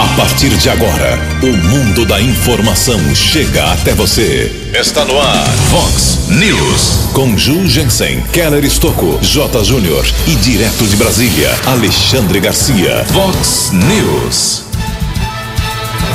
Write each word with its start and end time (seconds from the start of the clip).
A 0.00 0.08
partir 0.16 0.48
de 0.56 0.70
agora, 0.70 1.18
o 1.42 1.68
mundo 1.68 2.06
da 2.06 2.18
informação 2.22 3.14
chega 3.14 3.70
até 3.70 3.92
você. 3.92 4.50
Está 4.72 5.04
no 5.04 5.20
ar, 5.20 5.46
Fox 5.70 6.26
News. 6.26 7.10
Com 7.12 7.36
Ju 7.36 7.68
Jensen, 7.68 8.22
Keller 8.32 8.64
Estocco, 8.64 9.18
J. 9.20 9.62
Júnior 9.62 10.02
e 10.26 10.34
direto 10.36 10.86
de 10.86 10.96
Brasília, 10.96 11.54
Alexandre 11.66 12.40
Garcia. 12.40 13.04
Fox 13.12 13.72
News. 13.72 14.64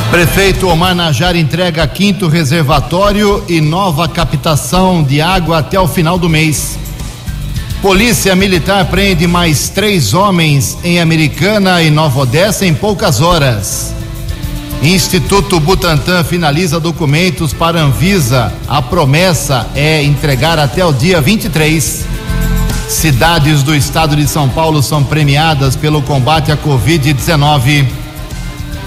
Prefeito 0.10 0.68
Omar 0.68 0.96
Najar 0.96 1.36
entrega 1.36 1.88
quinto 1.88 2.28
reservatório 2.28 3.44
e 3.48 3.62
nova 3.62 4.08
captação 4.08 5.04
de 5.04 5.22
água 5.22 5.60
até 5.60 5.80
o 5.80 5.88
final 5.88 6.18
do 6.18 6.28
mês. 6.28 6.80
Polícia 7.86 8.36
Militar 8.36 8.86
prende 8.86 9.28
mais 9.28 9.70
três 9.70 10.16
homens 10.16 10.76
em 10.84 11.00
Americana 11.00 11.84
e 11.84 11.92
Nova 11.92 12.22
Odessa 12.22 12.66
em 12.66 12.74
poucas 12.74 13.22
horas. 13.22 13.94
Instituto 14.82 15.60
Butantan 15.60 16.24
finaliza 16.24 16.80
documentos 16.80 17.54
para 17.54 17.80
Anvisa. 17.80 18.52
A 18.68 18.82
promessa 18.82 19.68
é 19.76 20.02
entregar 20.02 20.58
até 20.58 20.84
o 20.84 20.92
dia 20.92 21.22
23. 21.22 22.04
Cidades 22.90 23.62
do 23.62 23.76
estado 23.76 24.16
de 24.16 24.28
São 24.28 24.50
Paulo 24.50 24.82
são 24.82 25.04
premiadas 25.04 25.76
pelo 25.76 26.02
combate 26.02 26.52
à 26.52 26.58
Covid-19. 26.58 27.86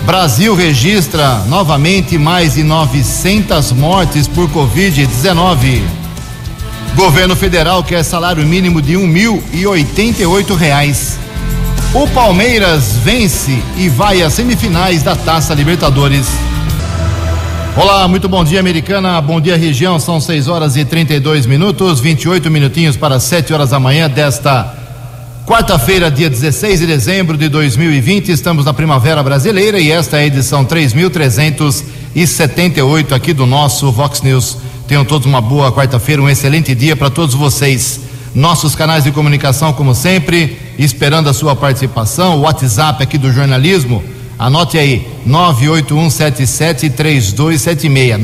Brasil 0.05 0.57
registra 0.57 1.45
novamente 1.47 2.19
mais 2.19 2.55
de 2.55 2.65
900 2.65 3.71
mortes 3.71 4.27
por 4.27 4.51
Covid-19. 4.51 6.08
Governo 6.95 7.35
federal 7.37 7.85
quer 7.85 8.03
salário 8.03 8.45
mínimo 8.45 8.83
de 8.83 8.97
um 8.97 9.07
mil 9.07 9.41
e 9.53 9.65
oitenta 9.67 10.23
e 10.23 10.27
oito 10.27 10.55
reais. 10.55 11.19
O 11.95 12.07
Palmeiras 12.09 12.97
vence 13.03 13.63
e 13.77 13.89
vai 13.89 14.23
às 14.23 14.35
semifinais 14.35 15.03
da 15.03 15.17
Taça 15.17 15.55
Libertadores. 15.55 16.27
Olá, 17.77 18.07
muito 18.09 18.29
bom 18.29 18.45
dia, 18.45 18.61
americana. 18.61 19.21
Bom 19.21 19.41
dia, 19.41 19.57
região. 19.57 20.01
São 20.01 20.21
6 20.21 20.49
horas 20.49 20.77
e 20.77 20.85
32 20.85 21.47
minutos, 21.47 22.01
28 22.01 22.51
minutinhos 22.51 22.97
para 22.97 23.21
7 23.21 23.55
horas 23.55 23.71
da 23.71 23.79
manhã 23.79 24.11
desta 24.11 24.75
quarta-feira, 25.47 26.11
dia 26.11 26.29
16 26.29 26.81
de 26.81 26.87
dezembro 26.87 27.39
de 27.39 27.49
2020. 27.49 28.33
Estamos 28.33 28.65
na 28.67 28.75
Primavera 28.75 29.23
Brasileira 29.23 29.79
e 29.79 29.93
esta 29.93 30.17
é 30.19 30.21
a 30.21 30.27
edição 30.27 30.65
3378 30.65 33.15
aqui 33.15 33.33
do 33.33 33.47
nosso 33.47 33.93
Vox 33.93 34.21
News. 34.23 34.57
Tenham 34.89 35.05
todos 35.05 35.25
uma 35.27 35.43
boa 35.43 35.71
quarta-feira, 35.71 36.23
um 36.23 36.31
excelente 36.31 36.75
dia 36.75 36.97
para 36.97 37.11
todos 37.11 37.35
vocês. 37.35 38.01
Nossos 38.35 38.75
canais 38.75 39.05
de 39.05 39.13
comunicação, 39.13 39.71
como 39.71 39.95
sempre, 39.95 40.57
esperando 40.79 41.29
a 41.29 41.35
sua 41.35 41.55
participação. 41.55 42.39
O 42.39 42.41
WhatsApp 42.41 43.03
aqui 43.03 43.19
do 43.19 43.31
jornalismo, 43.31 44.03
anote 44.39 44.79
aí: 44.79 45.07
981773276. 45.29 48.19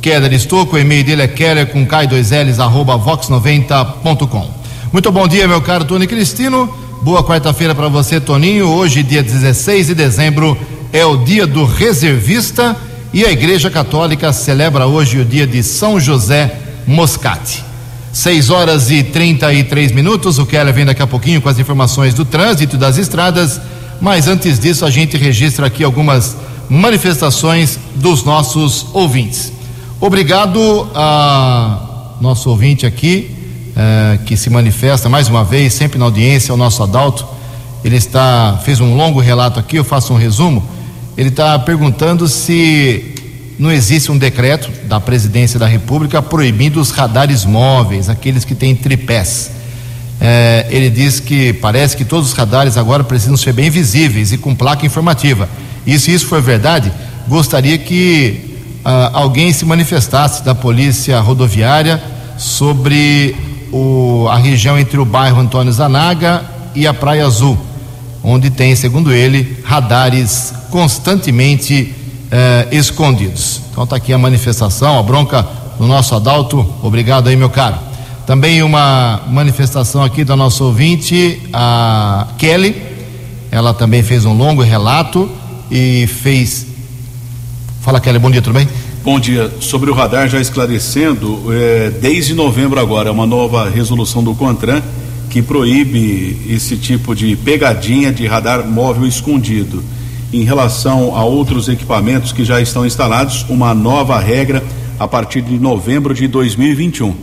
Keller 0.00 0.32
Estouco, 0.32 0.76
o 0.76 0.78
e-mail 0.78 1.04
dele 1.04 1.22
é 1.22 1.28
keller 1.28 1.66
com 1.66 1.86
K2Ls, 1.86 2.58
arroba 2.58 2.98
vox90.com. 2.98 4.50
Muito 4.90 5.12
bom 5.12 5.28
dia, 5.28 5.46
meu 5.46 5.60
caro 5.60 5.84
Tony 5.84 6.06
Cristino. 6.06 6.72
Boa 7.02 7.22
quarta-feira 7.22 7.74
para 7.74 7.88
você, 7.88 8.18
Toninho. 8.18 8.66
Hoje, 8.66 9.02
dia 9.02 9.22
16 9.22 9.88
de 9.88 9.94
dezembro, 9.94 10.56
é 10.90 11.04
o 11.04 11.18
dia 11.18 11.46
do 11.46 11.66
reservista 11.66 12.74
e 13.12 13.26
a 13.26 13.30
Igreja 13.30 13.70
Católica 13.70 14.32
celebra 14.32 14.86
hoje 14.86 15.18
o 15.18 15.24
dia 15.24 15.46
de 15.46 15.62
São 15.62 16.00
José 16.00 16.56
Moscati. 16.86 17.62
6 18.10 18.48
horas 18.48 18.90
e 18.90 19.02
33 19.02 19.92
minutos. 19.92 20.38
O 20.38 20.46
Keller 20.46 20.72
vem 20.72 20.86
daqui 20.86 21.02
a 21.02 21.06
pouquinho 21.06 21.42
com 21.42 21.48
as 21.48 21.58
informações 21.58 22.14
do 22.14 22.24
trânsito 22.24 22.78
das 22.78 22.96
estradas, 22.96 23.60
mas 24.00 24.28
antes 24.28 24.58
disso, 24.58 24.86
a 24.86 24.90
gente 24.90 25.18
registra 25.18 25.66
aqui 25.66 25.84
algumas 25.84 26.36
manifestações 26.70 27.78
dos 27.96 28.24
nossos 28.24 28.86
ouvintes. 28.94 29.59
Obrigado 30.02 30.88
a 30.94 32.16
nosso 32.22 32.48
ouvinte 32.48 32.86
aqui, 32.86 33.36
eh, 33.76 34.18
que 34.24 34.34
se 34.34 34.48
manifesta 34.48 35.10
mais 35.10 35.28
uma 35.28 35.44
vez, 35.44 35.74
sempre 35.74 35.98
na 35.98 36.06
audiência, 36.06 36.54
o 36.54 36.56
nosso 36.56 36.82
Adalto. 36.82 37.26
Ele 37.84 37.96
está, 37.96 38.58
fez 38.64 38.80
um 38.80 38.96
longo 38.96 39.20
relato 39.20 39.60
aqui, 39.60 39.76
eu 39.76 39.84
faço 39.84 40.14
um 40.14 40.16
resumo. 40.16 40.66
Ele 41.18 41.28
está 41.28 41.58
perguntando 41.58 42.26
se 42.28 43.14
não 43.58 43.70
existe 43.70 44.10
um 44.10 44.16
decreto 44.16 44.70
da 44.86 44.98
presidência 44.98 45.60
da 45.60 45.66
República 45.66 46.22
proibindo 46.22 46.80
os 46.80 46.90
radares 46.92 47.44
móveis, 47.44 48.08
aqueles 48.08 48.42
que 48.42 48.54
têm 48.54 48.74
tripés. 48.74 49.50
Eh, 50.18 50.66
ele 50.70 50.88
diz 50.88 51.20
que 51.20 51.52
parece 51.52 51.94
que 51.94 52.06
todos 52.06 52.30
os 52.30 52.32
radares 52.32 52.78
agora 52.78 53.04
precisam 53.04 53.36
ser 53.36 53.52
bem 53.52 53.68
visíveis 53.68 54.32
e 54.32 54.38
com 54.38 54.54
placa 54.54 54.86
informativa. 54.86 55.46
E 55.86 55.98
se 55.98 56.10
isso 56.10 56.26
for 56.26 56.40
verdade, 56.40 56.90
gostaria 57.28 57.76
que 57.76 58.49
ah, 58.84 59.10
alguém 59.12 59.52
se 59.52 59.64
manifestasse 59.64 60.42
da 60.42 60.54
polícia 60.54 61.20
rodoviária 61.20 62.02
sobre 62.36 63.36
o, 63.72 64.26
a 64.28 64.36
região 64.36 64.78
entre 64.78 64.98
o 64.98 65.04
bairro 65.04 65.40
Antônio 65.40 65.72
Zanaga 65.72 66.44
e 66.74 66.86
a 66.86 66.94
Praia 66.94 67.26
Azul, 67.26 67.58
onde 68.22 68.50
tem, 68.50 68.74
segundo 68.74 69.12
ele, 69.12 69.58
radares 69.64 70.52
constantemente 70.70 71.94
eh, 72.30 72.68
escondidos. 72.72 73.60
Então 73.70 73.84
está 73.84 73.96
aqui 73.96 74.12
a 74.12 74.18
manifestação, 74.18 74.98
a 74.98 75.02
bronca 75.02 75.46
do 75.78 75.86
nosso 75.86 76.14
Adalto. 76.14 76.64
Obrigado 76.82 77.28
aí, 77.28 77.36
meu 77.36 77.50
caro. 77.50 77.76
Também 78.26 78.62
uma 78.62 79.22
manifestação 79.26 80.04
aqui 80.04 80.24
da 80.24 80.36
nossa 80.36 80.62
ouvinte, 80.62 81.42
a 81.52 82.28
Kelly. 82.38 82.80
Ela 83.50 83.74
também 83.74 84.02
fez 84.02 84.24
um 84.24 84.32
longo 84.32 84.62
relato 84.62 85.28
e 85.70 86.06
fez 86.06 86.66
Fala, 87.80 87.98
Kelly, 87.98 88.18
bom 88.18 88.30
dia, 88.30 88.42
tudo 88.42 88.52
bem? 88.52 88.68
Bom 89.02 89.18
dia. 89.18 89.50
Sobre 89.58 89.90
o 89.90 89.94
radar, 89.94 90.28
já 90.28 90.38
esclarecendo, 90.38 91.44
é, 91.50 91.90
desde 91.90 92.34
novembro 92.34 92.78
agora, 92.78 93.10
uma 93.10 93.26
nova 93.26 93.70
resolução 93.70 94.22
do 94.22 94.34
CONTRAN 94.34 94.82
que 95.30 95.40
proíbe 95.40 96.42
esse 96.46 96.76
tipo 96.76 97.14
de 97.14 97.34
pegadinha 97.36 98.12
de 98.12 98.26
radar 98.26 98.66
móvel 98.66 99.06
escondido. 99.06 99.82
Em 100.30 100.44
relação 100.44 101.16
a 101.16 101.24
outros 101.24 101.68
equipamentos 101.68 102.32
que 102.32 102.44
já 102.44 102.60
estão 102.60 102.84
instalados, 102.84 103.46
uma 103.48 103.72
nova 103.72 104.18
regra 104.20 104.62
a 104.98 105.08
partir 105.08 105.40
de 105.40 105.58
novembro 105.58 106.12
de 106.12 106.28
2021. 106.28 107.14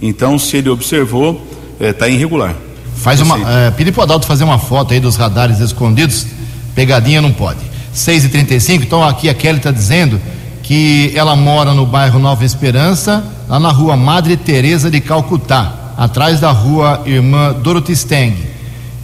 Então, 0.00 0.38
se 0.38 0.58
ele 0.58 0.68
observou, 0.68 1.44
está 1.80 2.06
é, 2.06 2.12
irregular. 2.12 2.54
Faz 2.94 3.20
uma. 3.20 3.36
É, 3.50 3.70
pedir 3.72 3.90
para 3.90 4.02
o 4.02 4.04
Adalto 4.04 4.26
fazer 4.26 4.44
uma 4.44 4.60
foto 4.60 4.94
aí 4.94 5.00
dos 5.00 5.16
radares 5.16 5.58
escondidos, 5.58 6.24
pegadinha 6.72 7.20
não 7.20 7.32
pode. 7.32 7.73
6 7.94 8.24
e 8.24 8.28
35 8.28 8.82
então 8.82 9.02
aqui 9.02 9.28
a 9.28 9.34
Kelly 9.34 9.58
está 9.58 9.70
dizendo 9.70 10.20
que 10.64 11.12
ela 11.14 11.36
mora 11.36 11.74
no 11.74 11.84
bairro 11.84 12.18
Nova 12.18 12.44
Esperança, 12.44 13.22
lá 13.46 13.60
na 13.60 13.70
rua 13.70 13.96
Madre 13.96 14.34
Teresa 14.34 14.90
de 14.90 14.98
Calcutá, 14.98 15.92
atrás 15.96 16.40
da 16.40 16.50
rua 16.50 17.02
Irmã 17.04 17.52
Dorothy 17.52 17.94
Steng. 17.94 18.34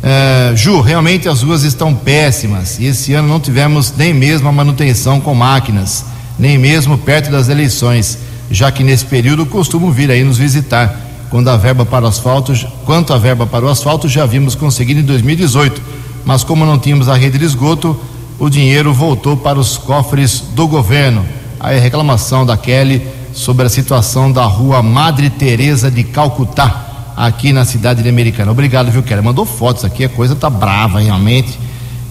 É, 0.03 0.53
Ju, 0.57 0.81
realmente 0.81 1.29
as 1.29 1.43
ruas 1.43 1.63
estão 1.63 1.95
péssimas 1.95 2.79
e 2.79 2.87
esse 2.87 3.13
ano 3.13 3.29
não 3.29 3.39
tivemos 3.39 3.93
nem 3.95 4.15
mesmo 4.15 4.49
a 4.49 4.53
manutenção 4.53 5.21
com 5.21 5.35
máquinas, 5.35 6.07
nem 6.39 6.57
mesmo 6.57 6.97
perto 6.97 7.31
das 7.31 7.51
eleições, 7.51 8.19
já 8.51 8.73
que 8.73 8.83
nesse 8.83 9.05
período 9.05 9.45
costumam 9.45 9.93
vir 9.93 10.11
aí 10.11 10.25
nos 10.25 10.39
visitar. 10.39 10.99
Quando 11.29 11.49
a 11.49 11.59
verba 11.59 11.85
para 11.85 12.07
o 12.07 12.09
asfalto, 12.09 12.55
quanto 12.87 13.13
a 13.13 13.19
verba 13.19 13.47
para 13.47 13.67
o 13.67 13.69
asfalto 13.69 14.09
já 14.09 14.25
vimos 14.25 14.55
conseguido 14.55 15.01
em 15.01 15.05
2018, 15.05 15.81
mas 16.25 16.43
como 16.43 16.65
não 16.65 16.79
tínhamos 16.79 17.07
a 17.09 17.15
rede 17.15 17.39
de 17.39 17.45
esgoto, 17.45 18.01
o 18.41 18.49
dinheiro 18.49 18.93
voltou 18.95 19.37
para 19.37 19.59
os 19.59 19.77
cofres 19.77 20.41
do 20.41 20.67
governo. 20.67 21.25
Aí 21.61 21.77
a 21.77 21.81
reclamação 21.81 22.47
da 22.47 22.57
Kelly 22.57 23.07
sobre 23.35 23.67
a 23.67 23.69
situação 23.69 24.33
da 24.33 24.45
rua 24.45 24.83
Madre 24.83 25.29
Teresa 25.29 25.91
de 25.91 26.03
Calcutá, 26.03 27.13
aqui 27.15 27.53
na 27.53 27.67
cidade 27.67 28.03
de 28.03 28.09
Americana. 28.09 28.51
Obrigado, 28.51 28.91
viu, 28.91 29.03
Kelly? 29.03 29.21
Mandou 29.21 29.45
fotos 29.45 29.85
aqui, 29.85 30.05
a 30.05 30.09
coisa 30.09 30.35
tá 30.35 30.49
brava 30.49 31.01
realmente. 31.01 31.59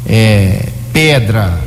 É, 0.05 0.69
pedra. 0.93 1.59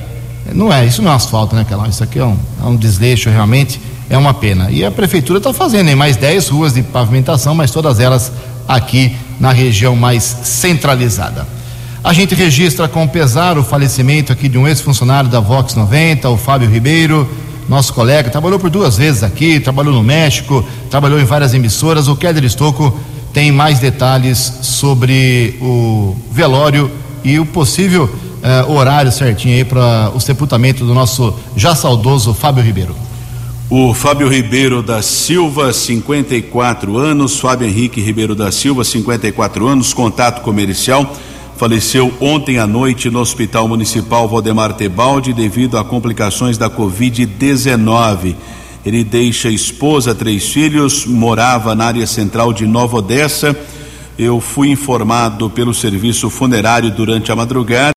Não 0.55 0.73
é, 0.73 0.87
isso 0.87 1.03
não 1.03 1.11
é 1.11 1.15
asfalto, 1.17 1.57
né, 1.57 1.67
Kelly? 1.69 1.91
Isso 1.91 2.05
aqui 2.05 2.21
é 2.21 2.25
um, 2.25 2.39
é 2.63 2.65
um 2.65 2.77
desleixo 2.77 3.29
realmente, 3.31 3.81
é 4.09 4.17
uma 4.17 4.33
pena. 4.33 4.71
E 4.71 4.85
a 4.85 4.93
prefeitura 4.93 5.39
está 5.39 5.53
fazendo 5.53 5.89
em 5.89 5.97
mais 5.97 6.17
10 6.17 6.49
ruas 6.51 6.73
de 6.73 6.85
pavimentação, 6.85 7.53
mas 7.53 7.73
todas 7.73 7.99
elas 7.99 8.31
aqui 8.69 9.17
na 9.41 9.51
região 9.51 9.97
mais 9.97 10.23
centralizada. 10.23 11.45
A 12.05 12.13
gente 12.13 12.35
registra 12.35 12.89
com 12.89 13.07
pesar 13.07 13.57
o 13.57 13.63
falecimento 13.63 14.33
aqui 14.33 14.49
de 14.49 14.59
um 14.59 14.67
ex-funcionário 14.67 15.31
da 15.31 15.39
Vox 15.39 15.77
90, 15.77 16.29
o 16.31 16.37
Fábio 16.37 16.69
Ribeiro, 16.69 17.29
nosso 17.69 17.95
colega, 17.95 18.29
trabalhou 18.29 18.59
por 18.59 18.69
duas 18.71 18.97
vezes 18.97 19.23
aqui, 19.23 19.61
trabalhou 19.61 19.95
no 19.95 20.03
México, 20.03 20.65
trabalhou 20.91 21.21
em 21.21 21.25
várias 21.25 21.55
emissoras. 21.55 22.09
O 22.09 22.17
Kéder 22.17 22.43
Estocco 22.43 22.99
tem 23.33 23.53
mais 23.53 23.79
detalhes 23.79 24.39
sobre 24.63 25.57
o 25.61 26.17
velório 26.33 26.91
e 27.23 27.39
o 27.39 27.47
possível 27.47 28.05
uh, 28.05 28.73
horário 28.73 29.13
certinho 29.13 29.55
aí 29.55 29.65
para 29.65 30.11
o 30.13 30.19
sepultamento 30.19 30.85
do 30.85 30.93
nosso 30.93 31.33
já 31.57 31.73
saudoso 31.77 32.35
Fábio 32.35 32.65
Ribeiro. 32.65 32.97
O 33.71 33.95
Fábio 33.95 34.29
Ribeiro 34.29 34.83
da 34.83 35.01
Silva, 35.03 35.73
54 35.73 36.99
anos. 36.99 37.39
Fábio 37.39 37.69
Henrique 37.69 38.01
Ribeiro 38.01 38.35
da 38.35 38.51
Silva, 38.51 38.85
54 38.85 39.69
anos, 39.69 39.95
contato 39.95 40.43
comercial. 40.43 41.17
Faleceu 41.57 42.13
ontem 42.21 42.59
à 42.59 42.67
noite 42.67 43.09
no 43.09 43.21
Hospital 43.21 43.69
Municipal 43.69 44.29
Valdemar 44.29 44.73
Tebaldi 44.75 45.33
devido 45.33 45.79
a 45.79 45.85
complicações 45.85 46.59
da 46.59 46.69
Covid-19. 46.69 48.35
Ele 48.85 49.05
deixa 49.05 49.49
esposa, 49.49 50.15
três 50.15 50.49
filhos, 50.49 51.07
morava 51.07 51.75
na 51.75 51.85
área 51.85 52.07
central 52.07 52.53
de 52.53 52.67
Nova 52.67 52.97
Odessa. 52.97 53.57
Eu 54.19 54.41
fui 54.41 54.71
informado 54.71 55.49
pelo 55.49 55.73
serviço 55.73 56.29
funerário 56.29 56.91
durante 56.91 57.31
a 57.31 57.37
madrugada 57.37 57.93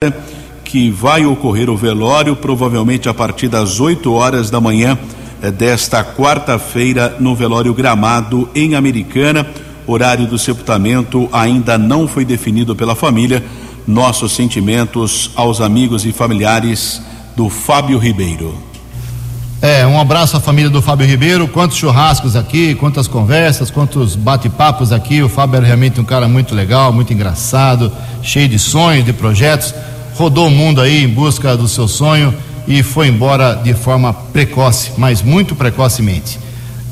que 0.63 0.91
vai 0.91 1.25
ocorrer 1.25 1.69
o 1.69 1.77
velório, 1.77 2.35
provavelmente 2.35 3.07
a 3.07 3.13
partir 3.13 3.47
das 3.47 3.79
8 3.79 4.11
horas 4.11 4.49
da 4.49 4.59
manhã 4.59 4.97
eh, 5.41 5.49
desta 5.49 6.03
quarta-feira 6.03 7.15
no 7.19 7.35
velório 7.35 7.73
Gramado 7.73 8.49
em 8.53 8.75
Americana. 8.75 9.47
Horário 9.87 10.27
do 10.27 10.37
sepultamento 10.37 11.29
ainda 11.31 11.77
não 11.77 12.07
foi 12.07 12.25
definido 12.25 12.75
pela 12.75 12.95
família. 12.95 13.43
Nossos 13.87 14.31
sentimentos 14.31 15.31
aos 15.35 15.61
amigos 15.61 16.05
e 16.05 16.11
familiares 16.11 17.01
do 17.35 17.49
Fábio 17.49 17.97
Ribeiro. 17.99 18.55
É, 19.61 19.85
um 19.85 19.99
abraço 19.99 20.37
à 20.37 20.39
família 20.39 20.69
do 20.69 20.81
Fábio 20.81 21.07
Ribeiro. 21.07 21.47
Quantos 21.47 21.77
churrascos 21.77 22.35
aqui, 22.35 22.75
quantas 22.75 23.07
conversas, 23.07 23.71
quantos 23.71 24.15
bate-papos 24.15 24.91
aqui. 24.91 25.23
O 25.23 25.29
Fábio 25.29 25.57
era 25.57 25.65
realmente 25.65 25.99
um 25.99 26.03
cara 26.03 26.27
muito 26.27 26.53
legal, 26.53 26.91
muito 26.91 27.13
engraçado, 27.13 27.91
cheio 28.21 28.47
de 28.47 28.59
sonhos, 28.59 29.05
de 29.05 29.13
projetos. 29.13 29.73
Rodou 30.15 30.47
o 30.47 30.51
mundo 30.51 30.81
aí 30.81 31.03
em 31.03 31.07
busca 31.07 31.57
do 31.57 31.67
seu 31.67 31.87
sonho 31.87 32.33
e 32.67 32.83
foi 32.83 33.07
embora 33.07 33.55
de 33.55 33.73
forma 33.73 34.13
precoce, 34.13 34.91
mas 34.97 35.21
muito 35.21 35.55
precocemente. 35.55 36.39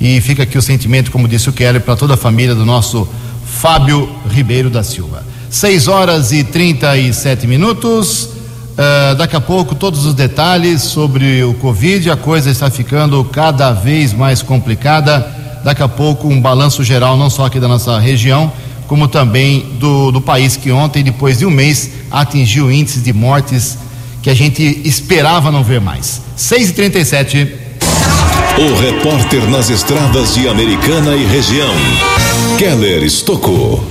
E 0.03 0.19
fica 0.19 0.43
aqui 0.43 0.57
o 0.57 0.61
sentimento, 0.61 1.09
como 1.09 1.29
disse 1.29 1.47
o 1.49 1.53
Kelly, 1.53 1.79
para 1.79 1.95
toda 1.95 2.15
a 2.15 2.17
família 2.17 2.53
do 2.53 2.65
nosso 2.65 3.07
Fábio 3.45 4.13
Ribeiro 4.29 4.69
da 4.69 4.83
Silva. 4.83 5.25
6 5.49 5.87
horas 5.87 6.33
e 6.33 6.43
37 6.43 7.47
minutos. 7.47 8.25
Uh, 8.25 9.15
daqui 9.17 9.37
a 9.37 9.39
pouco, 9.39 9.73
todos 9.73 10.05
os 10.05 10.13
detalhes 10.13 10.81
sobre 10.81 11.41
o 11.45 11.53
Covid. 11.53 12.11
A 12.11 12.17
coisa 12.17 12.49
está 12.49 12.69
ficando 12.69 13.23
cada 13.23 13.71
vez 13.71 14.11
mais 14.11 14.41
complicada. 14.41 15.25
Daqui 15.63 15.81
a 15.81 15.87
pouco, 15.87 16.27
um 16.27 16.41
balanço 16.41 16.83
geral, 16.83 17.15
não 17.15 17.29
só 17.29 17.45
aqui 17.45 17.57
da 17.57 17.69
nossa 17.69 17.97
região, 17.97 18.51
como 18.87 19.07
também 19.07 19.61
do, 19.79 20.11
do 20.11 20.19
país, 20.19 20.57
que 20.57 20.69
ontem, 20.69 21.01
depois 21.01 21.37
de 21.37 21.45
um 21.45 21.49
mês, 21.49 21.91
atingiu 22.11 22.69
índices 22.69 23.01
de 23.01 23.13
mortes 23.13 23.77
que 24.21 24.29
a 24.29 24.33
gente 24.33 24.81
esperava 24.83 25.49
não 25.49 25.63
ver 25.63 25.79
mais. 25.79 26.21
6 26.35 26.71
e 26.71 26.73
37 26.73 27.62
O 28.55 28.75
repórter 28.75 29.49
nas 29.49 29.71
estradas 29.71 30.35
de 30.35 30.47
Americana 30.47 31.15
e 31.15 31.25
região, 31.25 31.73
Keller 32.59 33.01
Estocou. 33.03 33.83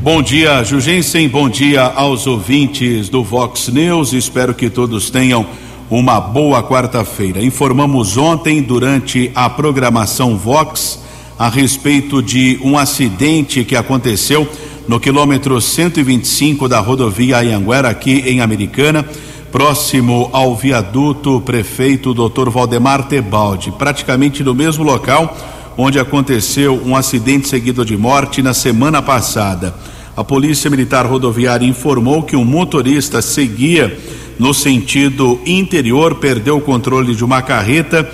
Bom 0.00 0.22
dia, 0.22 0.64
Jugensen. 0.64 1.28
Bom 1.28 1.50
dia 1.50 1.82
aos 1.82 2.26
ouvintes 2.26 3.10
do 3.10 3.22
Vox 3.22 3.68
News. 3.68 4.14
Espero 4.14 4.54
que 4.54 4.70
todos 4.70 5.10
tenham 5.10 5.44
uma 5.90 6.18
boa 6.18 6.62
quarta-feira. 6.62 7.44
Informamos 7.44 8.16
ontem, 8.16 8.62
durante 8.62 9.30
a 9.34 9.50
programação 9.50 10.34
Vox, 10.34 11.00
a 11.38 11.50
respeito 11.50 12.22
de 12.22 12.58
um 12.64 12.78
acidente 12.78 13.64
que 13.64 13.76
aconteceu 13.76 14.48
no 14.88 14.98
quilômetro 14.98 15.60
125 15.60 16.66
da 16.66 16.80
rodovia 16.80 17.40
Anhanguera, 17.40 17.90
aqui 17.90 18.22
em 18.26 18.40
Americana 18.40 19.04
próximo 19.50 20.30
ao 20.32 20.54
viaduto 20.54 21.40
prefeito 21.40 22.14
Dr. 22.14 22.48
Valdemar 22.50 23.08
Tebaldi, 23.08 23.72
praticamente 23.72 24.44
no 24.44 24.54
mesmo 24.54 24.84
local 24.84 25.36
onde 25.76 25.98
aconteceu 25.98 26.80
um 26.84 26.94
acidente 26.94 27.48
seguido 27.48 27.84
de 27.84 27.96
morte 27.96 28.42
na 28.42 28.52
semana 28.52 29.00
passada. 29.00 29.74
A 30.16 30.22
Polícia 30.22 30.68
Militar 30.68 31.06
Rodoviária 31.06 31.66
informou 31.66 32.22
que 32.22 32.36
um 32.36 32.44
motorista 32.44 33.22
seguia 33.22 33.96
no 34.38 34.52
sentido 34.52 35.40
interior, 35.46 36.16
perdeu 36.16 36.58
o 36.58 36.60
controle 36.60 37.14
de 37.14 37.24
uma 37.24 37.40
carreta. 37.40 38.10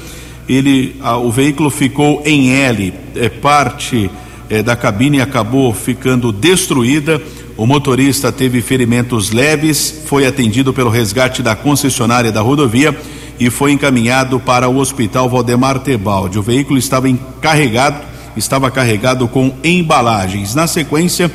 Ele, 0.49 0.97
o 1.23 1.31
veículo 1.31 1.71
ficou 1.71 2.23
em 2.25 2.53
L, 2.53 2.93
é, 3.17 3.29
parte 3.29 4.11
é, 4.49 4.63
da 4.63 4.77
cabine 4.77 5.21
acabou 5.21 5.73
ficando 5.75 6.33
destruída. 6.33 7.21
O 7.57 7.65
motorista 7.65 8.31
teve 8.31 8.61
ferimentos 8.61 9.31
leves, 9.31 10.03
foi 10.05 10.27
atendido 10.27 10.75
pelo 10.75 10.91
resgate 10.91 11.43
da 11.43 11.57
concessionária 11.57 12.31
da 12.31 12.43
rodovia 12.43 12.95
e 13.41 13.49
foi 13.49 13.73
encaminhado 13.73 14.39
para 14.39 14.69
o 14.69 14.77
Hospital 14.77 15.27
Valdemar 15.31 15.79
Tebaldi. 15.79 16.39
O 16.39 16.43
veículo 16.43 16.79
estava 16.79 17.09
encarregado, 17.09 18.05
estava 18.37 18.71
carregado 18.71 19.27
com 19.27 19.55
embalagens. 19.65 20.55
Na 20.55 20.67
sequência, 20.67 21.33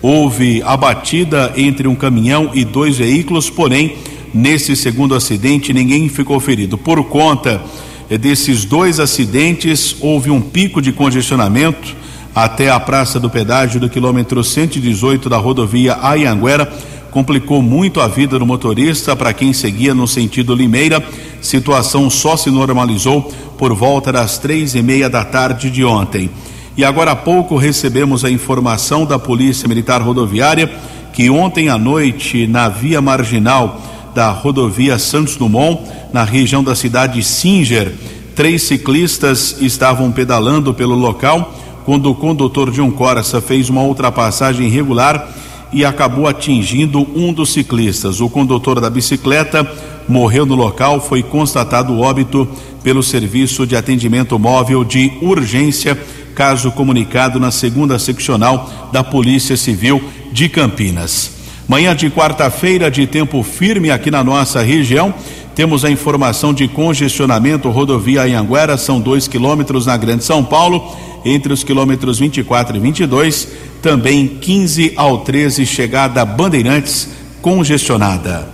houve 0.00 0.62
a 0.62 0.76
batida 0.76 1.52
entre 1.56 1.88
um 1.88 1.96
caminhão 1.96 2.52
e 2.54 2.64
dois 2.64 2.96
veículos, 2.96 3.50
porém, 3.50 3.96
nesse 4.32 4.76
segundo 4.76 5.12
acidente, 5.12 5.72
ninguém 5.72 6.08
ficou 6.08 6.38
ferido. 6.38 6.78
Por 6.78 7.02
conta 7.02 7.60
eh, 8.08 8.16
desses 8.16 8.64
dois 8.64 9.00
acidentes, 9.00 9.96
houve 10.00 10.30
um 10.30 10.40
pico 10.40 10.80
de 10.80 10.92
congestionamento 10.92 12.03
até 12.34 12.68
a 12.68 12.80
Praça 12.80 13.20
do 13.20 13.30
Pedágio 13.30 13.78
do 13.78 13.88
quilômetro 13.88 14.42
118 14.42 15.28
da 15.28 15.36
rodovia 15.36 15.96
Ayanguera 16.02 16.70
complicou 17.10 17.62
muito 17.62 18.00
a 18.00 18.08
vida 18.08 18.36
do 18.40 18.44
motorista 18.44 19.14
para 19.14 19.32
quem 19.32 19.52
seguia 19.52 19.94
no 19.94 20.08
sentido 20.08 20.52
Limeira. 20.52 21.00
Situação 21.40 22.10
só 22.10 22.36
se 22.36 22.50
normalizou 22.50 23.32
por 23.56 23.72
volta 23.72 24.10
das 24.10 24.36
três 24.36 24.74
e 24.74 24.82
meia 24.82 25.08
da 25.08 25.24
tarde 25.24 25.70
de 25.70 25.84
ontem. 25.84 26.28
E 26.76 26.84
agora 26.84 27.12
há 27.12 27.16
pouco 27.16 27.56
recebemos 27.56 28.24
a 28.24 28.30
informação 28.30 29.06
da 29.06 29.16
Polícia 29.16 29.68
Militar 29.68 30.02
Rodoviária 30.02 30.72
que 31.12 31.30
ontem 31.30 31.68
à 31.68 31.78
noite, 31.78 32.48
na 32.48 32.68
via 32.68 33.00
marginal 33.00 33.80
da 34.12 34.30
rodovia 34.30 34.98
Santos 34.98 35.36
Dumont, 35.36 35.82
na 36.12 36.24
região 36.24 36.64
da 36.64 36.74
cidade 36.74 37.22
Singer, 37.22 37.92
três 38.34 38.64
ciclistas 38.64 39.56
estavam 39.60 40.10
pedalando 40.10 40.74
pelo 40.74 40.96
local 40.96 41.54
quando 41.84 42.10
o 42.10 42.14
condutor 42.14 42.70
de 42.70 42.80
um 42.80 42.90
Corsa 42.90 43.40
fez 43.40 43.68
uma 43.68 43.82
ultrapassagem 43.82 44.66
irregular 44.66 45.28
e 45.72 45.84
acabou 45.84 46.26
atingindo 46.26 47.06
um 47.14 47.32
dos 47.32 47.52
ciclistas. 47.52 48.20
O 48.20 48.28
condutor 48.28 48.80
da 48.80 48.88
bicicleta 48.88 49.68
morreu 50.08 50.46
no 50.46 50.54
local, 50.54 51.00
foi 51.00 51.22
constatado 51.22 51.98
óbito 51.98 52.48
pelo 52.82 53.02
Serviço 53.02 53.66
de 53.66 53.76
Atendimento 53.76 54.38
Móvel 54.38 54.84
de 54.84 55.12
Urgência, 55.20 55.98
caso 56.34 56.70
comunicado 56.70 57.40
na 57.40 57.50
segunda 57.50 57.98
seccional 57.98 58.90
da 58.92 59.02
Polícia 59.02 59.56
Civil 59.56 60.02
de 60.32 60.48
Campinas. 60.48 61.32
Manhã 61.66 61.96
de 61.96 62.10
quarta-feira, 62.10 62.90
de 62.90 63.06
tempo 63.06 63.42
firme 63.42 63.90
aqui 63.90 64.10
na 64.10 64.22
nossa 64.22 64.60
região, 64.60 65.14
temos 65.54 65.84
a 65.84 65.90
informação 65.90 66.52
de 66.52 66.68
congestionamento 66.68 67.70
rodovia 67.70 68.22
Anhanguera, 68.22 68.76
são 68.76 69.00
dois 69.00 69.26
quilômetros 69.26 69.86
na 69.86 69.96
Grande 69.96 70.24
São 70.24 70.44
Paulo 70.44 70.94
entre 71.24 71.52
os 71.52 71.64
quilômetros 71.64 72.18
24 72.18 72.76
e 72.76 72.80
22, 72.80 73.48
também 73.80 74.26
15 74.26 74.92
ao 74.96 75.18
13, 75.18 75.64
chegada 75.64 76.24
Bandeirantes 76.24 77.08
congestionada. 77.40 78.48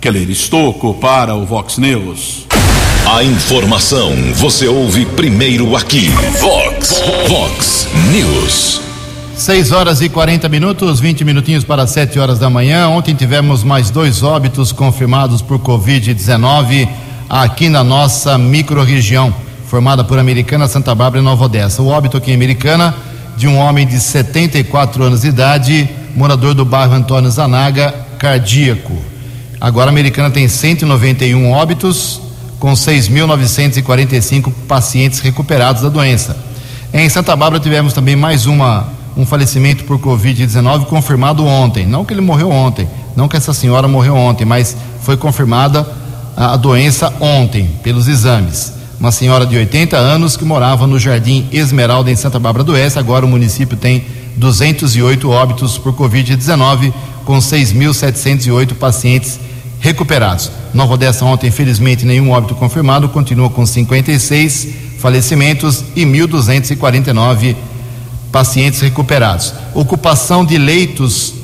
Keller 0.00 0.30
Estocco 0.30 0.94
para 0.94 1.34
o 1.34 1.44
Vox 1.44 1.78
News. 1.78 2.46
A 3.06 3.24
informação 3.24 4.12
você 4.34 4.68
ouve 4.68 5.06
primeiro 5.06 5.74
aqui. 5.74 6.08
Vox, 6.40 7.02
Vox 7.28 7.88
News. 8.12 8.80
6 9.34 9.72
horas 9.72 10.00
e 10.00 10.08
40 10.08 10.48
minutos, 10.48 11.00
20 11.00 11.24
minutinhos 11.24 11.64
para 11.64 11.86
7 11.86 12.18
horas 12.18 12.38
da 12.38 12.50
manhã. 12.50 12.88
Ontem 12.88 13.14
tivemos 13.14 13.64
mais 13.64 13.90
dois 13.90 14.22
óbitos 14.22 14.72
confirmados 14.72 15.40
por 15.40 15.58
Covid-19 15.58 16.88
aqui 17.28 17.68
na 17.68 17.84
nossa 17.84 18.36
microrregião 18.36 19.47
formada 19.68 20.02
por 20.02 20.18
Americana, 20.18 20.66
Santa 20.66 20.94
Bárbara 20.94 21.20
e 21.20 21.24
Nova 21.24 21.44
Odessa. 21.44 21.82
O 21.82 21.88
óbito 21.88 22.16
aqui 22.16 22.30
em 22.30 22.34
Americana 22.34 22.94
de 23.36 23.46
um 23.46 23.58
homem 23.58 23.86
de 23.86 24.00
74 24.00 25.02
anos 25.02 25.20
de 25.20 25.28
idade, 25.28 25.88
morador 26.16 26.54
do 26.54 26.64
bairro 26.64 26.94
Antônio 26.94 27.30
Zanaga, 27.30 27.94
cardíaco. 28.18 28.96
Agora 29.60 29.90
a 29.90 29.92
Americana 29.92 30.30
tem 30.30 30.48
191 30.48 31.50
óbitos, 31.52 32.20
com 32.58 32.72
6.945 32.72 34.50
pacientes 34.66 35.20
recuperados 35.20 35.82
da 35.82 35.90
doença. 35.90 36.36
Em 36.92 37.08
Santa 37.10 37.36
Bárbara 37.36 37.62
tivemos 37.62 37.92
também 37.92 38.16
mais 38.16 38.46
uma 38.46 38.96
um 39.16 39.26
falecimento 39.26 39.84
por 39.84 39.98
Covid-19 39.98 40.86
confirmado 40.86 41.44
ontem. 41.44 41.84
Não 41.86 42.04
que 42.04 42.14
ele 42.14 42.20
morreu 42.20 42.50
ontem, 42.50 42.88
não 43.14 43.28
que 43.28 43.36
essa 43.36 43.52
senhora 43.52 43.86
morreu 43.86 44.16
ontem, 44.16 44.44
mas 44.44 44.76
foi 45.02 45.16
confirmada 45.16 45.86
a 46.36 46.56
doença 46.56 47.12
ontem 47.20 47.68
pelos 47.82 48.08
exames 48.08 48.77
uma 48.98 49.12
senhora 49.12 49.46
de 49.46 49.56
80 49.56 49.96
anos 49.96 50.36
que 50.36 50.44
morava 50.44 50.86
no 50.86 50.98
Jardim 50.98 51.46
Esmeralda, 51.52 52.10
em 52.10 52.16
Santa 52.16 52.38
Bárbara 52.38 52.64
do 52.64 52.72
Oeste. 52.72 52.98
Agora 52.98 53.24
o 53.24 53.28
município 53.28 53.76
tem 53.76 54.04
208 54.36 55.30
óbitos 55.30 55.78
por 55.78 55.92
Covid-19, 55.94 56.92
com 57.24 57.38
6.708 57.38 58.74
pacientes 58.74 59.38
recuperados. 59.80 60.50
Nova 60.74 60.94
Odessa 60.94 61.24
ontem, 61.24 61.46
infelizmente, 61.46 62.04
nenhum 62.04 62.30
óbito 62.30 62.54
confirmado, 62.56 63.08
continua 63.08 63.48
com 63.48 63.64
56. 63.64 64.68
falecimentos 64.98 65.84
e 65.94 66.04
1.249 66.04 67.54
pacientes 68.32 68.80
recuperados. 68.80 69.54
Ocupação 69.74 70.44
de 70.44 70.58
leitos 70.58 71.34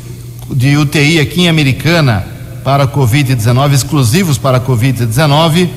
de 0.50 0.76
UTI 0.76 1.20
aqui 1.20 1.42
em 1.42 1.48
Americana 1.48 2.26
para 2.64 2.88
Covid-19, 2.88 3.72
exclusivos 3.72 4.38
para 4.38 4.60
Covid-19, 4.60 5.68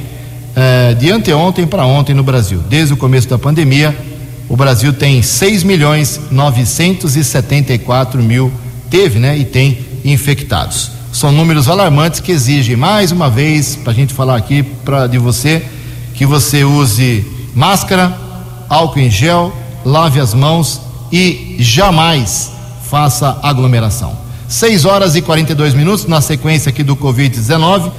eh, 0.55 0.93
de 0.93 1.11
anteontem 1.11 1.65
para 1.65 1.83
ontem 1.85 2.13
no 2.13 2.21
Brasil. 2.23 2.61
Desde 2.69 2.93
o 2.93 2.97
começo 2.97 3.27
da 3.27 3.39
pandemia, 3.39 3.97
o 4.49 4.57
Brasil 4.57 4.93
tem 4.93 5.21
6 5.21 5.63
milhões 5.63 6.19
974 6.29 8.21
mil, 8.21 8.51
teve, 8.89 9.17
né, 9.17 9.37
e 9.37 9.45
tem 9.45 9.77
infectados. 10.03 10.91
São 11.11 11.29
números 11.29 11.67
alarmantes 11.67 12.21
que 12.21 12.31
exigem, 12.31 12.77
mais 12.77 13.11
uma 13.11 13.29
vez, 13.29 13.75
para 13.75 13.91
a 13.91 13.95
gente 13.95 14.13
falar 14.13 14.37
aqui 14.37 14.63
pra, 14.63 15.07
de 15.07 15.17
você, 15.17 15.65
que 16.13 16.25
você 16.25 16.63
use 16.63 17.25
máscara, 17.53 18.17
álcool 18.69 18.99
em 18.99 19.09
gel, 19.09 19.53
lave 19.83 20.21
as 20.21 20.33
mãos 20.33 20.79
e 21.11 21.57
jamais 21.59 22.51
faça 22.89 23.37
aglomeração. 23.43 24.17
6 24.47 24.85
horas 24.85 25.15
e 25.15 25.21
42 25.21 25.73
minutos, 25.73 26.05
na 26.05 26.21
sequência 26.21 26.69
aqui 26.69 26.81
do 26.81 26.95
Covid-19. 26.95 27.91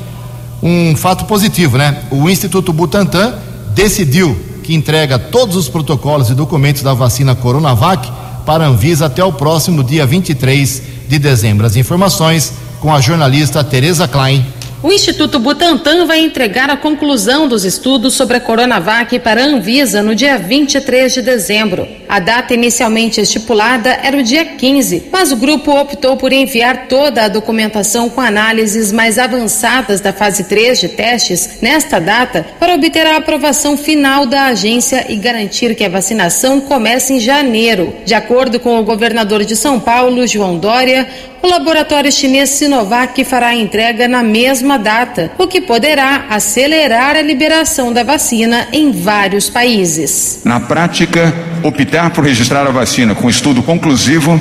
Um 0.63 0.97
fato 0.97 1.27
positivo, 1.27 1.77
né? 1.77 2.05
O 2.11 2.31
Instituto 2.31 2.73
Butantan 2.73 3.35
decidiu 3.75 4.35
que 4.63 4.75
entrega 4.75 5.19
todos 5.19 5.55
os 5.55 5.69
protocolos 5.69 6.31
e 6.31 6.35
documentos 6.35 6.83
da 6.83 6.95
vacina 6.95 7.35
Coronavac 7.35 8.11
para 8.47 8.65
a 8.65 8.69
Anvisa 8.69 9.07
até 9.07 9.23
o 9.23 9.33
próximo 9.33 9.85
dia 9.85 10.07
23 10.07 10.83
de 11.09 11.19
dezembro. 11.19 11.67
As 11.67 11.77
informações 11.77 12.55
com 12.83 12.93
a 12.93 13.01
jornalista 13.01 13.63
Tereza 13.63 14.09
Klein. 14.09 14.45
O 14.83 14.91
Instituto 14.91 15.39
Butantan 15.39 16.05
vai 16.05 16.19
entregar 16.19 16.69
a 16.69 16.77
conclusão 16.77 17.47
dos 17.47 17.65
estudos 17.65 18.15
sobre 18.15 18.37
a 18.37 18.41
Coronavac 18.41 19.17
para 19.21 19.41
a 19.41 19.47
Anvisa 19.47 20.03
no 20.03 20.17
dia 20.17 20.37
23 20.37 21.15
de 21.15 21.23
dezembro. 21.23 21.87
A 22.13 22.19
data 22.19 22.53
inicialmente 22.53 23.23
estipulada 23.23 23.99
era 24.03 24.19
o 24.19 24.23
dia 24.23 24.45
15, 24.45 25.05
mas 25.11 25.33
o 25.33 25.37
grupo 25.37 25.73
optou 25.73 26.15
por 26.15 26.31
enviar 26.31 26.87
toda 26.87 27.25
a 27.25 27.29
documentação 27.29 28.11
com 28.11 28.21
análises 28.21 28.93
mais 28.93 29.19
avançadas 29.19 29.99
da 29.99 30.13
fase 30.13 30.45
3 30.45 30.79
de 30.79 30.89
testes 30.91 31.63
nesta 31.63 31.99
data 31.99 32.45
para 32.61 32.75
obter 32.75 33.07
a 33.07 33.17
aprovação 33.17 33.79
final 33.79 34.27
da 34.27 34.45
agência 34.49 35.07
e 35.09 35.17
garantir 35.17 35.75
que 35.75 35.87
a 35.87 35.89
vacinação 35.89 36.61
comece 36.61 37.15
em 37.15 37.19
janeiro. 37.19 37.95
De 38.05 38.13
acordo 38.13 38.61
com 38.61 38.79
o 38.79 38.85
governador 38.85 39.43
de 39.43 39.57
São 39.57 39.81
Paulo, 39.81 40.27
João 40.27 40.59
Dória, 40.59 41.09
o 41.43 41.49
laboratório 41.49 42.13
chinês 42.13 42.51
Sinovac 42.51 43.25
fará 43.25 43.49
a 43.49 43.57
entrega 43.57 44.07
na 44.07 44.23
mesma 44.23 44.79
data, 44.79 45.33
o 45.39 45.49
que 45.49 45.63
poderá 45.63 46.27
acelerar 46.29 47.17
a 47.17 47.23
liberação 47.23 47.91
da 47.91 48.05
vacina 48.05 48.69
em 48.71 48.93
vários 48.93 49.49
países. 49.49 50.43
Na 50.45 50.61
prática, 50.61 51.35
optar 51.63 52.11
por 52.11 52.25
registrar 52.25 52.67
a 52.67 52.71
vacina 52.71 53.15
com 53.15 53.29
estudo 53.29 53.63
conclusivo 53.63 54.41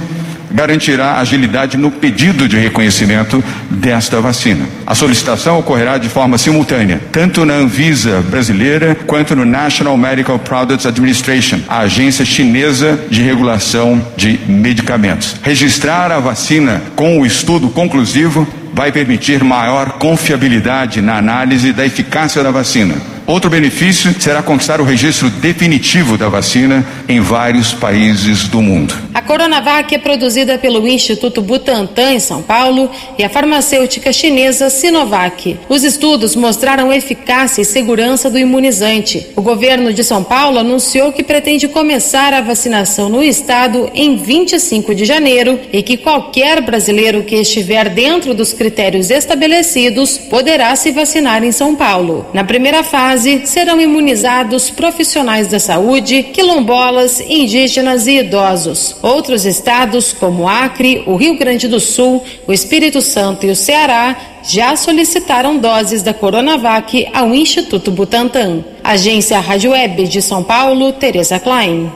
garantirá 0.53 1.17
agilidade 1.17 1.77
no 1.77 1.89
pedido 1.89 2.47
de 2.47 2.57
reconhecimento 2.57 3.43
desta 3.69 4.19
vacina. 4.19 4.65
A 4.85 4.93
solicitação 4.93 5.59
ocorrerá 5.59 5.97
de 5.97 6.09
forma 6.09 6.37
simultânea, 6.37 7.01
tanto 7.11 7.45
na 7.45 7.53
Anvisa 7.53 8.21
brasileira 8.29 8.95
quanto 9.07 9.35
no 9.35 9.45
National 9.45 9.97
Medical 9.97 10.37
Products 10.39 10.85
Administration, 10.85 11.59
a 11.67 11.79
agência 11.79 12.25
chinesa 12.25 12.99
de 13.09 13.21
regulação 13.21 14.01
de 14.15 14.39
medicamentos. 14.47 15.35
Registrar 15.41 16.11
a 16.11 16.19
vacina 16.19 16.81
com 16.95 17.19
o 17.19 17.25
estudo 17.25 17.69
conclusivo 17.69 18.47
vai 18.73 18.91
permitir 18.91 19.43
maior 19.43 19.93
confiabilidade 19.93 21.01
na 21.01 21.17
análise 21.17 21.73
da 21.73 21.85
eficácia 21.85 22.41
da 22.43 22.51
vacina 22.51 22.95
Outro 23.31 23.49
benefício 23.49 24.13
será 24.19 24.43
conquistar 24.43 24.81
o 24.81 24.83
registro 24.83 25.29
definitivo 25.29 26.17
da 26.17 26.27
vacina 26.27 26.85
em 27.07 27.21
vários 27.21 27.73
países 27.73 28.49
do 28.49 28.61
mundo. 28.61 28.93
A 29.13 29.21
Coronavac 29.21 29.95
é 29.95 29.97
produzida 29.97 30.57
pelo 30.57 30.85
Instituto 30.85 31.41
Butantan 31.41 32.11
em 32.11 32.19
São 32.19 32.41
Paulo 32.41 32.91
e 33.17 33.23
a 33.23 33.29
farmacêutica 33.29 34.11
chinesa 34.11 34.69
Sinovac. 34.69 35.57
Os 35.69 35.85
estudos 35.85 36.35
mostraram 36.35 36.91
eficácia 36.91 37.61
e 37.61 37.65
segurança 37.65 38.29
do 38.29 38.37
imunizante. 38.37 39.25
O 39.33 39.41
governo 39.41 39.93
de 39.93 40.03
São 40.03 40.25
Paulo 40.25 40.59
anunciou 40.59 41.13
que 41.13 41.23
pretende 41.23 41.69
começar 41.69 42.33
a 42.33 42.41
vacinação 42.41 43.07
no 43.07 43.23
estado 43.23 43.89
em 43.93 44.17
25 44.17 44.93
de 44.93 45.05
janeiro 45.05 45.57
e 45.71 45.81
que 45.81 45.95
qualquer 45.95 46.59
brasileiro 46.61 47.23
que 47.23 47.37
estiver 47.37 47.87
dentro 47.87 48.33
dos 48.33 48.51
critérios 48.51 49.09
estabelecidos 49.09 50.17
poderá 50.17 50.75
se 50.75 50.91
vacinar 50.91 51.45
em 51.45 51.53
São 51.53 51.77
Paulo. 51.77 52.25
Na 52.33 52.43
primeira 52.43 52.83
fase, 52.83 53.20
fase 53.21 53.45
serão 53.45 53.79
imunizados 53.79 54.71
profissionais 54.71 55.47
da 55.47 55.59
saúde, 55.59 56.23
quilombolas, 56.23 57.19
indígenas 57.19 58.07
e 58.07 58.17
idosos. 58.17 58.95
Outros 59.01 59.45
estados, 59.45 60.11
como 60.11 60.49
Acre, 60.49 61.03
o 61.05 61.15
Rio 61.15 61.37
Grande 61.37 61.67
do 61.67 61.79
Sul, 61.79 62.23
o 62.47 62.53
Espírito 62.53 62.99
Santo 62.99 63.45
e 63.45 63.51
o 63.51 63.55
Ceará, 63.55 64.17
já 64.43 64.75
solicitaram 64.75 65.57
doses 65.57 66.01
da 66.01 66.15
Coronavac 66.15 67.07
ao 67.13 67.33
Instituto 67.35 67.91
Butantan. 67.91 68.63
Agência 68.83 69.39
Rádio 69.39 69.71
Web 69.71 70.07
de 70.07 70.21
São 70.21 70.43
Paulo, 70.43 70.91
Tereza 70.93 71.39
Klein. 71.39 71.91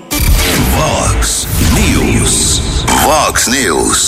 Vox 0.77 1.47
News. 1.73 2.61
Vox 3.03 3.47
News. 3.47 4.07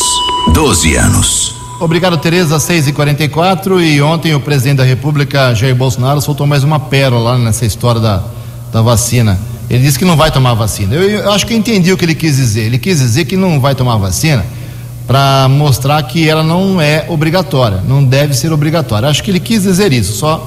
12 0.54 0.96
anos. 0.96 1.57
Obrigado, 1.80 2.18
Tereza. 2.18 2.60
6 2.60 2.88
e 2.88 2.92
44 2.92 3.80
e 3.80 4.02
ontem 4.02 4.34
o 4.34 4.40
presidente 4.40 4.78
da 4.78 4.84
República, 4.84 5.54
Jair 5.54 5.76
Bolsonaro, 5.76 6.20
soltou 6.20 6.48
mais 6.48 6.64
uma 6.64 6.80
pérola 6.80 7.38
nessa 7.38 7.68
história 7.68 8.02
da, 8.02 8.24
da 8.74 8.82
vacina. 8.82 9.40
Ele 9.70 9.84
disse 9.84 10.00
que 10.00 10.06
não 10.06 10.16
vai 10.16 10.32
tomar 10.32 10.56
vacina. 10.56 10.96
Eu, 10.96 11.08
eu 11.08 11.32
acho 11.32 11.46
que 11.46 11.54
eu 11.54 11.58
entendi 11.58 11.94
o 11.94 11.98
que 11.98 12.04
ele 12.04 12.16
quis 12.16 12.38
dizer. 12.38 12.62
Ele 12.62 12.80
quis 12.80 12.98
dizer 12.98 13.26
que 13.26 13.38
não 13.38 13.60
vai 13.60 13.76
tomar 13.76 13.98
vacina 13.98 14.44
para 15.06 15.48
mostrar 15.48 16.02
que 16.02 16.28
ela 16.28 16.42
não 16.42 16.82
é 16.82 17.06
obrigatória, 17.08 17.80
não 17.88 18.04
deve 18.04 18.34
ser 18.34 18.52
obrigatória. 18.52 19.08
Acho 19.08 19.24
que 19.24 19.30
ele 19.30 19.40
quis 19.40 19.62
dizer 19.62 19.94
isso, 19.94 20.14
só 20.18 20.46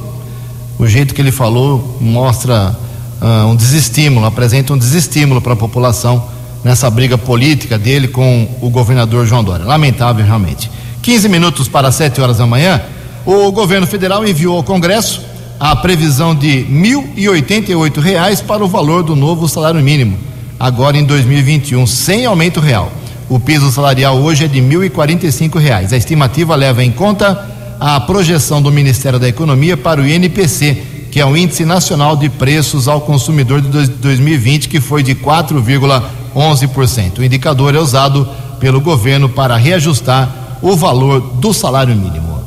o 0.78 0.86
jeito 0.86 1.14
que 1.14 1.22
ele 1.22 1.32
falou 1.32 1.96
mostra 2.00 2.76
uh, 3.22 3.46
um 3.46 3.54
desestímulo, 3.54 4.26
apresenta 4.26 4.72
um 4.72 4.78
desestímulo 4.78 5.40
para 5.40 5.52
a 5.52 5.56
população 5.56 6.26
nessa 6.64 6.90
briga 6.90 7.16
política 7.16 7.78
dele 7.78 8.08
com 8.08 8.48
o 8.60 8.68
governador 8.68 9.24
João 9.26 9.44
Dória. 9.44 9.64
Lamentável, 9.64 10.26
realmente. 10.26 10.68
15 11.02 11.28
minutos 11.28 11.66
para 11.66 11.90
7 11.90 12.20
horas 12.20 12.38
da 12.38 12.46
manhã, 12.46 12.80
o 13.24 13.50
governo 13.50 13.86
federal 13.86 14.26
enviou 14.26 14.56
ao 14.56 14.62
Congresso 14.62 15.22
a 15.58 15.74
previsão 15.76 16.34
de 16.34 16.66
1.088 16.70 18.00
reais 18.00 18.40
para 18.40 18.64
o 18.64 18.68
valor 18.68 19.02
do 19.02 19.16
novo 19.16 19.48
salário 19.48 19.80
mínimo, 19.80 20.18
agora 20.58 20.98
em 20.98 21.04
2021, 21.04 21.86
sem 21.86 22.26
aumento 22.26 22.60
real. 22.60 22.92
O 23.30 23.38
piso 23.38 23.70
salarial 23.70 24.18
hoje 24.18 24.44
é 24.44 24.48
de 24.48 24.60
1.045 24.60 25.58
reais. 25.58 25.92
A 25.92 25.96
estimativa 25.96 26.54
leva 26.54 26.84
em 26.84 26.90
conta 26.90 27.46
a 27.78 27.98
projeção 28.00 28.60
do 28.60 28.70
Ministério 28.70 29.18
da 29.18 29.28
Economia 29.28 29.76
para 29.76 30.00
o 30.00 30.06
INPC, 30.06 30.82
que 31.10 31.20
é 31.20 31.24
o 31.24 31.36
Índice 31.36 31.64
Nacional 31.64 32.16
de 32.16 32.28
Preços 32.28 32.88
ao 32.88 33.00
Consumidor 33.00 33.62
de 33.62 33.88
2020, 33.88 34.68
que 34.68 34.80
foi 34.80 35.02
de 35.02 35.14
4,11%. 35.14 37.18
O 37.18 37.24
indicador 37.24 37.74
é 37.74 37.78
usado 37.78 38.28
pelo 38.58 38.80
governo 38.80 39.28
para 39.28 39.56
reajustar 39.56 40.39
o 40.62 40.76
valor 40.76 41.20
do 41.20 41.52
salário 41.52 41.94
mínimo. 41.94 42.40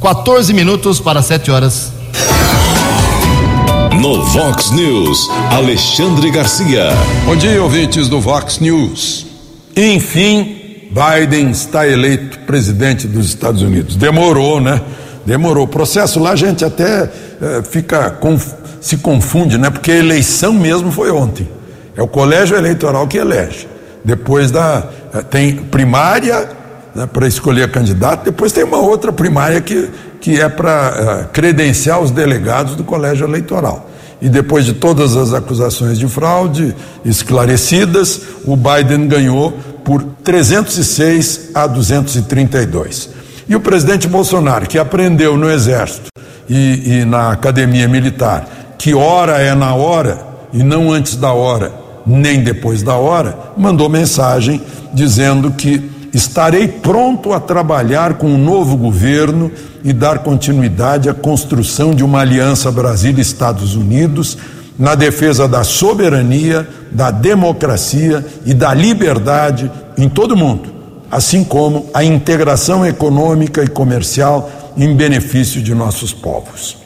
14 0.00 0.52
minutos 0.52 1.00
para 1.00 1.22
7 1.22 1.50
horas. 1.50 1.92
No 4.00 4.24
Vox 4.24 4.70
News, 4.72 5.28
Alexandre 5.50 6.30
Garcia. 6.30 6.90
Bom 7.24 7.34
dia, 7.34 7.62
ouvintes 7.62 8.08
do 8.08 8.20
Vox 8.20 8.58
News. 8.58 9.26
Enfim, 9.74 10.90
Biden 10.90 11.50
está 11.50 11.86
eleito 11.86 12.38
presidente 12.40 13.06
dos 13.06 13.26
Estados 13.26 13.62
Unidos. 13.62 13.96
Demorou, 13.96 14.60
né? 14.60 14.80
Demorou. 15.24 15.64
O 15.64 15.68
processo 15.68 16.20
lá 16.20 16.30
a 16.30 16.36
gente 16.36 16.64
até 16.64 17.10
é, 17.40 17.62
fica 17.62 18.10
conf, 18.10 18.52
se 18.80 18.98
confunde, 18.98 19.58
né? 19.58 19.70
Porque 19.70 19.90
a 19.90 19.96
eleição 19.96 20.52
mesmo 20.52 20.92
foi 20.92 21.10
ontem. 21.10 21.48
É 21.96 22.02
o 22.02 22.06
colégio 22.06 22.56
eleitoral 22.56 23.06
que 23.08 23.18
elege. 23.18 23.66
Depois 24.04 24.50
da 24.50 24.84
é, 25.12 25.22
tem 25.22 25.56
primária 25.56 26.48
né, 26.96 27.06
para 27.06 27.26
escolher 27.28 27.70
candidato, 27.70 28.24
depois 28.24 28.52
tem 28.52 28.64
uma 28.64 28.78
outra 28.78 29.12
primária 29.12 29.60
que, 29.60 29.88
que 30.20 30.40
é 30.40 30.48
para 30.48 31.26
é, 31.30 31.32
credenciar 31.32 32.00
os 32.00 32.10
delegados 32.10 32.74
do 32.74 32.82
colégio 32.82 33.26
eleitoral. 33.26 33.90
E 34.20 34.28
depois 34.28 34.64
de 34.64 34.72
todas 34.72 35.14
as 35.14 35.34
acusações 35.34 35.98
de 35.98 36.08
fraude 36.08 36.74
esclarecidas, 37.04 38.22
o 38.44 38.56
Biden 38.56 39.06
ganhou 39.06 39.52
por 39.84 40.02
306 40.24 41.50
a 41.54 41.66
232. 41.66 43.10
E 43.48 43.54
o 43.54 43.60
presidente 43.60 44.08
Bolsonaro, 44.08 44.66
que 44.66 44.78
aprendeu 44.78 45.36
no 45.36 45.50
Exército 45.50 46.08
e, 46.48 47.00
e 47.00 47.04
na 47.04 47.30
Academia 47.30 47.86
Militar 47.86 48.48
que 48.78 48.94
hora 48.94 49.38
é 49.40 49.54
na 49.54 49.74
hora 49.74 50.18
e 50.52 50.62
não 50.62 50.92
antes 50.92 51.16
da 51.16 51.32
hora, 51.32 51.72
nem 52.06 52.42
depois 52.42 52.82
da 52.82 52.94
hora, 52.94 53.36
mandou 53.56 53.88
mensagem 53.88 54.62
dizendo 54.92 55.50
que 55.50 55.90
estarei 56.16 56.66
pronto 56.66 57.34
a 57.34 57.38
trabalhar 57.38 58.14
com 58.14 58.34
o 58.34 58.38
novo 58.38 58.74
governo 58.74 59.52
e 59.84 59.92
dar 59.92 60.20
continuidade 60.20 61.10
à 61.10 61.14
construção 61.14 61.94
de 61.94 62.02
uma 62.02 62.20
aliança 62.20 62.72
Brasil-Estados 62.72 63.76
Unidos 63.76 64.38
na 64.78 64.94
defesa 64.94 65.46
da 65.46 65.62
soberania, 65.62 66.66
da 66.90 67.10
democracia 67.10 68.24
e 68.46 68.54
da 68.54 68.72
liberdade 68.72 69.70
em 69.98 70.08
todo 70.08 70.32
o 70.32 70.36
mundo, 70.38 70.72
assim 71.10 71.44
como 71.44 71.90
a 71.92 72.02
integração 72.02 72.84
econômica 72.86 73.62
e 73.62 73.68
comercial 73.68 74.50
em 74.74 74.96
benefício 74.96 75.60
de 75.60 75.74
nossos 75.74 76.14
povos. 76.14 76.85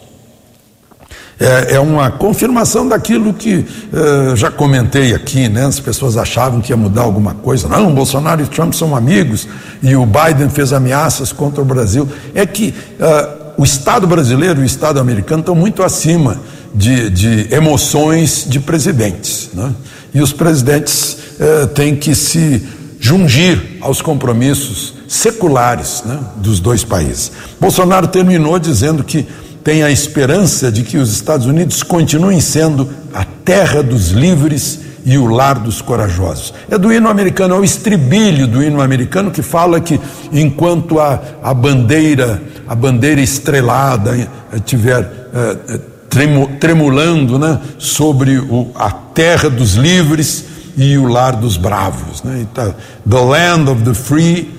É, 1.41 1.77
é 1.77 1.81
uma 1.81 2.11
confirmação 2.11 2.87
daquilo 2.87 3.33
que 3.33 3.65
uh, 3.93 4.37
já 4.37 4.51
comentei 4.51 5.15
aqui, 5.15 5.49
né? 5.49 5.65
As 5.65 5.81
pessoas 5.81 6.19
achavam 6.19 6.61
que 6.61 6.71
ia 6.71 6.77
mudar 6.77 7.01
alguma 7.01 7.33
coisa. 7.33 7.67
Não, 7.67 7.95
Bolsonaro 7.95 8.43
e 8.43 8.47
Trump 8.47 8.75
são 8.75 8.95
amigos 8.95 9.49
e 9.83 9.97
o 9.97 10.05
Biden 10.05 10.51
fez 10.51 10.71
ameaças 10.75 11.33
contra 11.33 11.63
o 11.63 11.65
Brasil. 11.65 12.07
É 12.35 12.45
que 12.45 12.75
uh, 13.01 13.53
o 13.57 13.65
Estado 13.65 14.07
brasileiro 14.07 14.61
e 14.61 14.65
o 14.65 14.67
Estado 14.67 15.01
americano 15.01 15.41
estão 15.41 15.55
muito 15.55 15.83
acima 15.83 16.39
de, 16.75 17.09
de 17.09 17.55
emoções 17.55 18.45
de 18.47 18.61
presidentes, 18.61 19.49
né? 19.55 19.73
E 20.13 20.21
os 20.21 20.35
presidentes 20.35 21.17
uh, 21.41 21.67
têm 21.69 21.97
que 21.97 22.15
se 22.15 22.63
jungir 23.01 23.79
aos 23.81 24.03
compromissos 24.03 24.95
seculares 25.09 26.03
né, 26.05 26.21
dos 26.37 26.61
dois 26.61 26.85
países. 26.85 27.33
Bolsonaro 27.59 28.07
terminou 28.07 28.59
dizendo 28.59 29.03
que 29.03 29.27
tem 29.63 29.83
a 29.83 29.91
esperança 29.91 30.71
de 30.71 30.83
que 30.83 30.97
os 30.97 31.13
Estados 31.13 31.47
Unidos 31.47 31.83
continuem 31.83 32.41
sendo 32.41 32.89
a 33.13 33.25
terra 33.25 33.83
dos 33.83 34.11
livres 34.11 34.81
e 35.05 35.17
o 35.19 35.27
lar 35.27 35.59
dos 35.59 35.81
corajosos. 35.81 36.53
É 36.71 36.79
do 36.79 36.93
hino 36.93 37.09
americano, 37.09 37.55
é 37.55 37.59
o 37.59 37.65
estribilho 37.65 38.47
do 38.47 38.63
hino 38.63 38.81
americano 38.81 39.31
que 39.31 39.43
fala 39.43 39.81
que 39.81 40.01
enquanto 40.33 41.01
a, 41.01 41.21
a 41.43 41.55
bandeira, 41.55 42.41
a 42.69 42.75
bandeira 42.75 43.21
estrelada 43.21 44.29
estiver 44.55 45.01
eh, 45.35 45.57
eh, 45.69 45.81
tremu, 46.09 46.49
tremulando 46.59 47.39
né, 47.39 47.59
sobre 47.79 48.39
o, 48.39 48.71
a 48.75 48.91
terra 48.91 49.49
dos 49.49 49.75
livres 49.75 50.45
e 50.77 50.97
o 50.99 51.07
lar 51.07 51.37
dos 51.37 51.57
bravos. 51.57 52.23
Né? 52.23 52.47
Então, 52.51 52.75
the 53.09 53.19
land 53.19 53.71
of 53.71 53.83
the 53.83 53.95
free 53.95 54.51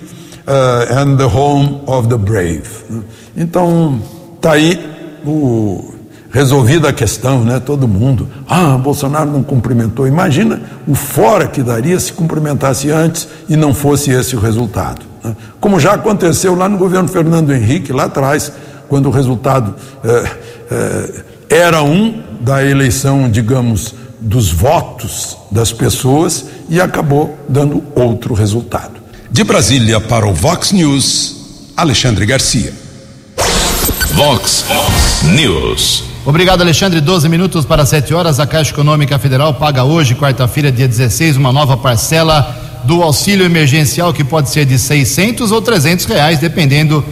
uh, 0.47 0.97
and 0.97 1.17
the 1.17 1.25
home 1.25 1.81
of 1.85 2.07
the 2.07 2.17
brave. 2.17 2.67
Né? 2.89 3.01
Então, 3.37 4.01
está 4.41 4.53
aí 4.53 4.83
o, 5.23 5.93
resolvida 6.31 6.89
a 6.89 6.93
questão, 6.93 7.43
né? 7.43 7.59
Todo 7.59 7.87
mundo, 7.87 8.27
ah, 8.49 8.75
Bolsonaro 8.75 9.29
não 9.29 9.43
cumprimentou. 9.43 10.07
Imagina 10.07 10.59
o 10.87 10.95
fora 10.95 11.47
que 11.47 11.61
daria 11.61 11.99
se 11.99 12.11
cumprimentasse 12.11 12.89
antes 12.89 13.27
e 13.47 13.55
não 13.55 13.71
fosse 13.71 14.09
esse 14.09 14.35
o 14.35 14.39
resultado. 14.39 15.05
Né? 15.23 15.35
Como 15.59 15.79
já 15.79 15.93
aconteceu 15.93 16.55
lá 16.55 16.67
no 16.67 16.77
governo 16.77 17.07
Fernando 17.07 17.53
Henrique, 17.53 17.93
lá 17.93 18.05
atrás, 18.05 18.51
quando 18.89 19.05
o 19.07 19.11
resultado 19.11 19.75
é, 20.03 20.31
é, 20.71 21.57
era 21.61 21.83
um 21.83 22.23
da 22.39 22.65
eleição, 22.65 23.29
digamos, 23.29 23.93
dos 24.19 24.51
votos 24.51 25.37
das 25.51 25.71
pessoas 25.71 26.45
e 26.67 26.81
acabou 26.81 27.37
dando 27.47 27.83
outro 27.93 28.33
resultado. 28.33 28.93
De 29.29 29.43
Brasília 29.43 29.99
para 29.99 30.25
o 30.25 30.33
Vox 30.33 30.71
News, 30.71 31.35
Alexandre 31.77 32.25
Garcia. 32.25 32.80
Vox 34.13 34.65
News. 35.23 36.03
Obrigado, 36.25 36.61
Alexandre. 36.61 36.99
12 36.99 37.29
minutos 37.29 37.65
para 37.65 37.85
7 37.85 38.13
horas. 38.13 38.39
A 38.39 38.45
Caixa 38.45 38.71
Econômica 38.71 39.17
Federal 39.17 39.53
paga 39.53 39.83
hoje, 39.83 40.15
quarta-feira, 40.15 40.71
dia 40.71 40.87
16, 40.87 41.37
uma 41.37 41.51
nova 41.51 41.77
parcela 41.77 42.81
do 42.83 43.01
auxílio 43.01 43.45
emergencial 43.45 44.13
que 44.13 44.23
pode 44.23 44.49
ser 44.49 44.65
de 44.65 44.77
600 44.77 45.51
ou 45.51 45.61
300 45.61 46.05
reais, 46.05 46.39
dependendo 46.39 47.03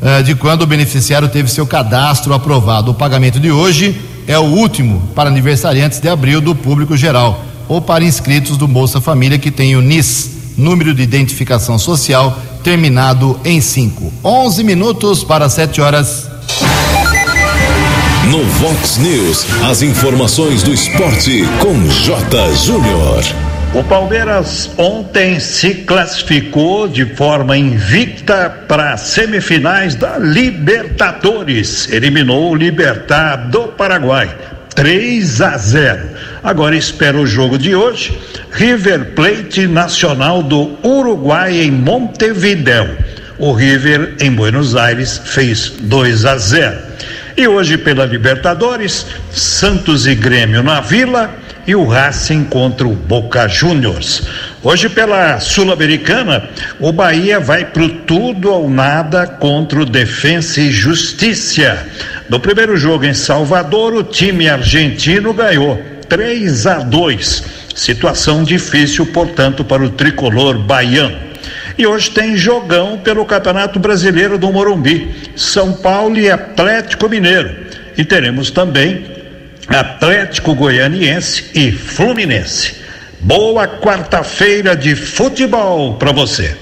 uh, 0.00 0.22
de 0.22 0.34
quando 0.34 0.62
o 0.62 0.66
beneficiário 0.66 1.28
teve 1.28 1.50
seu 1.50 1.66
cadastro 1.66 2.34
aprovado. 2.34 2.90
O 2.90 2.94
pagamento 2.94 3.40
de 3.40 3.50
hoje 3.50 4.00
é 4.26 4.38
o 4.38 4.42
último 4.42 5.02
para 5.14 5.30
aniversariantes 5.30 6.00
de 6.00 6.08
abril 6.08 6.40
do 6.40 6.54
público 6.54 6.96
geral 6.96 7.44
ou 7.68 7.80
para 7.80 8.04
inscritos 8.04 8.56
do 8.56 8.68
Bolsa 8.68 9.00
Família 9.00 9.38
que 9.38 9.50
tem 9.50 9.76
o 9.76 9.80
NIS, 9.80 10.30
número 10.56 10.94
de 10.94 11.02
identificação 11.02 11.78
social, 11.78 12.38
terminado 12.62 13.38
em 13.44 13.60
5. 13.60 14.12
11 14.24 14.64
minutos 14.64 15.24
para 15.24 15.48
7 15.48 15.80
horas. 15.80 16.33
No 18.30 18.42
Vox 18.42 18.96
News, 18.96 19.46
as 19.64 19.82
informações 19.82 20.62
do 20.62 20.72
esporte 20.72 21.44
com 21.60 21.74
J. 21.88 22.54
Júnior. 22.54 23.22
O 23.74 23.84
Palmeiras 23.84 24.70
ontem 24.78 25.38
se 25.38 25.74
classificou 25.74 26.88
de 26.88 27.04
forma 27.04 27.56
invicta 27.56 28.48
para 28.66 28.96
semifinais 28.96 29.94
da 29.94 30.16
Libertadores. 30.16 31.92
Eliminou 31.92 32.52
o 32.52 32.54
Libertar 32.54 33.48
do 33.50 33.68
Paraguai. 33.68 34.34
3 34.74 35.40
a 35.42 35.58
0. 35.58 36.08
Agora 36.42 36.76
espera 36.76 37.18
o 37.18 37.26
jogo 37.26 37.58
de 37.58 37.74
hoje. 37.74 38.18
River 38.52 39.12
Plate 39.14 39.66
Nacional 39.66 40.42
do 40.42 40.78
Uruguai 40.82 41.60
em 41.60 41.70
Montevideo. 41.70 42.96
O 43.38 43.52
River 43.52 44.14
em 44.20 44.30
Buenos 44.30 44.74
Aires 44.74 45.20
fez 45.24 45.70
2 45.80 46.24
a 46.24 46.38
0. 46.38 46.93
E 47.36 47.48
hoje 47.48 47.76
pela 47.76 48.06
Libertadores, 48.06 49.06
Santos 49.32 50.06
e 50.06 50.14
Grêmio 50.14 50.62
na 50.62 50.80
Vila 50.80 51.34
e 51.66 51.74
o 51.74 51.84
Racing 51.84 52.44
contra 52.44 52.86
o 52.86 52.94
Boca 52.94 53.48
Juniors. 53.48 54.22
Hoje 54.62 54.88
pela 54.88 55.40
Sul-Americana, 55.40 56.48
o 56.78 56.92
Bahia 56.92 57.40
vai 57.40 57.64
pro 57.64 57.88
tudo 57.88 58.52
ou 58.52 58.70
nada 58.70 59.26
contra 59.26 59.80
o 59.80 59.84
Defensa 59.84 60.60
e 60.60 60.70
Justiça. 60.70 61.84
No 62.28 62.38
primeiro 62.38 62.76
jogo 62.76 63.04
em 63.04 63.14
Salvador, 63.14 63.94
o 63.94 64.04
time 64.04 64.48
argentino 64.48 65.32
ganhou 65.32 65.82
3 66.08 66.66
a 66.68 66.78
2. 66.78 67.42
Situação 67.74 68.44
difícil, 68.44 69.06
portanto, 69.06 69.64
para 69.64 69.82
o 69.82 69.90
tricolor 69.90 70.56
baiano. 70.56 71.33
E 71.76 71.86
hoje 71.86 72.10
tem 72.10 72.36
jogão 72.36 72.98
pelo 72.98 73.24
Campeonato 73.24 73.80
Brasileiro 73.80 74.38
do 74.38 74.52
Morumbi, 74.52 75.32
São 75.34 75.72
Paulo 75.72 76.16
e 76.16 76.30
Atlético 76.30 77.08
Mineiro. 77.08 77.52
E 77.98 78.04
teremos 78.04 78.50
também 78.50 79.04
Atlético 79.66 80.54
Goianiense 80.54 81.50
e 81.54 81.72
Fluminense. 81.72 82.76
Boa 83.20 83.66
quarta-feira 83.66 84.76
de 84.76 84.94
futebol 84.94 85.94
para 85.94 86.12
você. 86.12 86.56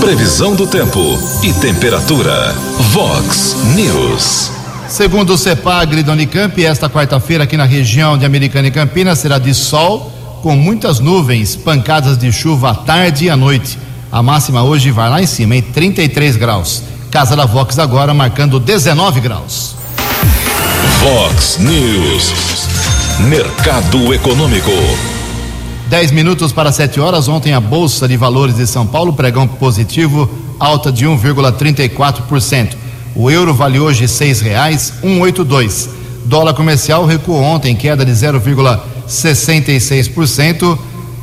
Previsão 0.00 0.54
do 0.54 0.66
tempo 0.66 1.18
e 1.42 1.52
temperatura. 1.54 2.52
Vox 2.92 3.56
News. 3.74 4.52
Segundo 4.88 5.34
o 5.34 5.38
CEPAGRI 5.38 6.02
da 6.02 6.12
Unicamp, 6.12 6.64
esta 6.64 6.88
quarta-feira 6.88 7.44
aqui 7.44 7.56
na 7.56 7.64
região 7.64 8.16
de 8.16 8.24
Americana 8.24 8.68
e 8.68 8.70
Campinas 8.70 9.18
será 9.18 9.38
de 9.38 9.52
sol 9.52 10.15
com 10.46 10.54
muitas 10.54 11.00
nuvens, 11.00 11.56
pancadas 11.56 12.16
de 12.16 12.30
chuva 12.30 12.70
à 12.70 12.74
tarde 12.76 13.24
e 13.24 13.30
à 13.30 13.36
noite. 13.36 13.76
A 14.12 14.22
máxima 14.22 14.62
hoje 14.62 14.92
vai 14.92 15.10
lá 15.10 15.20
em 15.20 15.26
cima, 15.26 15.56
em 15.56 15.60
33 15.60 16.36
graus. 16.36 16.84
Casa 17.10 17.34
da 17.34 17.44
Vox 17.44 17.80
agora 17.80 18.14
marcando 18.14 18.60
19 18.60 19.18
graus. 19.18 19.74
Vox 21.00 21.58
News. 21.58 22.32
Mercado 23.28 24.14
Econômico. 24.14 24.70
10 25.88 26.12
minutos 26.12 26.52
para 26.52 26.70
7 26.70 27.00
horas. 27.00 27.26
Ontem 27.26 27.52
a 27.52 27.58
Bolsa 27.58 28.06
de 28.06 28.16
Valores 28.16 28.54
de 28.54 28.68
São 28.68 28.86
Paulo, 28.86 29.14
pregão 29.14 29.48
positivo, 29.48 30.30
alta 30.60 30.92
de 30.92 31.06
1,34%. 31.06 32.76
O 33.16 33.28
euro 33.28 33.52
vale 33.52 33.80
hoje 33.80 34.06
seis 34.06 34.40
reais 34.40 34.92
182. 35.00 35.88
Dólar 36.26 36.54
comercial 36.54 37.06
recuou 37.06 37.40
ontem, 37.40 37.74
queda 37.74 38.04
de 38.04 38.12
0,34%. 38.12 38.96
66%, 39.08 40.78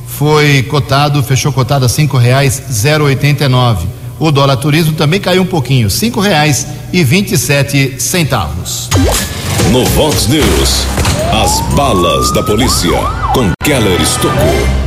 foi 0.07 0.63
cotado, 0.63 1.21
fechou 1.21 1.51
cotado 1.51 1.85
a 1.85 1.89
cinco 1.89 2.17
reais 2.17 2.61
089. 2.83 3.87
O 4.19 4.31
dólar 4.31 4.57
turismo 4.57 4.93
também 4.93 5.19
caiu 5.19 5.41
um 5.41 5.45
pouquinho, 5.45 5.89
cinco 5.89 6.21
reais 6.21 6.65
e 6.93 7.03
vinte 7.03 7.33
e 7.33 7.37
sete 7.37 7.95
centavos. 7.99 8.89
No 9.71 9.83
Vox 9.85 10.27
News, 10.27 10.85
as 11.33 11.59
balas 11.75 12.31
da 12.31 12.41
polícia 12.41 12.91
com 13.33 13.51
Keller 13.63 14.01
Estocou. 14.01 14.83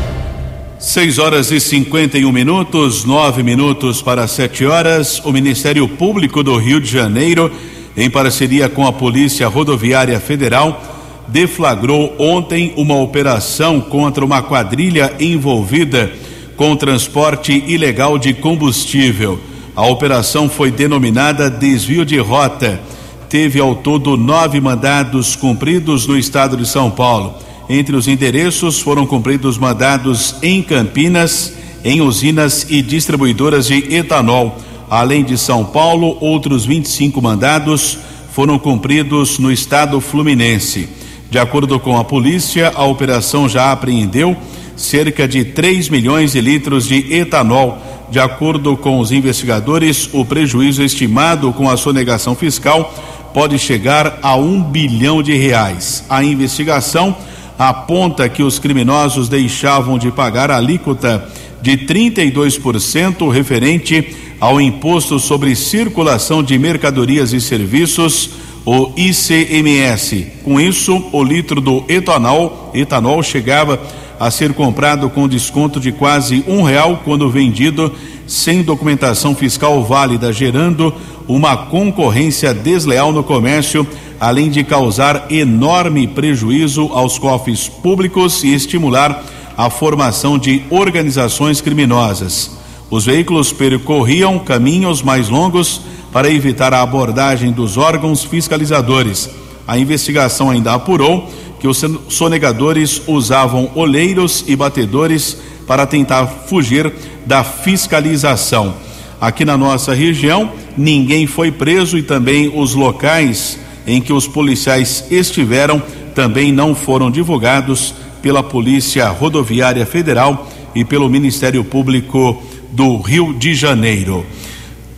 6 0.78 1.18
horas 1.18 1.50
e 1.50 1.58
51 1.58 2.30
minutos, 2.30 3.04
nove 3.04 3.42
minutos 3.42 4.00
para 4.00 4.28
sete 4.28 4.64
horas. 4.64 5.20
O 5.24 5.32
Ministério 5.32 5.88
Público 5.88 6.42
do 6.42 6.56
Rio 6.56 6.80
de 6.80 6.86
Janeiro, 6.88 7.50
em 7.96 8.10
parceria 8.10 8.68
com 8.68 8.86
a 8.86 8.92
Polícia 8.92 9.48
Rodoviária 9.48 10.20
Federal, 10.20 10.82
deflagrou 11.28 12.14
ontem 12.18 12.72
uma 12.76 12.96
operação 12.96 13.80
contra 13.80 14.24
uma 14.24 14.42
quadrilha 14.42 15.14
envolvida 15.18 16.12
com 16.56 16.76
transporte 16.76 17.64
ilegal 17.66 18.18
de 18.18 18.32
combustível. 18.34 19.40
A 19.74 19.86
operação 19.86 20.48
foi 20.48 20.70
denominada 20.70 21.50
Desvio 21.50 22.04
de 22.04 22.18
Rota. 22.18 22.80
Teve 23.28 23.60
ao 23.60 23.74
todo 23.74 24.16
nove 24.16 24.60
mandados 24.60 25.36
cumpridos 25.36 26.06
no 26.06 26.16
estado 26.16 26.56
de 26.56 26.66
São 26.66 26.90
Paulo. 26.90 27.34
Entre 27.68 27.96
os 27.96 28.06
endereços 28.06 28.80
foram 28.80 29.04
cumpridos 29.04 29.58
mandados 29.58 30.36
em 30.42 30.62
Campinas, 30.62 31.52
em 31.84 32.00
usinas 32.00 32.66
e 32.70 32.80
distribuidoras 32.80 33.66
de 33.66 33.94
etanol. 33.94 34.56
Além 34.88 35.24
de 35.24 35.36
São 35.36 35.64
Paulo, 35.64 36.16
outros 36.20 36.64
25 36.64 37.20
mandados 37.20 37.98
foram 38.32 38.58
cumpridos 38.58 39.38
no 39.38 39.50
estado 39.50 40.00
fluminense. 40.00 40.88
De 41.30 41.38
acordo 41.38 41.80
com 41.80 41.96
a 41.96 42.04
polícia, 42.04 42.72
a 42.74 42.84
operação 42.84 43.48
já 43.48 43.72
apreendeu 43.72 44.36
cerca 44.76 45.26
de 45.26 45.44
3 45.44 45.88
milhões 45.88 46.32
de 46.32 46.40
litros 46.40 46.86
de 46.86 47.12
etanol. 47.12 47.78
De 48.10 48.20
acordo 48.20 48.76
com 48.76 49.00
os 49.00 49.10
investigadores, 49.10 50.08
o 50.12 50.24
prejuízo 50.24 50.82
estimado 50.82 51.52
com 51.52 51.68
a 51.68 51.76
sonegação 51.76 52.36
fiscal 52.36 52.94
pode 53.34 53.58
chegar 53.58 54.20
a 54.22 54.36
um 54.36 54.62
bilhão 54.62 55.22
de 55.22 55.34
reais. 55.34 56.04
A 56.08 56.22
investigação 56.22 57.16
aponta 57.58 58.28
que 58.28 58.42
os 58.42 58.58
criminosos 58.58 59.28
deixavam 59.28 59.98
de 59.98 60.12
pagar 60.12 60.50
a 60.50 60.56
alíquota 60.56 61.26
de 61.60 61.76
32% 61.78 63.28
referente 63.32 64.14
ao 64.40 64.60
imposto 64.60 65.18
sobre 65.18 65.54
circulação 65.56 66.42
de 66.42 66.58
mercadorias 66.58 67.32
e 67.32 67.40
serviços, 67.40 68.30
o 68.64 68.92
ICMS. 68.96 70.26
Com 70.42 70.60
isso, 70.60 71.04
o 71.12 71.22
litro 71.22 71.60
do 71.60 71.84
etanol, 71.88 72.70
etanol 72.74 73.22
chegava 73.22 73.80
a 74.18 74.30
ser 74.30 74.52
comprado 74.54 75.08
com 75.10 75.28
desconto 75.28 75.78
de 75.78 75.92
quase 75.92 76.42
um 76.48 76.62
real 76.62 77.02
quando 77.04 77.30
vendido 77.30 77.92
sem 78.26 78.62
documentação 78.62 79.34
fiscal 79.34 79.84
válida, 79.84 80.32
gerando 80.32 80.92
uma 81.28 81.56
concorrência 81.56 82.52
desleal 82.52 83.12
no 83.12 83.22
comércio, 83.22 83.86
além 84.18 84.50
de 84.50 84.64
causar 84.64 85.26
enorme 85.30 86.06
prejuízo 86.06 86.90
aos 86.92 87.18
cofres 87.18 87.68
públicos 87.68 88.42
e 88.42 88.52
estimular 88.52 89.24
a 89.56 89.70
formação 89.70 90.38
de 90.38 90.62
organizações 90.70 91.60
criminosas. 91.60 92.56
Os 92.90 93.04
veículos 93.04 93.52
percorriam 93.52 94.38
caminhos 94.38 95.02
mais 95.02 95.28
longos 95.28 95.80
para 96.12 96.30
evitar 96.30 96.72
a 96.72 96.82
abordagem 96.82 97.50
dos 97.50 97.76
órgãos 97.76 98.22
fiscalizadores. 98.22 99.28
A 99.66 99.76
investigação 99.76 100.50
ainda 100.50 100.72
apurou 100.74 101.28
que 101.58 101.66
os 101.66 101.84
sonegadores 102.08 103.02
usavam 103.06 103.70
oleiros 103.74 104.44
e 104.46 104.54
batedores 104.54 105.36
para 105.66 105.86
tentar 105.86 106.26
fugir 106.26 106.92
da 107.26 107.42
fiscalização. 107.42 108.74
Aqui 109.20 109.44
na 109.44 109.56
nossa 109.56 109.92
região, 109.92 110.52
ninguém 110.76 111.26
foi 111.26 111.50
preso 111.50 111.98
e 111.98 112.02
também 112.02 112.52
os 112.54 112.74
locais 112.74 113.58
em 113.86 114.00
que 114.00 114.12
os 114.12 114.28
policiais 114.28 115.04
estiveram 115.10 115.82
também 116.14 116.52
não 116.52 116.74
foram 116.74 117.10
divulgados 117.10 117.94
pela 118.22 118.42
Polícia 118.42 119.08
Rodoviária 119.08 119.84
Federal 119.84 120.48
e 120.74 120.84
pelo 120.84 121.08
Ministério 121.08 121.64
Público 121.64 122.42
do 122.76 122.98
Rio 122.98 123.32
de 123.32 123.54
Janeiro. 123.54 124.26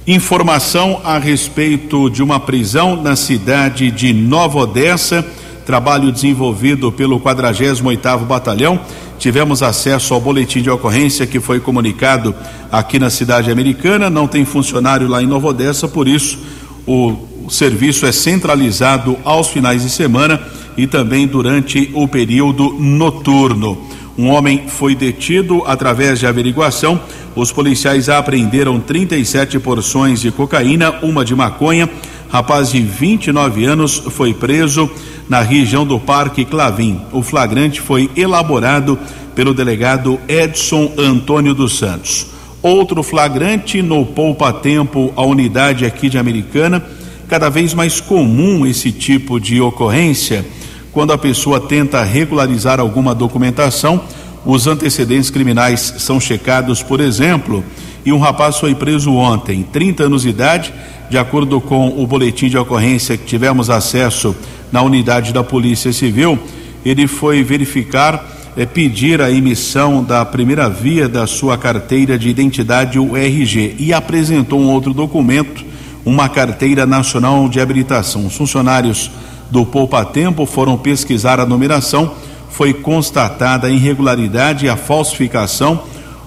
Informação 0.04 1.00
a 1.04 1.16
respeito 1.16 2.10
de 2.10 2.24
uma 2.24 2.40
prisão 2.40 3.00
na 3.00 3.14
cidade 3.14 3.92
de 3.92 4.12
Nova 4.12 4.58
Odessa, 4.58 5.24
trabalho 5.64 6.10
desenvolvido 6.10 6.90
pelo 6.90 7.20
48º 7.20 8.24
Batalhão. 8.26 8.80
Tivemos 9.16 9.62
acesso 9.62 10.12
ao 10.12 10.20
boletim 10.20 10.60
de 10.60 10.68
ocorrência 10.68 11.24
que 11.24 11.38
foi 11.38 11.60
comunicado 11.60 12.34
aqui 12.72 12.98
na 12.98 13.10
cidade 13.10 13.48
americana, 13.48 14.10
não 14.10 14.26
tem 14.26 14.44
funcionário 14.44 15.06
lá 15.06 15.22
em 15.22 15.26
Nova 15.26 15.46
Odessa, 15.46 15.86
por 15.86 16.08
isso 16.08 16.36
o, 16.84 17.16
serviço 17.48 18.04
é 18.06 18.12
centralizado 18.12 19.16
aos 19.24 19.48
finais 19.48 19.82
de 19.82 19.90
semana 19.90 20.42
e 20.76 20.86
também 20.86 21.28
durante 21.28 21.90
o 21.94 22.08
período 22.08 22.74
noturno. 22.78 23.78
Um 24.18 24.30
homem 24.30 24.64
foi 24.66 24.96
detido 24.96 25.62
através 25.64 26.18
de 26.18 26.26
averiguação. 26.26 27.00
Os 27.36 27.52
policiais 27.52 28.08
apreenderam 28.08 28.80
37 28.80 29.60
porções 29.60 30.20
de 30.20 30.32
cocaína, 30.32 30.90
uma 31.02 31.24
de 31.24 31.36
maconha. 31.36 31.88
Rapaz 32.28 32.72
de 32.72 32.80
29 32.80 33.64
anos 33.64 34.02
foi 34.10 34.34
preso 34.34 34.90
na 35.28 35.40
região 35.40 35.86
do 35.86 36.00
Parque 36.00 36.44
Clavim. 36.44 37.00
O 37.12 37.22
flagrante 37.22 37.80
foi 37.80 38.10
elaborado 38.16 38.98
pelo 39.36 39.54
delegado 39.54 40.18
Edson 40.26 40.92
Antônio 40.98 41.54
dos 41.54 41.78
Santos. 41.78 42.26
Outro 42.60 43.04
flagrante 43.04 43.80
no 43.80 44.04
Poupa 44.04 44.52
Tempo, 44.52 45.12
a 45.14 45.24
unidade 45.24 45.86
aqui 45.86 46.08
de 46.08 46.18
Americana. 46.18 46.84
Cada 47.28 47.48
vez 47.48 47.72
mais 47.72 48.00
comum 48.00 48.66
esse 48.66 48.90
tipo 48.90 49.38
de 49.38 49.60
ocorrência 49.60 50.44
quando 50.92 51.12
a 51.12 51.18
pessoa 51.18 51.60
tenta 51.60 52.02
regularizar 52.02 52.80
alguma 52.80 53.14
documentação, 53.14 54.00
os 54.44 54.66
antecedentes 54.66 55.30
criminais 55.30 55.94
são 55.98 56.18
checados, 56.18 56.82
por 56.82 57.00
exemplo, 57.00 57.62
e 58.04 58.12
um 58.12 58.18
rapaz 58.18 58.56
foi 58.56 58.74
preso 58.74 59.12
ontem, 59.12 59.62
30 59.62 60.04
anos 60.04 60.22
de 60.22 60.30
idade, 60.30 60.72
de 61.10 61.18
acordo 61.18 61.60
com 61.60 61.88
o 62.02 62.06
boletim 62.06 62.48
de 62.48 62.56
ocorrência 62.56 63.16
que 63.16 63.24
tivemos 63.24 63.68
acesso 63.68 64.34
na 64.72 64.82
unidade 64.82 65.32
da 65.32 65.42
Polícia 65.42 65.92
Civil, 65.92 66.38
ele 66.84 67.06
foi 67.06 67.42
verificar, 67.42 68.24
é, 68.56 68.64
pedir 68.64 69.20
a 69.20 69.30
emissão 69.30 70.02
da 70.02 70.24
primeira 70.24 70.68
via 70.68 71.08
da 71.08 71.26
sua 71.26 71.58
carteira 71.58 72.18
de 72.18 72.28
identidade, 72.28 72.98
o 72.98 73.16
RG, 73.16 73.76
e 73.78 73.92
apresentou 73.92 74.60
um 74.60 74.70
outro 74.70 74.94
documento, 74.94 75.64
uma 76.04 76.28
carteira 76.28 76.86
nacional 76.86 77.48
de 77.48 77.60
habilitação. 77.60 78.26
Os 78.26 78.36
funcionários 78.36 79.10
do 79.50 79.64
Poupa 79.64 80.04
Tempo 80.04 80.46
foram 80.46 80.76
pesquisar 80.76 81.40
a 81.40 81.46
numeração, 81.46 82.12
foi 82.50 82.74
constatada 82.74 83.66
a 83.66 83.70
irregularidade 83.70 84.66
e 84.66 84.68
a 84.68 84.76
falsificação. 84.76 85.82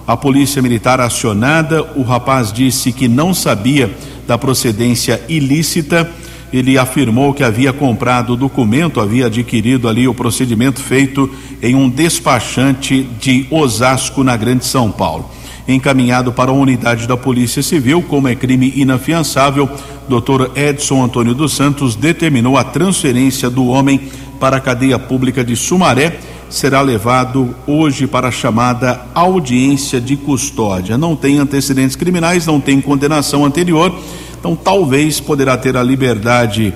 A 0.06 0.16
polícia 0.16 0.60
militar 0.60 1.00
acionada, 1.00 1.82
o 1.94 2.02
rapaz 2.02 2.52
disse 2.52 2.92
que 2.92 3.06
não 3.06 3.32
sabia 3.32 3.90
da 4.26 4.36
procedência 4.36 5.22
ilícita. 5.28 6.10
Ele 6.52 6.76
afirmou 6.76 7.32
que 7.32 7.44
havia 7.44 7.72
comprado 7.72 8.34
o 8.34 8.36
documento, 8.36 9.00
havia 9.00 9.26
adquirido 9.26 9.88
ali 9.88 10.06
o 10.06 10.14
procedimento 10.14 10.80
feito 10.80 11.30
em 11.62 11.74
um 11.74 11.88
despachante 11.88 13.02
de 13.20 13.46
Osasco, 13.50 14.22
na 14.22 14.36
Grande 14.36 14.64
São 14.64 14.90
Paulo 14.90 15.30
encaminhado 15.66 16.32
para 16.32 16.50
a 16.50 16.54
unidade 16.54 17.06
da 17.06 17.16
Polícia 17.16 17.62
Civil, 17.62 18.02
como 18.02 18.28
é 18.28 18.34
crime 18.34 18.72
inafiançável. 18.76 19.68
Dr. 20.08 20.56
Edson 20.56 21.04
Antônio 21.04 21.34
dos 21.34 21.52
Santos 21.52 21.94
determinou 21.94 22.56
a 22.56 22.64
transferência 22.64 23.48
do 23.48 23.66
homem 23.66 24.00
para 24.40 24.56
a 24.56 24.60
cadeia 24.60 24.98
pública 24.98 25.44
de 25.44 25.56
Sumaré. 25.56 26.18
Será 26.50 26.80
levado 26.80 27.54
hoje 27.66 28.06
para 28.06 28.28
a 28.28 28.32
chamada 28.32 29.00
audiência 29.14 30.00
de 30.00 30.16
custódia. 30.16 30.98
Não 30.98 31.16
tem 31.16 31.38
antecedentes 31.38 31.96
criminais, 31.96 32.46
não 32.46 32.60
tem 32.60 32.80
condenação 32.80 33.44
anterior, 33.44 33.94
então 34.38 34.54
talvez 34.54 35.20
poderá 35.20 35.56
ter 35.56 35.76
a 35.76 35.82
liberdade 35.82 36.74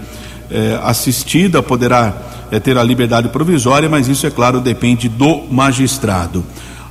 eh, 0.51 0.81
assistida, 0.83 1.63
poderá 1.63 2.15
eh, 2.51 2.61
ter 2.61 2.79
a 2.79 2.83
liberdade 2.83 3.29
provisória, 3.29 3.89
mas 3.89 4.09
isso, 4.09 4.27
é 4.27 4.31
claro, 4.31 4.61
depende 4.61 5.09
do 5.09 5.43
magistrado. 5.51 6.45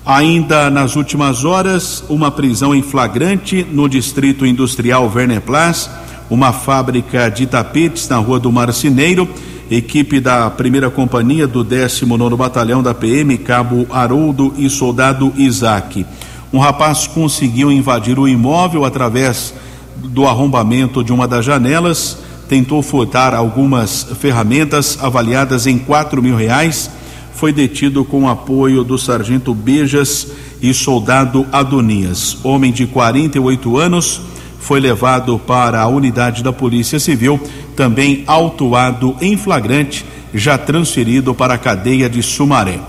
Ainda 0.05 0.69
nas 0.69 0.95
últimas 0.95 1.43
horas, 1.43 2.03
uma 2.07 2.29
prisão 2.29 2.75
em 2.75 2.83
flagrante 2.83 3.65
no 3.71 3.89
distrito 3.89 4.45
industrial 4.45 5.11
Werner 5.13 5.41
Place, 5.41 5.89
uma 6.29 6.51
fábrica 6.51 7.29
de 7.29 7.45
tapetes 7.45 8.07
na 8.09 8.17
rua 8.17 8.39
do 8.39 8.51
Marcineiro. 8.51 9.27
Equipe 9.69 10.19
da 10.19 10.49
primeira 10.49 10.89
companhia 10.89 11.47
do 11.47 11.63
19 11.63 12.35
Batalhão 12.35 12.83
da 12.83 12.93
PM, 12.93 13.37
Cabo 13.37 13.87
Haroldo 13.89 14.53
e 14.57 14.69
Soldado 14.69 15.33
Isaac. 15.35 16.05
Um 16.53 16.59
rapaz 16.59 17.07
conseguiu 17.07 17.71
invadir 17.71 18.19
o 18.19 18.27
imóvel 18.27 18.85
através 18.85 19.53
do 19.97 20.27
arrombamento 20.27 21.03
de 21.03 21.11
uma 21.11 21.27
das 21.27 21.43
janelas, 21.43 22.17
tentou 22.47 22.81
furtar 22.81 23.33
algumas 23.33 24.07
ferramentas 24.19 24.99
avaliadas 25.01 25.65
em 25.65 25.79
quatro 25.79 26.21
mil 26.21 26.35
reais 26.35 26.89
foi 27.35 27.51
detido 27.51 28.05
com 28.05 28.29
apoio 28.29 28.83
do 28.83 28.97
sargento 28.97 29.53
Bejas 29.53 30.27
e 30.61 30.73
soldado 30.73 31.45
Adonias. 31.51 32.37
Homem 32.43 32.71
de 32.71 32.87
48 32.87 33.77
anos 33.77 34.21
foi 34.59 34.79
levado 34.79 35.37
para 35.39 35.81
a 35.81 35.87
unidade 35.87 36.43
da 36.43 36.51
Polícia 36.51 36.99
Civil, 36.99 37.39
também 37.75 38.23
autuado 38.25 39.15
em 39.21 39.37
flagrante, 39.37 40.05
já 40.33 40.57
transferido 40.57 41.33
para 41.33 41.53
a 41.53 41.57
cadeia 41.57 42.09
de 42.09 42.21
Sumaré. 42.23 42.79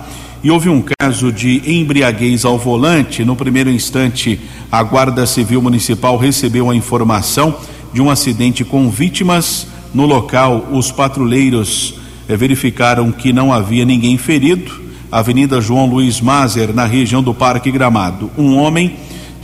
E 0.43 0.51
houve 0.51 0.69
um 0.69 0.83
caso 0.99 1.33
de 1.33 1.63
embriaguez 1.67 2.45
ao 2.45 2.57
volante. 2.57 3.25
No 3.25 3.35
primeiro 3.35 3.71
instante, 3.71 4.39
a 4.71 4.83
Guarda 4.83 5.27
Civil 5.27 5.61
Municipal 5.61 6.17
recebeu 6.17 6.71
a 6.71 6.77
informação 6.77 7.57
de 7.93 8.01
um 8.01 8.11
acidente 8.11 8.65
com 8.65 8.89
vítimas. 8.91 9.67
No 9.93 10.07
local, 10.07 10.69
os 10.71 10.93
patrulheiros 10.93 11.95
eh, 12.29 12.37
verificaram 12.37 13.11
que 13.11 13.33
não 13.33 13.53
havia 13.53 13.85
ninguém 13.85 14.17
ferido. 14.19 14.87
Avenida 15.11 15.61
João 15.61 15.87
Luiz 15.87 16.21
Mazer, 16.21 16.75
na 16.75 16.85
região 16.85 17.23
do 17.23 17.33
Parque 17.33 17.71
Gramado. 17.71 18.31
Um 18.37 18.57
homem 18.57 18.97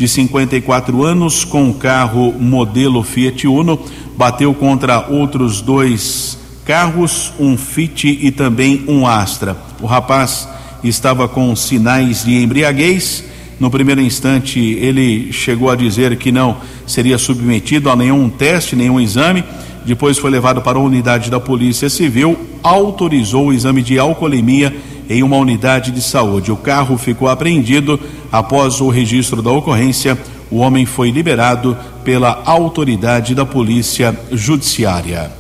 de 0.03 0.09
54 0.09 1.05
anos 1.05 1.45
com 1.45 1.73
carro 1.73 2.33
modelo 2.33 3.05
Fiat 3.05 3.47
Uno 3.47 3.79
bateu 4.17 4.53
contra 4.53 5.07
outros 5.09 5.61
dois 5.61 6.37
carros, 6.65 7.33
um 7.39 7.57
Fit 7.57 8.09
e 8.21 8.33
também 8.33 8.83
um 8.89 9.07
Astra. 9.07 9.57
O 9.81 9.87
rapaz 9.87 10.49
estava 10.83 11.29
com 11.29 11.55
sinais 11.55 12.25
de 12.25 12.43
embriaguez. 12.43 13.23
No 13.61 13.71
primeiro 13.71 14.01
instante, 14.01 14.59
ele 14.59 15.33
chegou 15.33 15.71
a 15.71 15.77
dizer 15.77 16.17
que 16.17 16.33
não 16.33 16.57
seria 16.85 17.17
submetido 17.17 17.89
a 17.89 17.95
nenhum 17.95 18.29
teste, 18.29 18.75
nenhum 18.75 18.99
exame. 18.99 19.45
Depois 19.87 20.19
foi 20.19 20.33
levado 20.33 20.61
para 20.63 20.79
a 20.79 20.83
unidade 20.83 21.31
da 21.31 21.39
Polícia 21.39 21.89
Civil, 21.89 22.37
autorizou 22.61 23.47
o 23.47 23.53
exame 23.53 23.83
de 23.83 24.01
alcoolemia 24.01 24.75
em 25.13 25.23
uma 25.23 25.37
unidade 25.37 25.91
de 25.91 26.01
saúde. 26.01 26.51
O 26.51 26.57
carro 26.57 26.97
ficou 26.97 27.29
apreendido 27.29 28.01
após 28.31 28.81
o 28.81 28.89
registro 28.89 29.43
da 29.43 29.51
ocorrência. 29.51 30.19
O 30.51 30.57
homem 30.59 30.87
foi 30.87 31.11
liberado 31.11 31.77
pela 32.03 32.43
autoridade 32.47 33.35
da 33.35 33.45
Polícia 33.45 34.19
Judiciária. 34.33 35.31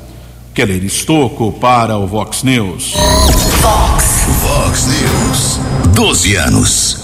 Keller 0.55 0.85
Estocco 0.85 1.53
para 1.53 1.97
o 1.97 2.07
Vox 2.07 2.43
News. 2.43 2.95
Vox, 3.63 4.27
Vox 4.43 4.87
News. 4.87 5.61
12 5.95 6.35
anos. 6.37 6.99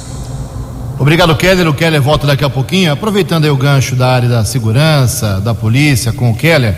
Obrigado, 0.99 1.35
Keller. 1.37 1.69
O 1.69 1.75
Keller 1.75 2.03
volta 2.03 2.27
daqui 2.27 2.45
a 2.45 2.51
pouquinho. 2.51 2.93
Aproveitando 2.93 3.45
aí 3.45 3.51
o 3.51 3.57
gancho 3.57 3.97
da 3.97 4.13
área 4.13 4.29
da 4.29 4.45
segurança, 4.45 5.41
da 5.41 5.55
polícia 5.55 6.13
com 6.13 6.31
o 6.31 6.35
Keller, 6.35 6.77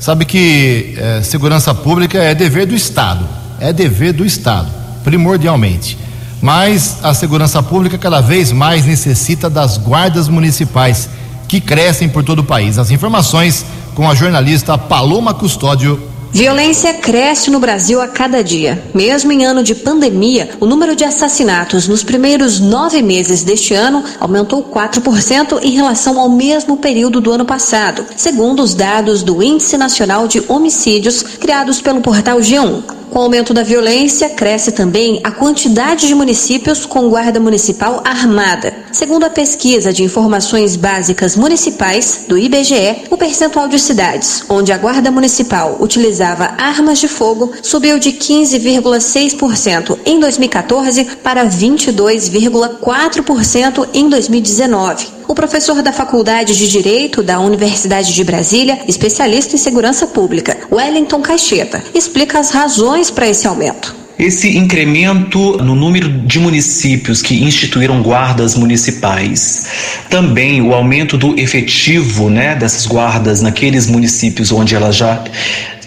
sabe 0.00 0.24
que 0.24 0.94
eh, 0.96 1.20
segurança 1.22 1.72
pública 1.72 2.18
é 2.18 2.34
dever 2.34 2.66
do 2.66 2.74
Estado. 2.74 3.24
É 3.60 3.72
dever 3.72 4.12
do 4.12 4.24
Estado 4.24 4.77
primordialmente. 5.04 5.98
Mas 6.40 6.98
a 7.02 7.12
segurança 7.14 7.62
pública 7.62 7.98
cada 7.98 8.20
vez 8.20 8.52
mais 8.52 8.84
necessita 8.84 9.50
das 9.50 9.76
guardas 9.76 10.28
municipais, 10.28 11.08
que 11.48 11.60
crescem 11.60 12.08
por 12.08 12.22
todo 12.22 12.40
o 12.40 12.44
país. 12.44 12.78
As 12.78 12.90
informações 12.90 13.64
com 13.94 14.08
a 14.08 14.14
jornalista 14.14 14.78
Paloma 14.78 15.34
Custódio. 15.34 16.00
Violência 16.30 16.94
cresce 16.94 17.50
no 17.50 17.58
Brasil 17.58 18.00
a 18.00 18.06
cada 18.06 18.44
dia. 18.44 18.84
Mesmo 18.94 19.32
em 19.32 19.44
ano 19.44 19.62
de 19.62 19.74
pandemia, 19.74 20.50
o 20.60 20.66
número 20.66 20.94
de 20.94 21.02
assassinatos 21.02 21.88
nos 21.88 22.04
primeiros 22.04 22.60
nove 22.60 23.02
meses 23.02 23.42
deste 23.42 23.74
ano 23.74 24.04
aumentou 24.20 24.62
4% 24.62 25.58
em 25.62 25.70
relação 25.70 26.20
ao 26.20 26.28
mesmo 26.28 26.76
período 26.76 27.20
do 27.20 27.32
ano 27.32 27.46
passado, 27.46 28.04
segundo 28.14 28.62
os 28.62 28.74
dados 28.74 29.22
do 29.22 29.42
Índice 29.42 29.76
Nacional 29.76 30.28
de 30.28 30.42
Homicídios 30.46 31.22
criados 31.22 31.80
pelo 31.80 32.00
portal 32.00 32.38
G1. 32.38 32.97
Com 33.10 33.20
o 33.20 33.22
aumento 33.22 33.54
da 33.54 33.62
violência, 33.62 34.28
cresce 34.28 34.70
também 34.70 35.18
a 35.24 35.30
quantidade 35.30 36.06
de 36.06 36.14
municípios 36.14 36.84
com 36.84 37.08
guarda 37.08 37.40
municipal 37.40 38.02
armada. 38.04 38.74
Segundo 38.92 39.24
a 39.24 39.30
pesquisa 39.30 39.90
de 39.92 40.04
informações 40.04 40.76
básicas 40.76 41.34
municipais 41.34 42.26
do 42.28 42.36
IBGE, 42.36 43.04
o 43.10 43.16
percentual 43.16 43.66
de 43.66 43.78
cidades 43.78 44.44
onde 44.48 44.72
a 44.72 44.78
guarda 44.78 45.10
municipal 45.10 45.78
utilizava 45.80 46.52
armas 46.58 46.98
de 46.98 47.08
fogo 47.08 47.50
subiu 47.62 47.98
de 47.98 48.12
15,6% 48.12 49.98
em 50.04 50.20
2014 50.20 51.04
para 51.22 51.46
22,4% 51.46 53.88
em 53.94 54.06
2019 54.08 55.17
o 55.28 55.34
professor 55.34 55.82
da 55.82 55.92
Faculdade 55.92 56.56
de 56.56 56.66
Direito 56.66 57.22
da 57.22 57.38
Universidade 57.38 58.14
de 58.14 58.24
Brasília, 58.24 58.80
especialista 58.88 59.54
em 59.54 59.58
segurança 59.58 60.06
pública, 60.06 60.56
Wellington 60.72 61.20
Caixeta, 61.20 61.84
explica 61.94 62.38
as 62.38 62.50
razões 62.50 63.10
para 63.10 63.28
esse 63.28 63.46
aumento. 63.46 63.94
Esse 64.18 64.56
incremento 64.56 65.58
no 65.58 65.76
número 65.76 66.08
de 66.08 66.40
municípios 66.40 67.22
que 67.22 67.44
instituíram 67.44 68.02
guardas 68.02 68.56
municipais, 68.56 69.66
também 70.10 70.60
o 70.60 70.72
aumento 70.72 71.16
do 71.16 71.38
efetivo 71.38 72.28
né, 72.28 72.56
dessas 72.56 72.84
guardas 72.84 73.40
naqueles 73.42 73.86
municípios 73.86 74.50
onde 74.50 74.74
elas 74.74 74.96
já 74.96 75.22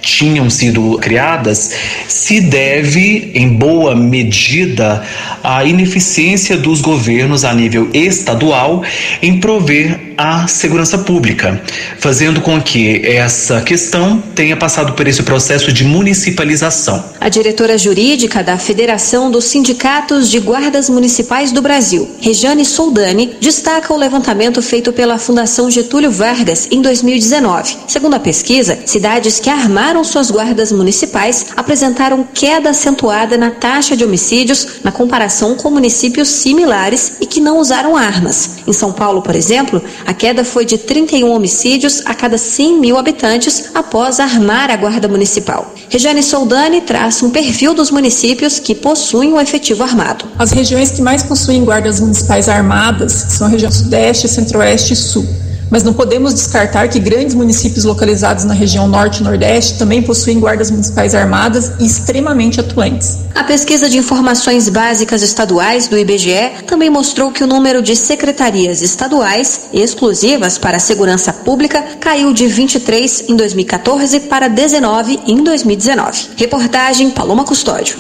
tinham 0.02 0.50
sido 0.50 0.98
criadas 1.00 1.72
se 2.08 2.42
deve, 2.42 3.32
em 3.34 3.50
boa 3.50 3.96
medida, 3.96 5.04
à 5.44 5.64
ineficiência 5.64 6.58
dos 6.58 6.82
governos 6.82 7.46
a 7.46 7.54
nível 7.54 7.90
estadual 7.94 8.84
em 9.22 9.40
prover 9.40 10.11
a 10.22 10.48
segurança 10.48 11.00
pública, 11.00 11.60
fazendo 11.98 12.42
com 12.42 12.62
que 12.62 13.02
essa 13.06 13.62
questão 13.62 14.22
tenha 14.36 14.56
passado 14.56 14.94
por 14.94 15.08
esse 15.08 15.24
processo 15.24 15.74
de 15.74 15.84
municipalização. 15.84 17.04
A 17.20 17.28
diretora 17.28 17.78
jurídica 17.78 18.44
da 18.44 18.58
Federação 18.58 19.32
dos 19.32 19.46
Sindicatos 19.46 20.30
de 20.30 20.40
Guardas 20.40 20.90
Municipais 20.90 21.52
do 21.52 21.62
Brasil, 21.62 22.10
Rejane 22.20 22.64
Soldani, 22.66 23.36
destaca 23.42 23.94
o 23.94 23.98
levantamento 23.98 24.62
feito 24.62 24.94
pela 24.94 25.18
Fundação 25.18 25.72
Getúlio 25.72 26.12
Vargas 26.12 26.68
em 26.70 26.82
2019. 26.82 27.78
Segundo 27.88 28.14
a 28.14 28.20
pesquisa, 28.20 28.78
cidades 28.86 29.40
que 29.40 29.50
armaram 29.50 30.04
suas 30.04 30.30
guardas 30.30 30.72
municipais 30.72 31.48
apresentaram 31.56 32.28
queda 32.32 32.70
acentuada 32.70 33.38
na 33.38 33.50
taxa 33.50 33.98
de 33.98 34.04
homicídios 34.04 34.68
na 34.84 34.92
comparação 34.92 35.56
com 35.56 35.72
municípios 35.72 36.30
similares 36.30 37.14
e 37.20 37.26
que 37.26 37.42
não 37.42 37.58
usaram 37.58 37.98
armas. 37.98 38.61
Em 38.68 38.74
São 38.74 38.92
Paulo, 38.92 39.22
por 39.22 39.36
exemplo, 39.36 39.82
a 40.06 40.14
queda 40.14 40.44
foi 40.44 40.66
de 40.66 40.78
31 40.78 41.32
homicídios 41.32 42.02
a 42.06 42.14
cada 42.14 42.38
100 42.38 42.80
mil 42.80 42.98
habitantes 42.98 43.72
após 43.74 44.20
armar 44.20 44.70
a 44.70 44.76
guarda 44.76 45.08
municipal. 45.08 45.74
Regiane 45.90 46.24
Soldani 46.24 46.82
traça 46.82 47.26
um 47.26 47.30
perfil 47.30 47.74
dos 47.74 47.92
municípios 47.92 48.60
que 48.60 48.76
possuem 48.76 49.34
um 49.34 49.40
efetivo 49.40 49.84
armado. 49.84 50.26
As 50.38 50.52
regiões 50.52 50.92
que 50.92 51.02
mais 51.02 51.24
possuem 51.24 51.64
guardas 51.64 52.00
municipais 52.00 52.48
armadas 52.48 53.12
são 53.30 53.48
a 53.48 53.50
região 53.50 53.72
Sudeste, 53.72 54.28
Centro-Oeste 54.28 54.94
e 54.94 54.96
Sul 54.96 55.41
mas 55.72 55.84
não 55.84 55.94
podemos 55.94 56.34
descartar 56.34 56.90
que 56.90 57.00
grandes 57.00 57.34
municípios 57.34 57.86
localizados 57.86 58.44
na 58.44 58.54
região 58.54 58.88
norte 58.90 59.22
e 59.22 59.24
nordeste 59.24 59.80
também 59.80 60.02
possuem 60.02 60.40
guardas 60.40 60.70
municipais 60.70 61.16
armadas 61.16 61.72
e 61.80 61.86
extremamente 61.86 62.60
atuantes. 62.60 63.20
A 63.34 63.46
pesquisa 63.46 63.90
de 63.90 63.98
informações 63.98 64.68
básicas 64.68 65.22
estaduais 65.24 65.88
do 65.88 65.98
IBGE 65.98 66.66
também 66.68 66.90
mostrou 66.90 67.32
que 67.32 67.44
o 67.44 67.48
número 67.48 67.82
de 67.82 67.96
secretarias 67.96 68.82
estaduais 68.82 69.70
exclusivas 69.72 70.58
para 70.58 70.76
a 70.76 70.80
segurança 70.80 71.32
pública 71.32 71.82
caiu 72.00 72.34
de 72.34 72.48
23 72.48 73.30
em 73.30 73.36
2014 73.38 74.20
para 74.22 74.50
19 74.50 75.22
em 75.26 75.42
2019. 75.42 76.32
Reportagem 76.36 77.10
Paloma 77.12 77.46
Custódio. 77.46 77.98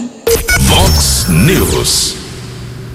Vox 0.59 1.27
News. 1.29 2.15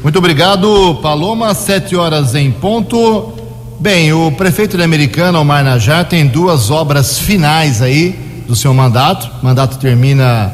Muito 0.03 0.19
obrigado, 0.19 0.99
Paloma. 1.03 1.55
Sete 1.55 1.97
horas 1.97 2.35
em 2.35 2.53
ponto. 2.53 3.36
Bem, 3.79 4.11
o 4.11 4.33
prefeito 4.33 4.79
de 4.79 4.83
Americana, 4.83 5.39
Omar 5.39 5.63
Najar, 5.63 6.07
tem 6.09 6.27
duas 6.27 6.71
obras 6.71 7.19
finais 7.19 7.83
aí 7.83 8.19
do 8.49 8.57
seu 8.57 8.73
mandato. 8.73 9.31
O 9.43 9.45
mandato 9.45 9.77
termina 9.77 10.51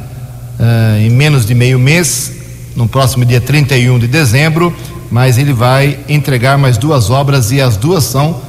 uh, 0.58 0.98
em 0.98 1.08
menos 1.08 1.46
de 1.46 1.54
meio 1.54 1.78
mês, 1.78 2.32
no 2.74 2.88
próximo 2.88 3.24
dia 3.24 3.40
31 3.40 4.00
de 4.00 4.08
dezembro, 4.08 4.74
mas 5.08 5.38
ele 5.38 5.52
vai 5.52 6.00
entregar 6.08 6.58
mais 6.58 6.76
duas 6.76 7.10
obras 7.10 7.52
e 7.52 7.60
as 7.60 7.76
duas 7.76 8.02
são 8.02 8.30
uh, 8.30 8.40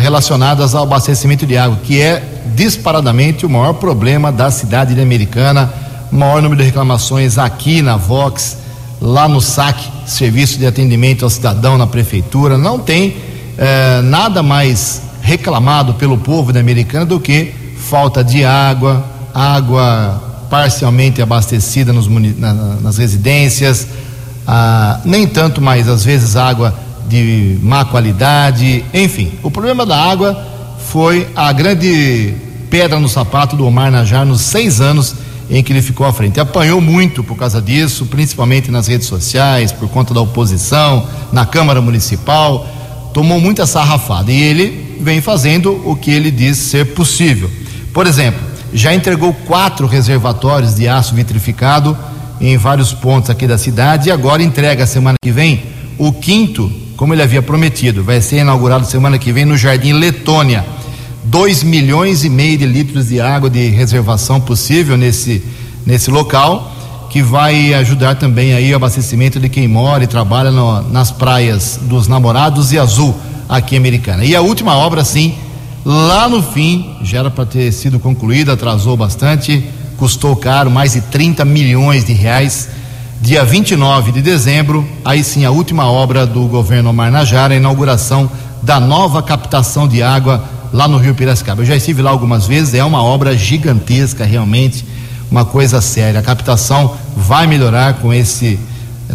relacionadas 0.00 0.74
ao 0.74 0.84
abastecimento 0.84 1.44
de 1.44 1.58
água, 1.58 1.78
que 1.84 2.00
é 2.00 2.22
disparadamente 2.54 3.44
o 3.44 3.50
maior 3.50 3.74
problema 3.74 4.32
da 4.32 4.50
cidade 4.50 4.94
de 4.94 5.02
Americana. 5.02 5.70
Maior 6.10 6.40
número 6.40 6.62
de 6.62 6.66
reclamações 6.66 7.36
aqui 7.36 7.82
na 7.82 7.98
Vox, 7.98 8.56
lá 9.02 9.28
no 9.28 9.40
SAC, 9.42 9.78
Serviço 10.06 10.58
de 10.58 10.66
Atendimento 10.66 11.24
ao 11.24 11.30
Cidadão 11.30 11.76
na 11.76 11.86
Prefeitura. 11.86 12.56
Não 12.56 12.78
tem 12.78 13.31
é, 13.58 14.00
nada 14.02 14.42
mais 14.42 15.02
reclamado 15.22 15.94
pelo 15.94 16.18
povo 16.18 16.52
da 16.52 16.60
Americana 16.60 17.06
do 17.06 17.20
que 17.20 17.54
falta 17.76 18.22
de 18.22 18.44
água, 18.44 19.04
água 19.34 20.46
parcialmente 20.50 21.22
abastecida 21.22 21.92
nos, 21.92 22.06
na, 22.36 22.52
nas 22.54 22.98
residências, 22.98 23.86
ah, 24.46 25.00
nem 25.04 25.26
tanto 25.26 25.60
mais 25.60 25.88
às 25.88 26.04
vezes 26.04 26.36
água 26.36 26.74
de 27.08 27.58
má 27.62 27.84
qualidade, 27.84 28.84
enfim. 28.92 29.32
O 29.42 29.50
problema 29.50 29.86
da 29.86 29.96
água 29.96 30.46
foi 30.88 31.28
a 31.34 31.52
grande 31.52 32.34
pedra 32.68 32.98
no 32.98 33.08
sapato 33.08 33.56
do 33.56 33.66
Omar 33.66 33.90
Najar 33.90 34.26
nos 34.26 34.40
seis 34.40 34.80
anos 34.80 35.14
em 35.50 35.62
que 35.62 35.72
ele 35.72 35.82
ficou 35.82 36.06
à 36.06 36.12
frente. 36.12 36.40
Apanhou 36.40 36.80
muito 36.80 37.22
por 37.22 37.36
causa 37.36 37.60
disso, 37.60 38.06
principalmente 38.06 38.70
nas 38.70 38.86
redes 38.86 39.06
sociais, 39.06 39.70
por 39.72 39.88
conta 39.88 40.14
da 40.14 40.20
oposição, 40.20 41.06
na 41.32 41.44
Câmara 41.44 41.80
Municipal 41.80 42.66
tomou 43.12 43.40
muita 43.40 43.66
sarrafada 43.66 44.30
e 44.30 44.40
ele 44.40 44.96
vem 45.00 45.20
fazendo 45.20 45.82
o 45.84 45.96
que 45.96 46.10
ele 46.10 46.30
diz 46.30 46.56
ser 46.56 46.94
possível. 46.94 47.50
Por 47.92 48.06
exemplo, 48.06 48.40
já 48.72 48.94
entregou 48.94 49.34
quatro 49.34 49.86
reservatórios 49.86 50.74
de 50.74 50.88
aço 50.88 51.14
vitrificado 51.14 51.96
em 52.40 52.56
vários 52.56 52.92
pontos 52.92 53.30
aqui 53.30 53.46
da 53.46 53.58
cidade 53.58 54.08
e 54.08 54.12
agora 54.12 54.42
entrega 54.42 54.86
semana 54.86 55.16
que 55.22 55.30
vem 55.30 55.62
o 55.98 56.12
quinto, 56.12 56.70
como 56.96 57.14
ele 57.14 57.22
havia 57.22 57.42
prometido. 57.42 58.02
Vai 58.02 58.20
ser 58.20 58.38
inaugurado 58.38 58.86
semana 58.86 59.18
que 59.18 59.32
vem 59.32 59.44
no 59.44 59.56
Jardim 59.56 59.92
Letônia. 59.92 60.64
2 61.24 61.62
milhões 61.62 62.24
e 62.24 62.28
meio 62.28 62.58
de 62.58 62.66
litros 62.66 63.08
de 63.08 63.20
água 63.20 63.48
de 63.48 63.68
reservação 63.68 64.40
possível 64.40 64.96
nesse, 64.96 65.42
nesse 65.86 66.10
local, 66.10 66.74
que 67.12 67.22
vai 67.22 67.74
ajudar 67.74 68.14
também 68.14 68.54
aí 68.54 68.72
o 68.72 68.76
abastecimento 68.76 69.38
de 69.38 69.46
quem 69.46 69.68
mora 69.68 70.02
e 70.02 70.06
trabalha 70.06 70.50
no, 70.50 70.80
nas 70.90 71.10
praias 71.10 71.78
dos 71.82 72.08
Namorados 72.08 72.72
e 72.72 72.78
Azul, 72.78 73.14
aqui 73.46 73.74
em 73.74 73.78
Americana. 73.78 74.24
E 74.24 74.34
a 74.34 74.40
última 74.40 74.74
obra, 74.74 75.04
sim, 75.04 75.34
lá 75.84 76.26
no 76.26 76.42
fim, 76.42 76.96
já 77.02 77.18
era 77.18 77.30
para 77.30 77.44
ter 77.44 77.70
sido 77.70 78.00
concluída, 78.00 78.54
atrasou 78.54 78.96
bastante, 78.96 79.62
custou 79.98 80.34
caro, 80.34 80.70
mais 80.70 80.94
de 80.94 81.02
30 81.02 81.44
milhões 81.44 82.02
de 82.02 82.14
reais. 82.14 82.70
Dia 83.20 83.44
29 83.44 84.10
de 84.10 84.22
dezembro, 84.22 84.82
aí 85.04 85.22
sim 85.22 85.44
a 85.44 85.50
última 85.50 85.92
obra 85.92 86.26
do 86.26 86.46
governo 86.46 86.94
Marnajara, 86.94 87.52
a 87.52 87.58
inauguração 87.58 88.30
da 88.62 88.80
nova 88.80 89.22
captação 89.22 89.86
de 89.86 90.02
água 90.02 90.42
lá 90.72 90.88
no 90.88 90.96
Rio 90.96 91.14
Piracicaba. 91.14 91.60
Eu 91.60 91.66
já 91.66 91.76
estive 91.76 92.00
lá 92.00 92.10
algumas 92.10 92.46
vezes, 92.46 92.72
é 92.72 92.82
uma 92.82 93.02
obra 93.02 93.36
gigantesca 93.36 94.24
realmente, 94.24 94.82
uma 95.32 95.46
coisa 95.46 95.80
séria. 95.80 96.20
A 96.20 96.22
captação 96.22 96.94
vai 97.16 97.46
melhorar 97.46 97.94
com 97.94 98.12
esse, 98.12 98.60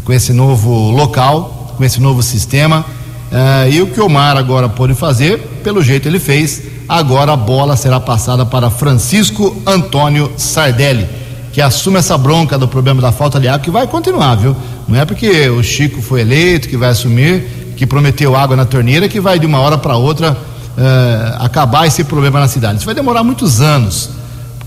com 0.04 0.12
esse 0.12 0.34
novo 0.34 0.90
local, 0.90 1.76
com 1.78 1.84
esse 1.86 2.02
novo 2.02 2.24
sistema. 2.24 2.84
Uh, 3.32 3.70
e 3.72 3.82
o 3.84 3.88
que 3.88 4.02
o 4.02 4.10
Mar 4.10 4.36
agora 4.36 4.68
pode 4.68 4.96
fazer, 4.96 5.38
pelo 5.64 5.84
jeito 5.84 6.08
ele 6.08 6.18
fez, 6.18 6.64
agora 6.90 7.34
a 7.34 7.38
bola 7.38 7.78
será 7.78 8.00
passada 8.00 8.46
para 8.46 8.72
Francisco 8.72 9.62
Antônio 9.66 10.32
Sardelli, 10.38 11.08
que 11.54 11.62
assume 11.62 12.00
essa 12.00 12.18
bronca 12.18 12.58
do 12.58 12.68
problema 12.68 13.00
da 13.00 13.12
falta 13.12 13.40
de 13.40 13.48
água, 13.48 13.60
que 13.60 13.70
vai 13.70 13.86
continuar, 13.86 14.36
viu? 14.36 14.56
Não 14.88 15.00
é 15.00 15.06
porque 15.06 15.50
o 15.50 15.62
Chico 15.62 16.02
foi 16.02 16.22
eleito 16.22 16.68
que 16.68 16.78
vai 16.78 16.90
assumir, 16.90 17.76
que 17.76 17.86
prometeu 17.86 18.36
água 18.36 18.56
na 18.56 18.66
torneira, 18.66 19.08
que 19.08 19.20
vai 19.20 19.38
de 19.38 19.46
uma 19.46 19.60
hora 19.60 19.78
para 19.78 19.98
outra 19.98 20.32
uh, 20.32 21.44
acabar 21.44 21.86
esse 21.86 22.04
problema 22.06 22.40
na 22.40 22.48
cidade. 22.48 22.78
Isso 22.78 22.86
vai 22.86 22.96
demorar 22.96 23.24
muitos 23.24 23.62
anos, 23.62 24.10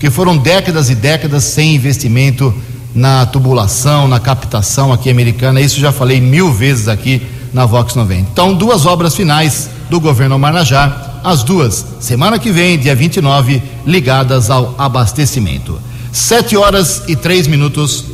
porque 0.01 0.09
foram 0.09 0.35
décadas 0.35 0.89
e 0.89 0.95
décadas 0.95 1.43
sem 1.43 1.75
investimento 1.75 2.51
na 2.95 3.23
tubulação, 3.27 4.07
na 4.07 4.19
captação 4.19 4.91
aqui 4.91 5.11
americana. 5.11 5.61
Isso 5.61 5.79
já 5.79 5.91
falei 5.91 6.19
mil 6.19 6.51
vezes 6.51 6.87
aqui 6.87 7.21
na 7.53 7.67
Vox 7.67 7.93
90. 7.93 8.31
Então, 8.31 8.51
duas 8.51 8.87
obras 8.87 9.15
finais 9.15 9.69
do 9.91 9.99
governo 9.99 10.39
Marnajá, 10.39 11.19
as 11.23 11.43
duas, 11.43 11.85
semana 11.99 12.39
que 12.39 12.51
vem, 12.51 12.79
dia 12.79 12.95
29, 12.95 13.61
ligadas 13.85 14.49
ao 14.49 14.73
abastecimento. 14.75 15.79
Sete 16.11 16.57
horas 16.57 17.03
e 17.07 17.15
três 17.15 17.45
minutos. 17.45 18.05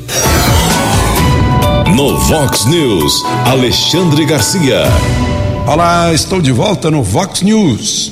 No 1.96 2.18
Vox 2.18 2.66
News, 2.66 3.24
Alexandre 3.46 4.26
Garcia. 4.26 4.84
Olá, 5.66 6.14
estou 6.14 6.42
de 6.42 6.52
volta 6.52 6.92
no 6.92 7.02
Vox 7.02 7.44
News. 7.44 8.12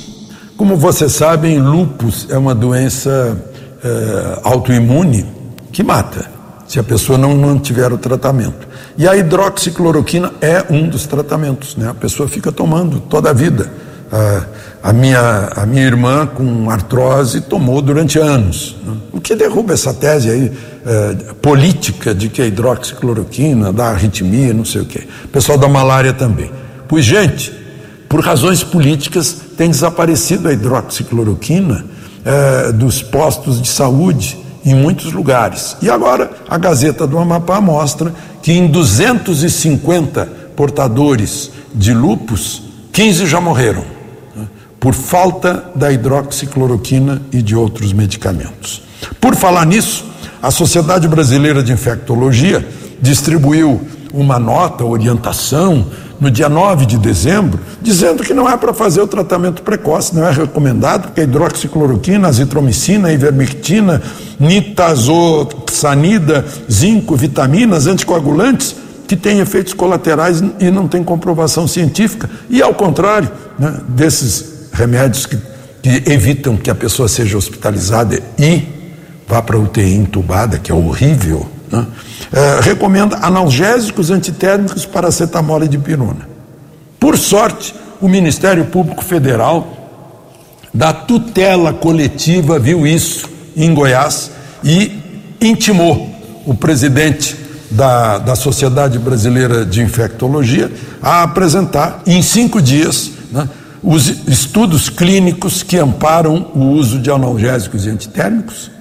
Como 0.56 0.78
vocês 0.78 1.12
sabem, 1.12 1.58
lupus 1.58 2.26
é 2.30 2.38
uma 2.38 2.54
doença 2.54 3.52
é, 3.84 4.40
autoimune 4.42 5.26
que 5.72 5.82
mata 5.82 6.36
se 6.66 6.78
a 6.78 6.82
pessoa 6.82 7.16
não 7.16 7.36
mantiver 7.36 7.92
o 7.92 7.98
tratamento. 7.98 8.66
E 8.98 9.06
a 9.06 9.16
hidroxicloroquina 9.16 10.32
é 10.40 10.64
um 10.70 10.88
dos 10.88 11.06
tratamentos, 11.06 11.76
né? 11.76 11.88
A 11.90 11.94
pessoa 11.94 12.28
fica 12.28 12.50
tomando 12.50 12.98
toda 13.00 13.30
a 13.30 13.32
vida. 13.32 13.70
A, 14.10 14.88
a 14.90 14.92
minha, 14.92 15.48
a 15.54 15.66
minha 15.66 15.84
irmã 15.84 16.26
com 16.26 16.70
artrose 16.70 17.40
tomou 17.42 17.82
durante 17.82 18.18
anos. 18.18 18.76
Né? 18.84 18.96
O 19.12 19.20
que 19.20 19.34
derruba 19.34 19.74
essa 19.74 19.92
tese 19.92 20.30
aí 20.30 20.52
é, 20.86 21.14
política 21.42 22.14
de 22.14 22.28
que 22.28 22.40
a 22.40 22.46
hidroxicloroquina 22.46 23.72
dá 23.72 23.88
arritmia, 23.88 24.54
não 24.54 24.64
sei 24.64 24.82
o 24.82 24.86
quê. 24.86 25.06
O 25.24 25.28
pessoal 25.28 25.58
da 25.58 25.68
malária 25.68 26.12
também. 26.12 26.50
Pois, 26.88 27.04
gente, 27.04 27.52
por 28.08 28.20
razões 28.20 28.62
políticas 28.62 29.36
tem 29.56 29.70
desaparecido 29.70 30.48
a 30.48 30.52
hidroxicloroquina 30.52 31.84
é, 32.26 32.72
dos 32.72 33.02
postos 33.02 33.62
de 33.62 33.68
saúde 33.68 34.36
em 34.64 34.74
muitos 34.74 35.12
lugares. 35.12 35.76
E 35.80 35.88
agora 35.88 36.28
a 36.48 36.58
Gazeta 36.58 37.06
do 37.06 37.16
Amapá 37.18 37.60
mostra 37.60 38.12
que 38.42 38.52
em 38.52 38.66
250 38.66 40.26
portadores 40.56 41.52
de 41.72 41.94
lupus, 41.94 42.62
15 42.92 43.26
já 43.26 43.40
morreram 43.40 43.84
né, 44.34 44.46
por 44.80 44.92
falta 44.92 45.70
da 45.76 45.92
hidroxicloroquina 45.92 47.22
e 47.30 47.40
de 47.40 47.54
outros 47.54 47.92
medicamentos. 47.92 48.82
Por 49.20 49.36
falar 49.36 49.64
nisso, 49.64 50.04
a 50.42 50.50
Sociedade 50.50 51.06
Brasileira 51.06 51.62
de 51.62 51.72
Infectologia 51.72 52.66
distribuiu 53.00 53.80
uma 54.12 54.38
nota, 54.38 54.84
orientação, 54.84 55.86
no 56.20 56.30
dia 56.30 56.48
9 56.48 56.86
de 56.86 56.98
dezembro, 56.98 57.60
dizendo 57.80 58.22
que 58.22 58.32
não 58.32 58.48
é 58.48 58.56
para 58.56 58.72
fazer 58.72 59.00
o 59.00 59.06
tratamento 59.06 59.62
precoce, 59.62 60.14
não 60.14 60.26
é 60.26 60.32
recomendado, 60.32 61.08
porque 61.08 61.20
a 61.20 61.24
hidroxicloroquina, 61.24 62.28
azitromicina, 62.28 63.12
ivermectina, 63.12 64.02
nitazoxanida, 64.38 66.44
zinco, 66.70 67.16
vitaminas, 67.16 67.86
anticoagulantes, 67.86 68.76
que 69.06 69.14
têm 69.14 69.38
efeitos 69.38 69.72
colaterais 69.72 70.42
e 70.58 70.70
não 70.70 70.88
tem 70.88 71.04
comprovação 71.04 71.68
científica. 71.68 72.28
E 72.50 72.60
ao 72.60 72.74
contrário, 72.74 73.30
né, 73.58 73.80
desses 73.88 74.68
remédios 74.72 75.26
que, 75.26 75.38
que 75.82 76.10
evitam 76.10 76.56
que 76.56 76.70
a 76.70 76.74
pessoa 76.74 77.08
seja 77.08 77.36
hospitalizada 77.36 78.20
e 78.38 78.62
vá 79.28 79.40
para 79.40 79.58
UTI 79.58 79.94
entubada, 79.94 80.58
que 80.58 80.72
é 80.72 80.74
horrível, 80.74 81.48
né? 81.70 81.86
É, 82.32 82.60
recomenda 82.60 83.18
analgésicos 83.22 84.10
antitérmicos, 84.10 84.84
paracetamol 84.84 85.62
e 85.64 85.68
dipirona. 85.68 86.28
Por 86.98 87.16
sorte, 87.16 87.74
o 88.00 88.08
Ministério 88.08 88.64
Público 88.66 89.04
Federal, 89.04 89.74
da 90.72 90.92
tutela 90.92 91.72
coletiva, 91.72 92.58
viu 92.58 92.86
isso 92.86 93.28
em 93.56 93.72
Goiás 93.72 94.30
e 94.62 94.92
intimou 95.40 96.10
o 96.44 96.54
presidente 96.54 97.36
da, 97.70 98.18
da 98.18 98.36
Sociedade 98.36 98.98
Brasileira 98.98 99.64
de 99.64 99.82
Infectologia 99.82 100.70
a 101.02 101.22
apresentar 101.22 102.02
em 102.06 102.22
cinco 102.22 102.60
dias 102.60 103.10
né, 103.32 103.48
os 103.82 104.08
estudos 104.28 104.88
clínicos 104.88 105.62
que 105.62 105.78
amparam 105.78 106.50
o 106.54 106.70
uso 106.70 106.98
de 106.98 107.10
analgésicos 107.10 107.86
e 107.86 107.90
antitérmicos 107.90 108.75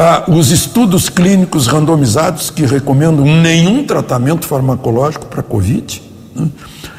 ah, 0.00 0.22
os 0.28 0.52
estudos 0.52 1.08
clínicos 1.08 1.66
randomizados 1.66 2.50
que 2.50 2.64
recomendam 2.64 3.24
nenhum 3.42 3.84
tratamento 3.84 4.46
farmacológico 4.46 5.26
para 5.26 5.42
Covid. 5.42 6.00
Né? 6.36 6.48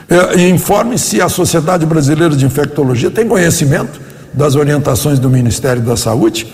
É, 0.10 0.50
informe 0.50 0.98
se 0.98 1.22
a 1.22 1.30
Sociedade 1.30 1.86
Brasileira 1.86 2.36
de 2.36 2.46
Infectologia 2.46 3.10
tem 3.10 3.26
conhecimento 3.26 4.02
das 4.34 4.56
orientações 4.56 5.18
do 5.18 5.30
Ministério 5.30 5.82
da 5.82 5.96
Saúde 5.96 6.46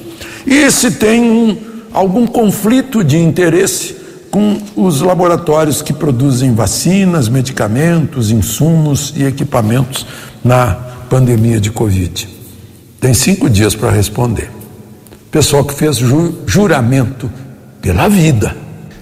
e 0.45 0.69
se 0.69 0.91
tem 0.91 1.23
um, 1.23 1.58
algum 1.91 2.27
conflito 2.27 3.03
de 3.03 3.17
interesse 3.17 3.95
com 4.29 4.62
os 4.75 5.01
laboratórios 5.01 5.81
que 5.81 5.93
produzem 5.93 6.53
vacinas, 6.53 7.27
medicamentos, 7.27 8.29
insumos 8.29 9.13
e 9.15 9.23
equipamentos 9.23 10.05
na 10.43 10.75
pandemia 11.10 11.60
de 11.60 11.71
Covid. 11.71 12.29
Tem 12.99 13.15
cinco 13.15 13.49
dias 13.49 13.73
para 13.73 13.89
responder 13.89 14.55
pessoal 15.36 15.65
que 15.65 15.74
fez 15.74 15.98
ju 15.98 16.34
juramento 16.48 17.30
pela 17.82 18.08
vida. 18.08 18.56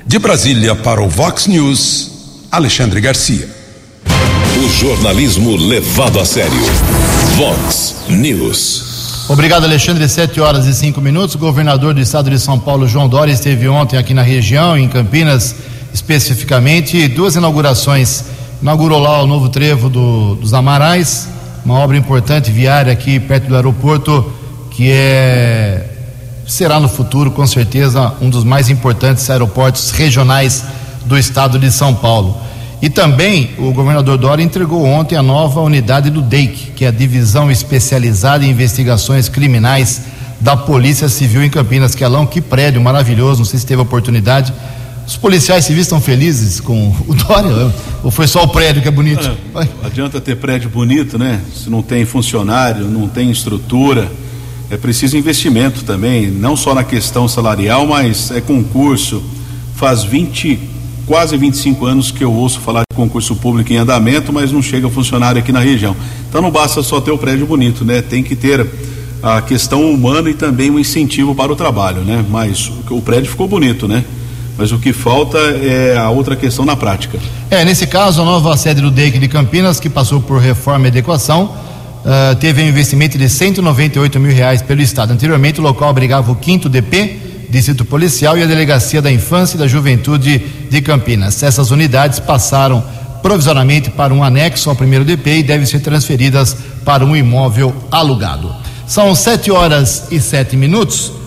De 0.04 0.18
Brasília 0.18 0.74
para 0.74 1.00
o 1.00 1.08
Vox 1.08 1.46
News, 1.46 2.48
Alexandre 2.52 3.00
Garcia. 3.00 3.48
O 4.58 4.68
jornalismo 4.68 5.56
levado 5.56 6.20
a 6.20 6.26
sério. 6.26 6.58
Vox 7.38 7.98
News. 8.10 9.28
Obrigado, 9.30 9.66
Alexandre. 9.66 10.10
Sete 10.10 10.42
horas 10.42 10.66
e 10.66 10.74
cinco 10.74 11.00
minutos. 11.00 11.36
O 11.36 11.38
governador 11.38 11.94
do 11.94 12.02
estado 12.02 12.32
de 12.32 12.40
São 12.40 12.58
Paulo, 12.58 12.88
João 12.88 13.08
Dória, 13.08 13.32
esteve 13.32 13.68
ontem 13.68 13.96
aqui 13.96 14.16
na 14.16 14.24
região, 14.24 14.76
em 14.76 14.90
Campinas, 14.90 15.56
especificamente, 15.94 17.08
duas 17.10 17.36
inaugurações. 17.36 18.24
Inaugurou 18.60 18.98
lá 18.98 19.22
o 19.22 19.28
novo 19.28 19.50
trevo 19.50 19.88
do, 19.88 20.34
dos 20.34 20.52
Amarais, 20.52 21.28
uma 21.64 21.76
obra 21.76 21.96
importante 21.96 22.50
viária 22.50 22.92
aqui 22.92 23.20
perto 23.20 23.50
do 23.50 23.56
aeroporto, 23.56 24.34
que 24.72 24.90
é 24.90 25.93
será 26.46 26.80
no 26.80 26.88
futuro, 26.88 27.32
com 27.32 27.46
certeza, 27.48 28.14
um 28.22 28.30
dos 28.30 28.44
mais 28.44 28.70
importantes 28.70 29.30
aeroportos 29.30 29.92
regionais 29.92 30.64
do 31.06 31.18
estado 31.18 31.58
de 31.60 31.72
São 31.72 31.94
Paulo. 31.94 32.38
E 32.82 32.90
também 32.90 33.52
o 33.58 33.72
governador 33.72 34.18
Dória 34.18 34.44
entregou 34.44 34.84
ontem 34.84 35.16
a 35.16 35.24
nova 35.24 35.62
unidade 35.62 36.10
do 36.10 36.22
DEIC, 36.22 36.72
que 36.76 36.84
é 36.84 36.90
a 36.90 36.92
Divisão 36.92 37.50
Especializada 37.50 38.46
em 38.46 38.50
Investigações 38.50 39.30
Criminais 39.30 40.02
da 40.42 40.58
Polícia 40.58 41.08
Civil 41.08 41.44
em 41.44 41.50
Campinas. 41.50 41.96
Que 41.96 42.04
é 42.04 42.08
lá 42.10 42.26
que 42.26 42.42
prédio 42.42 42.82
maravilhoso, 42.82 43.40
não 43.40 43.46
sei 43.46 43.58
se 43.60 43.66
teve 43.66 43.82
oportunidade. 43.82 44.54
Os 45.08 45.16
policiais 45.16 45.64
civis 45.64 45.84
estão 45.84 46.02
felizes 46.02 46.60
com 46.60 46.94
o 47.08 47.14
Dória? 47.16 47.72
Ou 48.04 48.12
foi 48.12 48.28
só 48.28 48.44
o 48.44 48.50
prédio 48.50 48.82
que 48.82 48.88
é 48.90 48.92
bonito? 48.92 49.32
É, 49.56 49.68
adianta 49.86 50.20
ter 50.20 50.36
prédio 50.36 50.70
bonito, 50.70 51.18
né? 51.18 51.40
Se 51.56 51.70
não 51.70 51.82
tem 51.82 52.04
funcionário, 52.04 52.84
não 52.84 53.08
tem 53.08 53.32
estrutura. 53.32 54.12
É 54.74 54.78
preciso 54.78 55.16
investimento 55.16 55.84
também, 55.84 56.32
não 56.32 56.58
só 56.58 56.74
na 56.74 56.84
questão 56.84 57.28
salarial, 57.28 57.86
mas 57.86 58.32
é 58.32 58.42
concurso. 58.42 59.22
Faz 59.76 60.04
20, 60.04 60.60
quase 61.06 61.38
25 61.38 61.86
anos 61.86 62.10
que 62.10 62.24
eu 62.24 62.34
ouço 62.34 62.60
falar 62.60 62.82
de 62.82 62.96
concurso 62.96 63.36
público 63.36 63.72
em 63.72 63.76
andamento, 63.76 64.34
mas 64.34 64.52
não 64.52 64.64
chega 64.64 64.90
funcionário 64.90 65.40
aqui 65.40 65.52
na 65.52 65.60
região. 65.60 65.96
Então 66.28 66.42
não 66.42 66.50
basta 66.50 66.82
só 66.82 67.00
ter 67.00 67.12
o 67.12 67.20
prédio 67.20 67.46
bonito, 67.46 67.86
né? 67.86 68.02
Tem 68.02 68.24
que 68.24 68.36
ter 68.36 68.66
a 69.22 69.44
questão 69.44 69.92
humana 69.92 70.28
e 70.32 70.34
também 70.34 70.72
um 70.72 70.80
incentivo 70.80 71.36
para 71.36 71.54
o 71.54 71.56
trabalho, 71.56 72.02
né? 72.02 72.26
Mas 72.28 72.72
o 72.90 73.00
prédio 73.00 73.30
ficou 73.30 73.48
bonito, 73.48 73.88
né? 73.88 74.04
Mas 74.58 74.72
o 74.72 74.80
que 74.80 74.92
falta 74.92 75.38
é 75.38 75.96
a 75.96 76.10
outra 76.10 76.36
questão 76.36 76.66
na 76.66 76.76
prática. 76.76 77.20
É, 77.52 77.64
nesse 77.64 77.86
caso, 77.86 78.24
a 78.24 78.26
nova 78.26 78.58
sede 78.58 78.82
do 78.82 78.90
DEIC 78.90 79.20
de 79.20 79.28
Campinas, 79.28 79.80
que 79.80 79.88
passou 79.88 80.20
por 80.20 80.40
reforma 80.40 80.88
e 80.88 80.90
adequação, 80.90 81.52
uh, 82.06 82.36
teve 82.36 82.62
um 82.62 82.68
investimento 82.68 83.18
de 83.18 83.30
198 83.30 84.20
mil 84.20 84.34
reais 84.34 84.62
pelo 84.62 84.82
Estado. 84.82 85.14
Anteriormente, 85.14 85.60
o 85.60 85.64
local 85.64 85.90
abrigava 85.90 86.32
o 86.32 86.38
5 86.42 86.70
DP, 86.70 87.20
Distrito 87.50 87.86
Policial, 87.86 88.38
e 88.38 88.44
a 88.44 88.46
Delegacia 88.46 89.02
da 89.02 89.12
Infância 89.12 89.56
e 89.56 89.60
da 89.60 89.68
Juventude 89.68 90.40
de 90.70 90.82
Campinas. 90.82 91.42
Essas 91.42 91.72
unidades 91.72 92.20
passaram 92.20 92.84
provisoriamente 93.22 93.90
para 93.90 94.14
um 94.14 94.24
anexo 94.24 94.70
ao 94.70 94.76
primeiro 94.76 95.06
DP 95.06 95.38
e 95.38 95.44
devem 95.44 95.66
ser 95.66 95.80
transferidas 95.80 96.56
para 96.84 97.06
um 97.06 97.16
imóvel 97.16 97.74
alugado. 97.90 98.54
São 98.86 99.16
sete 99.16 99.50
horas 99.50 100.08
e 100.12 100.20
sete 100.20 100.58
minutos 100.58 101.24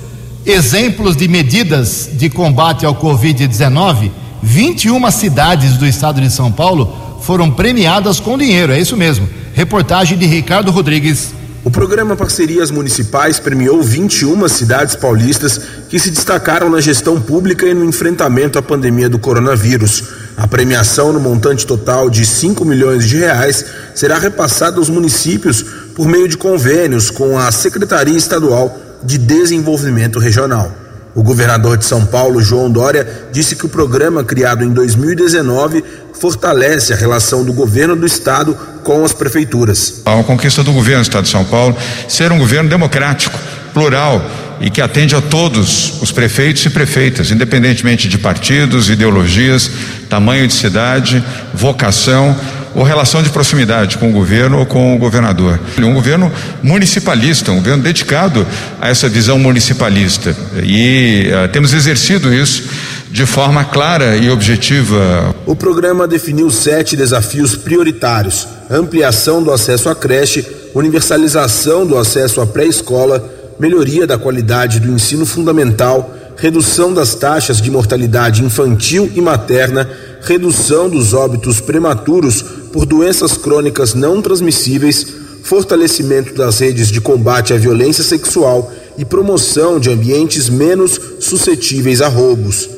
exemplos 0.46 1.16
de 1.16 1.26
medidas 1.26 2.08
de 2.12 2.30
combate 2.30 2.86
ao 2.86 2.94
Covid-19, 2.94 4.10
21 4.40 5.10
cidades 5.10 5.76
do 5.76 5.84
estado 5.84 6.20
de 6.20 6.30
São 6.30 6.52
Paulo 6.52 7.18
foram 7.20 7.50
premiadas 7.50 8.20
com 8.20 8.38
dinheiro, 8.38 8.72
é 8.72 8.78
isso 8.78 8.96
mesmo. 8.96 9.28
Reportagem 9.56 10.18
de 10.18 10.26
Ricardo 10.26 10.70
Rodrigues. 10.70 11.32
O 11.64 11.70
programa 11.70 12.14
Parcerias 12.14 12.70
Municipais 12.70 13.40
premiou 13.40 13.82
21 13.82 14.46
cidades 14.48 14.94
paulistas 14.94 15.58
que 15.88 15.98
se 15.98 16.10
destacaram 16.10 16.68
na 16.68 16.78
gestão 16.78 17.18
pública 17.18 17.64
e 17.64 17.72
no 17.72 17.82
enfrentamento 17.82 18.58
à 18.58 18.62
pandemia 18.62 19.08
do 19.08 19.18
coronavírus. 19.18 20.04
A 20.36 20.46
premiação, 20.46 21.10
no 21.10 21.18
montante 21.18 21.66
total 21.66 22.10
de 22.10 22.26
5 22.26 22.66
milhões 22.66 23.08
de 23.08 23.16
reais, 23.16 23.64
será 23.94 24.18
repassada 24.18 24.76
aos 24.76 24.90
municípios 24.90 25.64
por 25.94 26.06
meio 26.06 26.28
de 26.28 26.36
convênios 26.36 27.10
com 27.10 27.38
a 27.38 27.50
Secretaria 27.50 28.14
Estadual 28.14 28.78
de 29.02 29.16
Desenvolvimento 29.16 30.18
Regional. 30.18 30.70
O 31.16 31.22
governador 31.22 31.78
de 31.78 31.86
São 31.86 32.04
Paulo, 32.04 32.42
João 32.42 32.70
Dória, 32.70 33.28
disse 33.32 33.56
que 33.56 33.64
o 33.64 33.70
programa 33.70 34.22
criado 34.22 34.62
em 34.62 34.68
2019 34.68 35.82
fortalece 36.20 36.92
a 36.92 36.96
relação 36.96 37.44
do 37.44 37.52
governo 37.52 37.96
do 37.96 38.06
estado 38.06 38.56
com 38.82 39.04
as 39.04 39.12
prefeituras. 39.12 40.02
A 40.04 40.22
conquista 40.22 40.62
do 40.62 40.72
governo 40.72 41.02
do 41.02 41.06
estado 41.06 41.24
de 41.24 41.30
São 41.30 41.44
Paulo 41.44 41.76
ser 42.08 42.32
um 42.32 42.38
governo 42.38 42.68
democrático, 42.68 43.38
plural 43.72 44.24
e 44.60 44.70
que 44.70 44.80
atende 44.80 45.14
a 45.14 45.20
todos 45.20 46.00
os 46.00 46.10
prefeitos 46.10 46.64
e 46.64 46.70
prefeitas, 46.70 47.30
independentemente 47.30 48.08
de 48.08 48.16
partidos, 48.16 48.88
ideologias, 48.88 49.70
tamanho 50.08 50.46
de 50.46 50.54
cidade, 50.54 51.22
vocação 51.52 52.34
ou 52.74 52.82
relação 52.82 53.22
de 53.22 53.30
proximidade 53.30 53.96
com 53.96 54.10
o 54.10 54.12
governo 54.12 54.58
ou 54.58 54.66
com 54.66 54.94
o 54.94 54.98
governador. 54.98 55.58
Um 55.78 55.94
governo 55.94 56.30
municipalista, 56.62 57.50
um 57.50 57.56
governo 57.56 57.82
dedicado 57.82 58.46
a 58.80 58.88
essa 58.88 59.08
visão 59.08 59.38
municipalista. 59.38 60.36
E 60.62 61.28
uh, 61.28 61.48
temos 61.48 61.72
exercido 61.72 62.32
isso 62.32 62.64
de 63.10 63.24
forma 63.24 63.64
clara 63.64 64.16
e 64.16 64.30
objetiva. 64.30 65.34
O 65.46 65.54
programa 65.54 66.06
definiu 66.06 66.50
sete 66.50 66.96
desafios 66.96 67.56
prioritários: 67.56 68.46
ampliação 68.70 69.42
do 69.42 69.52
acesso 69.52 69.88
à 69.88 69.94
creche, 69.94 70.44
universalização 70.74 71.86
do 71.86 71.96
acesso 71.96 72.40
à 72.40 72.46
pré-escola, 72.46 73.24
melhoria 73.58 74.06
da 74.06 74.18
qualidade 74.18 74.80
do 74.80 74.90
ensino 74.90 75.24
fundamental, 75.24 76.14
redução 76.36 76.92
das 76.92 77.14
taxas 77.14 77.60
de 77.60 77.70
mortalidade 77.70 78.44
infantil 78.44 79.10
e 79.14 79.20
materna, 79.20 79.88
redução 80.22 80.88
dos 80.88 81.14
óbitos 81.14 81.60
prematuros 81.60 82.42
por 82.72 82.84
doenças 82.84 83.36
crônicas 83.36 83.94
não 83.94 84.20
transmissíveis, 84.20 85.06
fortalecimento 85.42 86.34
das 86.34 86.58
redes 86.58 86.90
de 86.90 87.00
combate 87.00 87.54
à 87.54 87.56
violência 87.56 88.02
sexual 88.02 88.70
e 88.98 89.04
promoção 89.04 89.78
de 89.78 89.90
ambientes 89.90 90.48
menos 90.48 91.00
suscetíveis 91.20 92.02
a 92.02 92.08
roubos. 92.08 92.68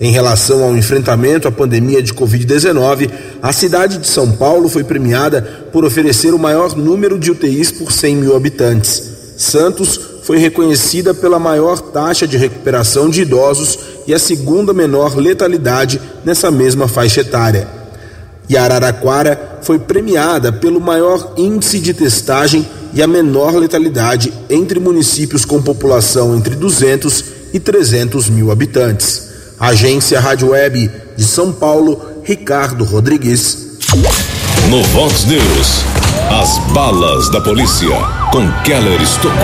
Em 0.00 0.12
relação 0.12 0.62
ao 0.62 0.76
enfrentamento 0.76 1.48
à 1.48 1.52
pandemia 1.52 2.02
de 2.02 2.14
Covid-19, 2.14 3.10
a 3.42 3.52
cidade 3.52 3.98
de 3.98 4.06
São 4.06 4.32
Paulo 4.32 4.68
foi 4.68 4.84
premiada 4.84 5.42
por 5.72 5.84
oferecer 5.84 6.32
o 6.32 6.38
maior 6.38 6.76
número 6.76 7.18
de 7.18 7.30
UTIs 7.30 7.70
por 7.72 7.90
100 7.90 8.16
mil 8.16 8.36
habitantes. 8.36 9.02
Santos 9.36 10.00
foi 10.22 10.38
reconhecida 10.38 11.12
pela 11.12 11.38
maior 11.38 11.80
taxa 11.80 12.26
de 12.26 12.36
recuperação 12.36 13.08
de 13.08 13.22
idosos 13.22 13.78
e 14.06 14.14
a 14.14 14.18
segunda 14.18 14.72
menor 14.72 15.16
letalidade 15.16 16.00
nessa 16.24 16.50
mesma 16.50 16.86
faixa 16.86 17.20
etária 17.20 17.78
e 18.48 18.56
Araraquara 18.56 19.58
foi 19.62 19.78
premiada 19.78 20.50
pelo 20.50 20.80
maior 20.80 21.34
índice 21.36 21.78
de 21.78 21.92
testagem 21.92 22.66
e 22.94 23.02
a 23.02 23.06
menor 23.06 23.54
letalidade 23.54 24.32
entre 24.48 24.80
municípios 24.80 25.44
com 25.44 25.60
população 25.60 26.34
entre 26.34 26.56
200 26.56 27.24
e 27.52 27.60
300 27.60 28.30
mil 28.30 28.50
habitantes. 28.50 29.27
Agência 29.60 30.20
Rádio 30.20 30.50
Web 30.50 30.88
de 31.16 31.24
São 31.24 31.52
Paulo, 31.52 32.00
Ricardo 32.22 32.84
Rodrigues. 32.84 33.78
No 34.70 34.82
Vox 34.84 35.24
News, 35.24 35.84
as 36.30 36.58
balas 36.72 37.28
da 37.30 37.40
polícia 37.40 37.88
com 38.30 38.50
Keller 38.62 39.02
Estocou. 39.02 39.34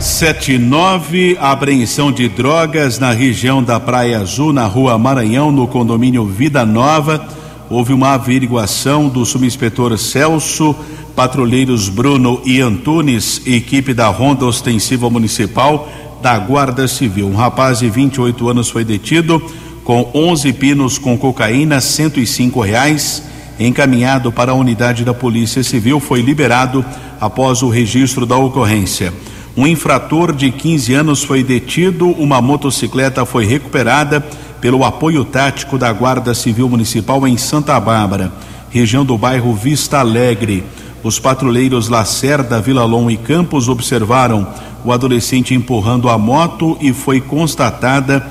79, 0.00 1.36
apreensão 1.38 2.10
de 2.10 2.28
drogas 2.28 2.98
na 2.98 3.12
região 3.12 3.62
da 3.62 3.78
Praia 3.78 4.20
Azul, 4.20 4.52
na 4.52 4.66
rua 4.66 4.96
Maranhão, 4.96 5.52
no 5.52 5.68
condomínio 5.68 6.24
Vida 6.24 6.64
Nova 6.64 7.28
houve 7.72 7.94
uma 7.94 8.12
averiguação 8.12 9.08
do 9.08 9.24
subinspetor 9.24 9.96
Celso, 9.96 10.76
patrulheiros 11.16 11.88
Bruno 11.88 12.42
e 12.44 12.60
Antunes, 12.60 13.40
equipe 13.46 13.94
da 13.94 14.08
Ronda 14.08 14.44
Ostensiva 14.44 15.08
Municipal 15.08 15.88
da 16.22 16.38
Guarda 16.38 16.86
Civil. 16.86 17.28
Um 17.28 17.34
rapaz 17.34 17.80
de 17.80 17.90
28 17.90 18.48
anos 18.48 18.70
foi 18.70 18.84
detido 18.84 19.42
com 19.82 20.08
11 20.14 20.52
pinos 20.52 20.96
com 20.96 21.18
cocaína, 21.18 21.80
105 21.80 22.60
reais, 22.60 23.24
encaminhado 23.58 24.30
para 24.30 24.52
a 24.52 24.54
unidade 24.54 25.04
da 25.04 25.12
Polícia 25.12 25.62
Civil, 25.64 25.98
foi 25.98 26.22
liberado 26.22 26.84
após 27.20 27.62
o 27.62 27.68
registro 27.68 28.24
da 28.24 28.36
ocorrência. 28.36 29.12
Um 29.56 29.66
infrator 29.66 30.32
de 30.32 30.52
15 30.52 30.94
anos 30.94 31.24
foi 31.24 31.42
detido, 31.42 32.08
uma 32.08 32.40
motocicleta 32.40 33.26
foi 33.26 33.44
recuperada 33.44 34.24
pelo 34.60 34.84
apoio 34.84 35.24
tático 35.24 35.76
da 35.76 35.92
Guarda 35.92 36.32
Civil 36.32 36.68
Municipal 36.68 37.26
em 37.26 37.36
Santa 37.36 37.78
Bárbara, 37.80 38.32
região 38.70 39.04
do 39.04 39.18
bairro 39.18 39.52
Vista 39.52 39.98
Alegre. 39.98 40.64
Os 41.02 41.18
patrulheiros 41.18 41.88
Lacerda, 41.88 42.60
Vilalon 42.60 43.10
e 43.10 43.16
Campos 43.16 43.68
observaram 43.68 44.46
o 44.84 44.92
adolescente 44.92 45.54
empurrando 45.54 46.08
a 46.08 46.18
moto 46.18 46.76
e 46.80 46.92
foi 46.92 47.20
constatada 47.20 48.26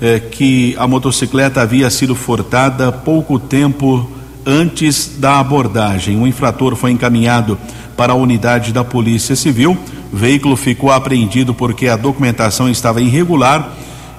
eh, 0.00 0.18
que 0.18 0.74
a 0.78 0.86
motocicleta 0.86 1.60
havia 1.60 1.88
sido 1.90 2.14
furtada 2.14 2.90
pouco 2.90 3.38
tempo 3.38 4.10
antes 4.44 5.16
da 5.18 5.38
abordagem. 5.38 6.20
O 6.20 6.26
infrator 6.26 6.74
foi 6.74 6.90
encaminhado 6.90 7.56
para 7.96 8.12
a 8.12 8.16
unidade 8.16 8.72
da 8.72 8.82
Polícia 8.82 9.36
Civil. 9.36 9.78
O 10.12 10.16
veículo 10.16 10.56
ficou 10.56 10.90
apreendido 10.90 11.54
porque 11.54 11.88
a 11.88 11.96
documentação 11.96 12.68
estava 12.68 13.00
irregular 13.00 13.72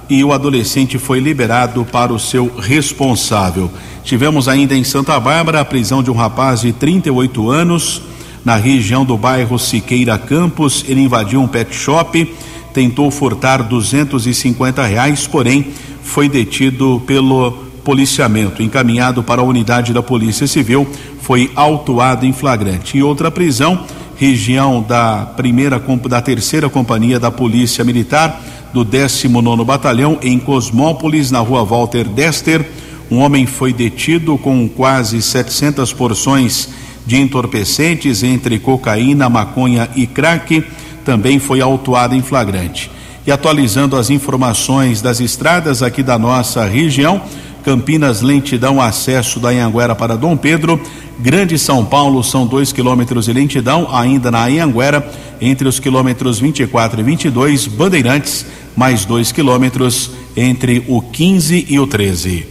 e 0.09 0.23
o 0.23 0.31
adolescente 0.31 0.97
foi 0.97 1.19
liberado 1.19 1.86
para 1.86 2.13
o 2.13 2.19
seu 2.19 2.51
responsável. 2.57 3.69
Tivemos 4.03 4.47
ainda 4.47 4.75
em 4.75 4.84
Santa 4.84 5.19
Bárbara 5.19 5.61
a 5.61 5.65
prisão 5.65 6.03
de 6.03 6.11
um 6.11 6.15
rapaz 6.15 6.61
de 6.61 6.71
38 6.71 7.49
anos 7.49 8.01
na 8.44 8.56
região 8.56 9.06
do 9.06 9.18
bairro 9.18 9.58
Siqueira 9.58 10.18
Campos. 10.18 10.84
Ele 10.88 11.02
invadiu 11.02 11.41
um 11.41 11.48
pet 11.48 11.74
shop, 11.76 12.34
tentou 12.74 13.10
furtar 13.10 13.64
250 13.64 14.86
reais, 14.86 15.28
porém 15.28 15.68
foi 16.04 16.28
detido 16.28 17.02
pelo 17.06 17.52
policiamento, 17.84 18.64
encaminhado 18.64 19.22
para 19.24 19.41
a 19.41 19.46
unidade 19.46 19.94
da 19.94 20.02
Polícia 20.02 20.48
Civil, 20.48 20.88
foi 21.22 21.52
autuado 21.56 22.26
em 22.26 22.34
flagrante. 22.34 22.98
E 22.98 23.04
outra 23.04 23.30
prisão, 23.30 23.84
região 24.16 24.82
da 24.82 25.26
primeira 25.36 25.82
da 26.08 26.22
terceira 26.22 26.70
companhia 26.70 27.20
da 27.20 27.30
Polícia 27.30 27.84
Militar 27.84 28.41
do 28.74 28.84
19 28.84 29.64
Batalhão 29.64 30.18
em 30.22 30.39
Cosmópolis, 30.39 31.30
na 31.30 31.39
rua 31.39 31.64
Walter 31.64 32.06
Dester. 32.06 32.66
Um 33.12 33.18
homem 33.20 33.46
foi 33.46 33.72
detido 33.72 34.38
com 34.38 34.68
quase 34.68 35.22
700 35.22 35.94
porções 35.94 36.70
de 37.06 37.20
entorpecentes 37.20 38.24
entre 38.24 38.60
cocaína, 38.60 39.30
maconha 39.30 39.89
e 39.95 40.08
crack. 40.08 40.64
Também 41.06 41.39
foi 41.39 41.62
autuado 41.62 42.16
em 42.16 42.22
flagrante. 42.22 42.89
E 43.26 43.32
atualizando 43.32 43.95
as 43.95 44.10
informações 44.10 45.01
das 45.01 45.20
estradas 45.20 45.82
aqui 45.82 46.04
da 46.04 46.18
nossa 46.18 46.66
região, 46.66 47.22
Campinas 47.64 48.22
lentidão 48.22 48.82
acesso 48.82 49.39
da 49.39 49.49
Anhanguera 49.49 49.95
para 49.95 50.18
Dom 50.18 50.36
Pedro, 50.36 50.82
Grande 51.20 51.58
São 51.58 51.86
Paulo 51.86 52.24
são 52.24 52.45
dois 52.45 52.74
quilômetros 52.74 53.26
de 53.26 53.34
lentidão 53.34 53.88
ainda 53.89 54.30
na 54.30 54.45
Anhanguera 54.45 55.08
entre 55.39 55.68
os 55.68 55.80
quilômetros 55.80 56.39
24 56.39 56.99
e 56.99 57.04
22, 57.04 57.68
Bandeirantes 57.68 58.45
mais 58.76 59.06
dois 59.06 59.32
quilômetros 59.32 60.12
entre 60.36 60.84
o 60.88 61.01
15 61.01 61.68
e 61.70 61.80
o 61.80 61.88
13. 61.88 62.47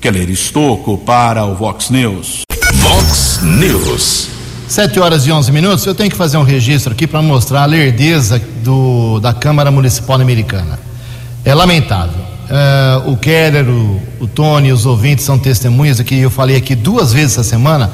Keller 0.00 0.30
Estocco 0.30 0.98
para 0.98 1.44
o 1.44 1.54
Vox 1.54 1.90
News. 1.90 2.45
News. 3.42 4.28
Sete 4.68 4.98
horas 4.98 5.26
e 5.26 5.32
onze 5.32 5.52
minutos. 5.52 5.84
Eu 5.86 5.94
tenho 5.94 6.10
que 6.10 6.16
fazer 6.16 6.36
um 6.36 6.42
registro 6.42 6.92
aqui 6.92 7.06
para 7.06 7.22
mostrar 7.22 7.62
a 7.62 7.66
lerdeza 7.66 8.40
do, 8.62 9.20
da 9.20 9.32
Câmara 9.32 9.70
Municipal 9.70 10.20
Americana. 10.20 10.78
É 11.44 11.54
lamentável. 11.54 12.20
Uh, 12.46 13.12
o 13.12 13.16
Keller, 13.16 13.68
o, 13.68 14.00
o 14.20 14.26
Tony, 14.26 14.72
os 14.72 14.86
ouvintes 14.86 15.24
são 15.24 15.38
testemunhas 15.38 16.00
aqui. 16.00 16.18
Eu 16.18 16.30
falei 16.30 16.56
aqui 16.56 16.74
duas 16.74 17.12
vezes 17.12 17.32
essa 17.32 17.44
semana 17.44 17.90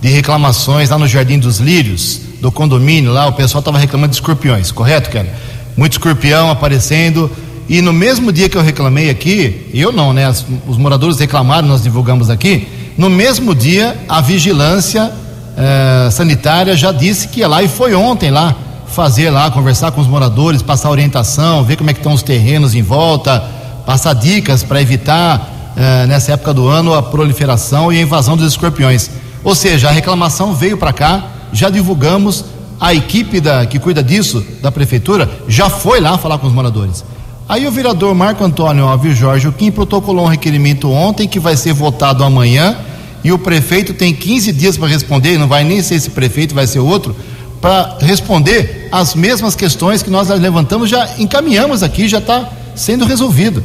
de 0.00 0.08
reclamações 0.08 0.90
lá 0.90 0.98
no 0.98 1.06
Jardim 1.06 1.38
dos 1.38 1.58
Lírios, 1.58 2.20
do 2.40 2.50
condomínio 2.50 3.12
lá. 3.12 3.26
O 3.26 3.32
pessoal 3.32 3.60
estava 3.60 3.78
reclamando 3.78 4.10
de 4.10 4.16
escorpiões, 4.16 4.70
correto, 4.70 5.10
Keller? 5.10 5.32
Muito 5.76 5.92
escorpião 5.92 6.50
aparecendo. 6.50 7.30
E 7.68 7.82
no 7.82 7.92
mesmo 7.92 8.32
dia 8.32 8.48
que 8.48 8.56
eu 8.56 8.62
reclamei 8.62 9.10
aqui, 9.10 9.68
eu 9.74 9.90
não, 9.90 10.12
né? 10.12 10.32
Os 10.66 10.78
moradores 10.78 11.18
reclamaram, 11.18 11.66
nós 11.66 11.82
divulgamos 11.82 12.30
aqui. 12.30 12.68
No 12.96 13.10
mesmo 13.10 13.54
dia, 13.54 13.96
a 14.08 14.20
vigilância 14.20 15.12
eh, 15.56 16.08
sanitária 16.10 16.74
já 16.74 16.92
disse 16.92 17.28
que 17.28 17.40
ia 17.40 17.48
lá 17.48 17.62
e 17.62 17.68
foi 17.68 17.94
ontem 17.94 18.30
lá 18.30 18.54
fazer 18.86 19.28
lá, 19.30 19.50
conversar 19.50 19.92
com 19.92 20.00
os 20.00 20.06
moradores, 20.06 20.62
passar 20.62 20.90
orientação, 20.90 21.62
ver 21.62 21.76
como 21.76 21.90
é 21.90 21.92
que 21.92 22.00
estão 22.00 22.14
os 22.14 22.22
terrenos 22.22 22.74
em 22.74 22.82
volta, 22.82 23.44
passar 23.84 24.14
dicas 24.14 24.62
para 24.62 24.80
evitar 24.80 25.74
eh, 25.76 26.06
nessa 26.06 26.32
época 26.32 26.54
do 26.54 26.68
ano 26.68 26.94
a 26.94 27.02
proliferação 27.02 27.92
e 27.92 27.98
a 27.98 28.00
invasão 28.00 28.36
dos 28.36 28.46
escorpiões. 28.52 29.10
Ou 29.44 29.54
seja, 29.54 29.88
a 29.88 29.92
reclamação 29.92 30.54
veio 30.54 30.78
para 30.78 30.92
cá, 30.92 31.24
já 31.52 31.68
divulgamos, 31.68 32.44
a 32.80 32.94
equipe 32.94 33.40
da, 33.40 33.66
que 33.66 33.78
cuida 33.78 34.02
disso, 34.02 34.44
da 34.62 34.72
prefeitura, 34.72 35.28
já 35.46 35.68
foi 35.68 36.00
lá 36.00 36.16
falar 36.16 36.38
com 36.38 36.46
os 36.46 36.52
moradores. 36.52 37.04
Aí 37.48 37.64
o 37.64 37.70
vereador 37.70 38.12
Marco 38.12 38.42
Antônio 38.42 38.86
Alves 38.86 39.16
Jorge, 39.16 39.50
Kim 39.52 39.70
protocolou 39.70 40.24
um 40.24 40.28
requerimento 40.28 40.90
ontem 40.90 41.28
que 41.28 41.38
vai 41.38 41.56
ser 41.56 41.72
votado 41.72 42.24
amanhã 42.24 42.76
e 43.22 43.30
o 43.30 43.38
prefeito 43.38 43.94
tem 43.94 44.12
15 44.12 44.52
dias 44.52 44.76
para 44.76 44.88
responder, 44.88 45.38
não 45.38 45.46
vai 45.46 45.62
nem 45.62 45.80
ser 45.80 45.94
esse 45.94 46.10
prefeito, 46.10 46.54
vai 46.54 46.66
ser 46.66 46.80
outro, 46.80 47.14
para 47.60 47.98
responder 48.00 48.88
as 48.90 49.14
mesmas 49.14 49.54
questões 49.54 50.02
que 50.02 50.10
nós 50.10 50.28
levantamos, 50.28 50.90
já 50.90 51.08
encaminhamos 51.18 51.84
aqui, 51.84 52.08
já 52.08 52.18
está 52.18 52.50
sendo 52.74 53.04
resolvido. 53.04 53.62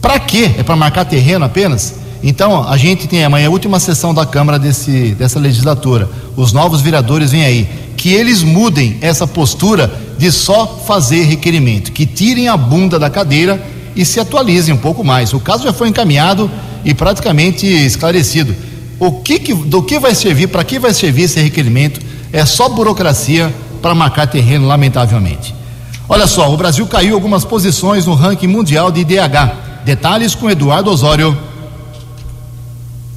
Para 0.00 0.18
quê? 0.18 0.52
É 0.56 0.62
para 0.62 0.76
marcar 0.76 1.04
terreno 1.04 1.44
apenas? 1.44 1.96
Então, 2.22 2.66
a 2.66 2.76
gente 2.76 3.06
tem 3.06 3.24
amanhã 3.24 3.48
a 3.48 3.50
última 3.50 3.78
sessão 3.78 4.14
da 4.14 4.24
Câmara 4.24 4.58
desse, 4.58 5.14
dessa 5.14 5.38
legislatura. 5.38 6.08
Os 6.34 6.52
novos 6.52 6.80
vereadores 6.80 7.30
vêm 7.30 7.44
aí. 7.44 7.68
Que 7.96 8.12
eles 8.12 8.42
mudem 8.42 8.98
essa 9.00 9.26
postura 9.26 9.92
de 10.18 10.32
só 10.32 10.66
fazer 10.86 11.24
requerimento, 11.24 11.92
que 11.92 12.06
tirem 12.06 12.48
a 12.48 12.56
bunda 12.56 12.98
da 12.98 13.10
cadeira 13.10 13.62
e 13.94 14.04
se 14.04 14.20
atualizem 14.20 14.74
um 14.74 14.78
pouco 14.78 15.04
mais. 15.04 15.32
O 15.32 15.40
caso 15.40 15.64
já 15.64 15.72
foi 15.72 15.88
encaminhado 15.88 16.50
e 16.84 16.94
praticamente 16.94 17.66
esclarecido. 17.66 18.54
O 18.98 19.20
que, 19.20 19.38
que 19.38 19.54
do 19.54 19.82
que 19.82 19.98
vai 19.98 20.14
servir, 20.14 20.48
para 20.48 20.64
que 20.64 20.78
vai 20.78 20.94
servir 20.94 21.24
esse 21.24 21.40
requerimento? 21.40 22.00
É 22.32 22.44
só 22.44 22.68
burocracia 22.68 23.54
para 23.82 23.94
marcar 23.94 24.26
terreno, 24.26 24.66
lamentavelmente. 24.66 25.54
Olha 26.08 26.26
só, 26.26 26.52
o 26.52 26.56
Brasil 26.56 26.86
caiu 26.86 27.14
algumas 27.14 27.44
posições 27.44 28.06
no 28.06 28.14
ranking 28.14 28.46
mundial 28.46 28.90
de 28.90 29.00
IDH. 29.00 29.84
Detalhes 29.84 30.34
com 30.34 30.50
Eduardo 30.50 30.90
Osório. 30.90 31.36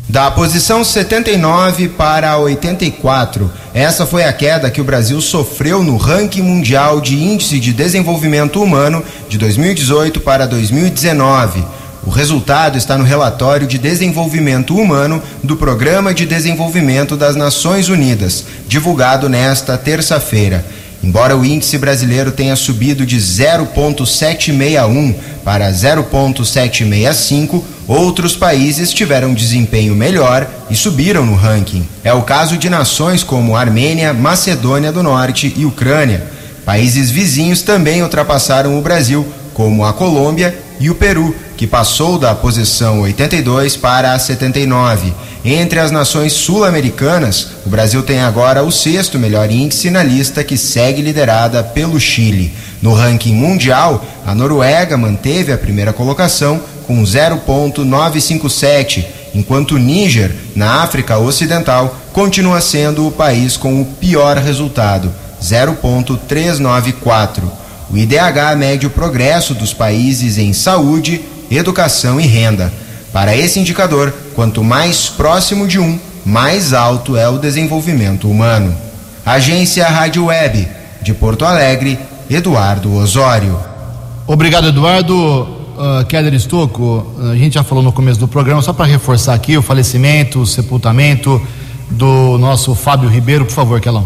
Da 0.10 0.30
posição 0.32 0.84
79 0.84 1.90
para 1.90 2.36
84, 2.36 3.52
essa 3.76 4.08
foi 4.08 4.24
a 4.24 4.34
queda 4.34 4.72
que 4.72 4.82
o 4.82 4.84
Brasil 4.84 5.22
sofreu 5.22 5.84
no 5.84 5.98
ranking 5.98 6.42
mundial 6.42 7.00
de 7.00 7.16
índice 7.16 7.60
de 7.60 7.72
desenvolvimento 7.72 8.60
humano 8.60 9.04
de 9.30 9.38
2018 9.38 10.20
para 10.22 10.48
2019. 10.48 11.64
O 12.04 12.10
resultado 12.10 12.76
está 12.76 12.98
no 12.98 13.04
relatório 13.04 13.68
de 13.68 13.78
desenvolvimento 13.78 14.76
humano 14.76 15.22
do 15.44 15.56
Programa 15.56 16.12
de 16.12 16.26
Desenvolvimento 16.26 17.16
das 17.16 17.36
Nações 17.36 17.88
Unidas, 17.88 18.46
divulgado 18.68 19.30
nesta 19.30 19.78
terça-feira. 19.78 20.66
Embora 21.04 21.38
o 21.38 21.46
índice 21.46 21.78
brasileiro 21.78 22.32
tenha 22.32 22.56
subido 22.56 23.06
de 23.06 23.20
0,761 23.20 25.14
para 25.46 25.72
0,765, 25.72 27.64
outros 27.90 28.36
países 28.36 28.94
tiveram 28.94 29.34
desempenho 29.34 29.96
melhor 29.96 30.48
e 30.70 30.76
subiram 30.76 31.26
no 31.26 31.34
ranking. 31.34 31.88
É 32.04 32.14
o 32.14 32.22
caso 32.22 32.56
de 32.56 32.70
nações 32.70 33.24
como 33.24 33.56
Armênia, 33.56 34.14
Macedônia 34.14 34.92
do 34.92 35.02
Norte 35.02 35.52
e 35.58 35.66
Ucrânia. 35.66 36.24
Países 36.64 37.10
vizinhos 37.10 37.64
também 37.64 38.04
ultrapassaram 38.04 38.78
o 38.78 38.82
Brasil, 38.82 39.26
como 39.56 39.84
a 39.84 39.92
Colômbia 39.92 40.56
e 40.80 40.88
o 40.90 40.96
Peru, 40.96 41.36
que 41.58 41.66
passou 41.66 42.20
da 42.20 42.36
posição 42.36 43.02
82 43.02 43.76
para 43.76 44.14
a 44.14 44.20
79. 44.20 45.12
Entre 45.44 45.80
as 45.80 45.90
nações 45.90 46.34
sul-americanas, 46.34 47.48
o 47.66 47.70
Brasil 47.70 48.04
tem 48.04 48.20
agora 48.20 48.62
o 48.62 48.72
sexto 48.72 49.18
melhor 49.18 49.50
índice 49.50 49.90
na 49.90 50.04
lista 50.04 50.44
que 50.44 50.58
segue 50.58 51.02
liderada 51.02 51.64
pelo 51.64 52.00
Chile. 52.00 52.54
No 52.82 52.94
ranking 52.94 53.34
mundial, 53.34 54.06
a 54.26 54.36
Noruega 54.36 54.96
manteve 54.96 55.52
a 55.52 55.58
primeira 55.58 55.92
colocação 55.92 56.62
com 56.90 57.02
0,957, 57.04 59.08
enquanto 59.36 59.76
o 59.76 59.78
Níger, 59.78 60.36
na 60.56 60.82
África 60.82 61.20
Ocidental, 61.20 61.96
continua 62.12 62.60
sendo 62.62 63.06
o 63.06 63.12
país 63.12 63.56
com 63.56 63.80
o 63.80 63.86
pior 63.86 64.38
resultado, 64.38 65.14
0,394. 65.40 67.52
O 67.92 67.98
IDH 67.98 68.56
mede 68.58 68.88
o 68.88 68.90
progresso 68.90 69.54
dos 69.54 69.72
países 69.72 70.40
em 70.40 70.52
saúde, 70.52 71.22
educação 71.52 72.20
e 72.20 72.26
renda. 72.26 72.74
Para 73.14 73.38
esse 73.38 73.60
indicador, 73.60 74.12
quanto 74.34 74.64
mais 74.64 75.10
próximo 75.10 75.68
de 75.68 75.78
um, 75.78 76.00
mais 76.26 76.74
alto 76.74 77.16
é 77.16 77.30
o 77.30 77.38
desenvolvimento 77.38 78.28
humano. 78.28 78.76
Agência 79.24 79.88
Rádio 79.88 80.26
Web, 80.26 80.68
de 81.04 81.14
Porto 81.14 81.46
Alegre, 81.46 82.00
Eduardo 82.28 82.92
Osório. 82.96 83.60
Obrigado, 84.26 84.70
Eduardo. 84.70 85.59
Keller 86.10 86.34
Estocco, 86.34 87.06
a 87.32 87.36
gente 87.36 87.54
já 87.54 87.64
falou 87.64 87.84
no 87.84 87.92
começo 87.94 88.20
do 88.20 88.28
programa, 88.28 88.62
só 88.62 88.74
para 88.74 88.86
reforçar 88.86 89.34
aqui 89.34 89.58
o 89.58 89.62
falecimento, 89.62 90.42
o 90.42 90.46
sepultamento 90.46 91.42
do 91.90 92.38
nosso 92.38 92.76
Fábio 92.76 93.10
Ribeiro, 93.10 93.46
por 93.46 93.54
favor, 93.54 93.80
Kelão. 93.80 94.06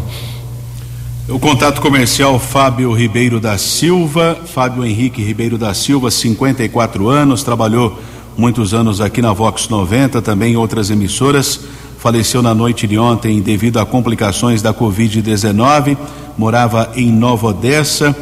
O 1.28 1.39
contato 1.39 1.82
comercial 1.82 2.38
Fábio 2.38 2.93
Ribeiro 2.93 3.39
da 3.39 3.57
Silva, 3.57 4.38
Fábio 4.45 4.86
Henrique 4.86 5.24
Ribeiro 5.24 5.57
da 5.57 5.74
Silva, 5.74 6.11
54 6.11 7.09
anos, 7.09 7.43
trabalhou 7.43 7.99
muitos 8.38 8.74
anos 8.74 9.01
aqui 9.01 9.21
na 9.21 9.34
Vox 9.34 9.67
90, 9.67 10.21
também 10.21 10.53
em 10.53 10.57
outras 10.57 10.91
emissoras. 10.91 11.59
Faleceu 11.97 12.41
na 12.41 12.53
noite 12.53 12.86
de 12.86 12.99
ontem 12.99 13.41
devido 13.41 13.80
a 13.80 13.86
complicações 13.86 14.61
da 14.61 14.74
Covid-19. 14.74 15.97
Morava 16.38 16.91
em 16.95 17.11
Nova 17.11 17.47
Odessa. 17.47 18.15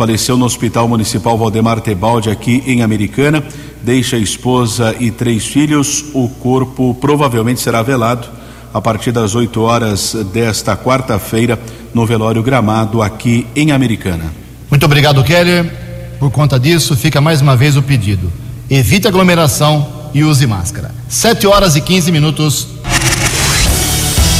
Faleceu 0.00 0.34
no 0.34 0.46
Hospital 0.46 0.88
Municipal 0.88 1.36
Valdemar 1.36 1.78
Tebaldi, 1.82 2.30
aqui 2.30 2.62
em 2.66 2.80
Americana. 2.80 3.44
Deixa 3.82 4.16
a 4.16 4.18
esposa 4.18 4.96
e 4.98 5.10
três 5.10 5.46
filhos. 5.46 6.06
O 6.14 6.26
corpo 6.26 6.96
provavelmente 6.98 7.60
será 7.60 7.82
velado 7.82 8.26
a 8.72 8.80
partir 8.80 9.12
das 9.12 9.34
8 9.34 9.60
horas 9.60 10.16
desta 10.32 10.74
quarta-feira 10.74 11.60
no 11.92 12.06
velório 12.06 12.42
Gramado, 12.42 13.02
aqui 13.02 13.46
em 13.54 13.72
Americana. 13.72 14.32
Muito 14.70 14.86
obrigado, 14.86 15.22
Keller. 15.22 15.70
Por 16.18 16.30
conta 16.30 16.58
disso, 16.58 16.96
fica 16.96 17.20
mais 17.20 17.42
uma 17.42 17.54
vez 17.54 17.76
o 17.76 17.82
pedido. 17.82 18.32
Evite 18.70 19.06
aglomeração 19.06 19.86
e 20.14 20.24
use 20.24 20.46
máscara. 20.46 20.94
7 21.10 21.46
horas 21.46 21.76
e 21.76 21.82
15 21.82 22.10
minutos. 22.10 22.68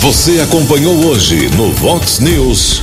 Você 0.00 0.40
acompanhou 0.40 1.04
hoje 1.04 1.50
no 1.50 1.70
Vox 1.72 2.18
News. 2.18 2.80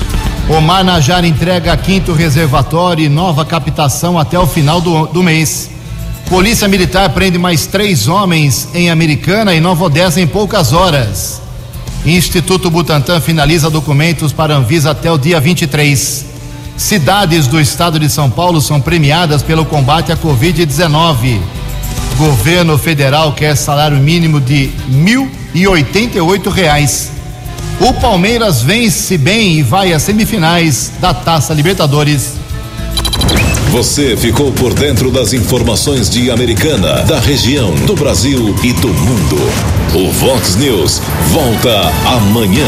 O 0.50 0.62
Mar 0.62 0.82
Najar 0.82 1.26
entrega 1.26 1.76
quinto 1.76 2.14
reservatório 2.14 3.04
e 3.04 3.10
nova 3.10 3.44
captação 3.44 4.18
até 4.18 4.40
o 4.40 4.48
final 4.48 4.80
do, 4.80 5.06
do 5.08 5.22
mês. 5.22 5.70
Polícia 6.30 6.70
Militar 6.70 7.10
prende 7.10 7.38
mais 7.38 7.66
três 7.66 8.08
homens 8.08 8.70
em 8.74 8.90
Americana 8.90 9.54
e 9.54 9.60
Nova 9.60 9.84
Odessa 9.84 10.22
em 10.22 10.28
poucas 10.28 10.72
horas. 10.72 11.42
Instituto 12.06 12.70
Butantan 12.70 13.20
finaliza 13.20 13.70
documentos 13.70 14.32
para 14.32 14.56
Anvisa 14.56 14.92
até 14.92 15.12
o 15.12 15.18
dia 15.18 15.38
23. 15.38 16.26
Cidades 16.78 17.46
do 17.46 17.60
estado 17.60 18.00
de 18.00 18.10
São 18.10 18.30
Paulo 18.30 18.62
são 18.62 18.80
premiadas 18.80 19.44
pelo 19.44 19.66
combate 19.66 20.14
à 20.14 20.18
Covid-19. 20.18 21.42
Governo 22.18 22.78
federal 22.78 23.34
quer 23.34 23.58
salário 23.58 23.98
mínimo 23.98 24.40
de 24.40 24.72
1.088 24.90 26.50
reais. 26.50 27.17
O 27.80 27.94
Palmeiras 27.94 28.62
vence 28.62 29.18
bem 29.18 29.60
e 29.60 29.64
vai 29.64 29.94
às 29.94 30.02
semifinais 30.02 30.92
da 31.00 31.14
Taça 31.14 31.54
Libertadores. 31.54 32.34
Você 33.72 34.18
ficou 34.18 34.52
por 34.52 34.74
dentro 34.74 35.12
das 35.12 35.34
informações 35.34 36.10
de 36.10 36.32
Americana, 36.32 37.04
da 37.04 37.20
região, 37.20 37.76
do 37.86 37.96
Brasil 37.96 38.56
e 38.64 38.74
do 38.74 38.88
mundo. 38.88 39.38
O 39.94 40.12
Vox 40.12 40.56
News 40.56 41.02
volta 41.32 41.92
amanhã. 42.06 42.66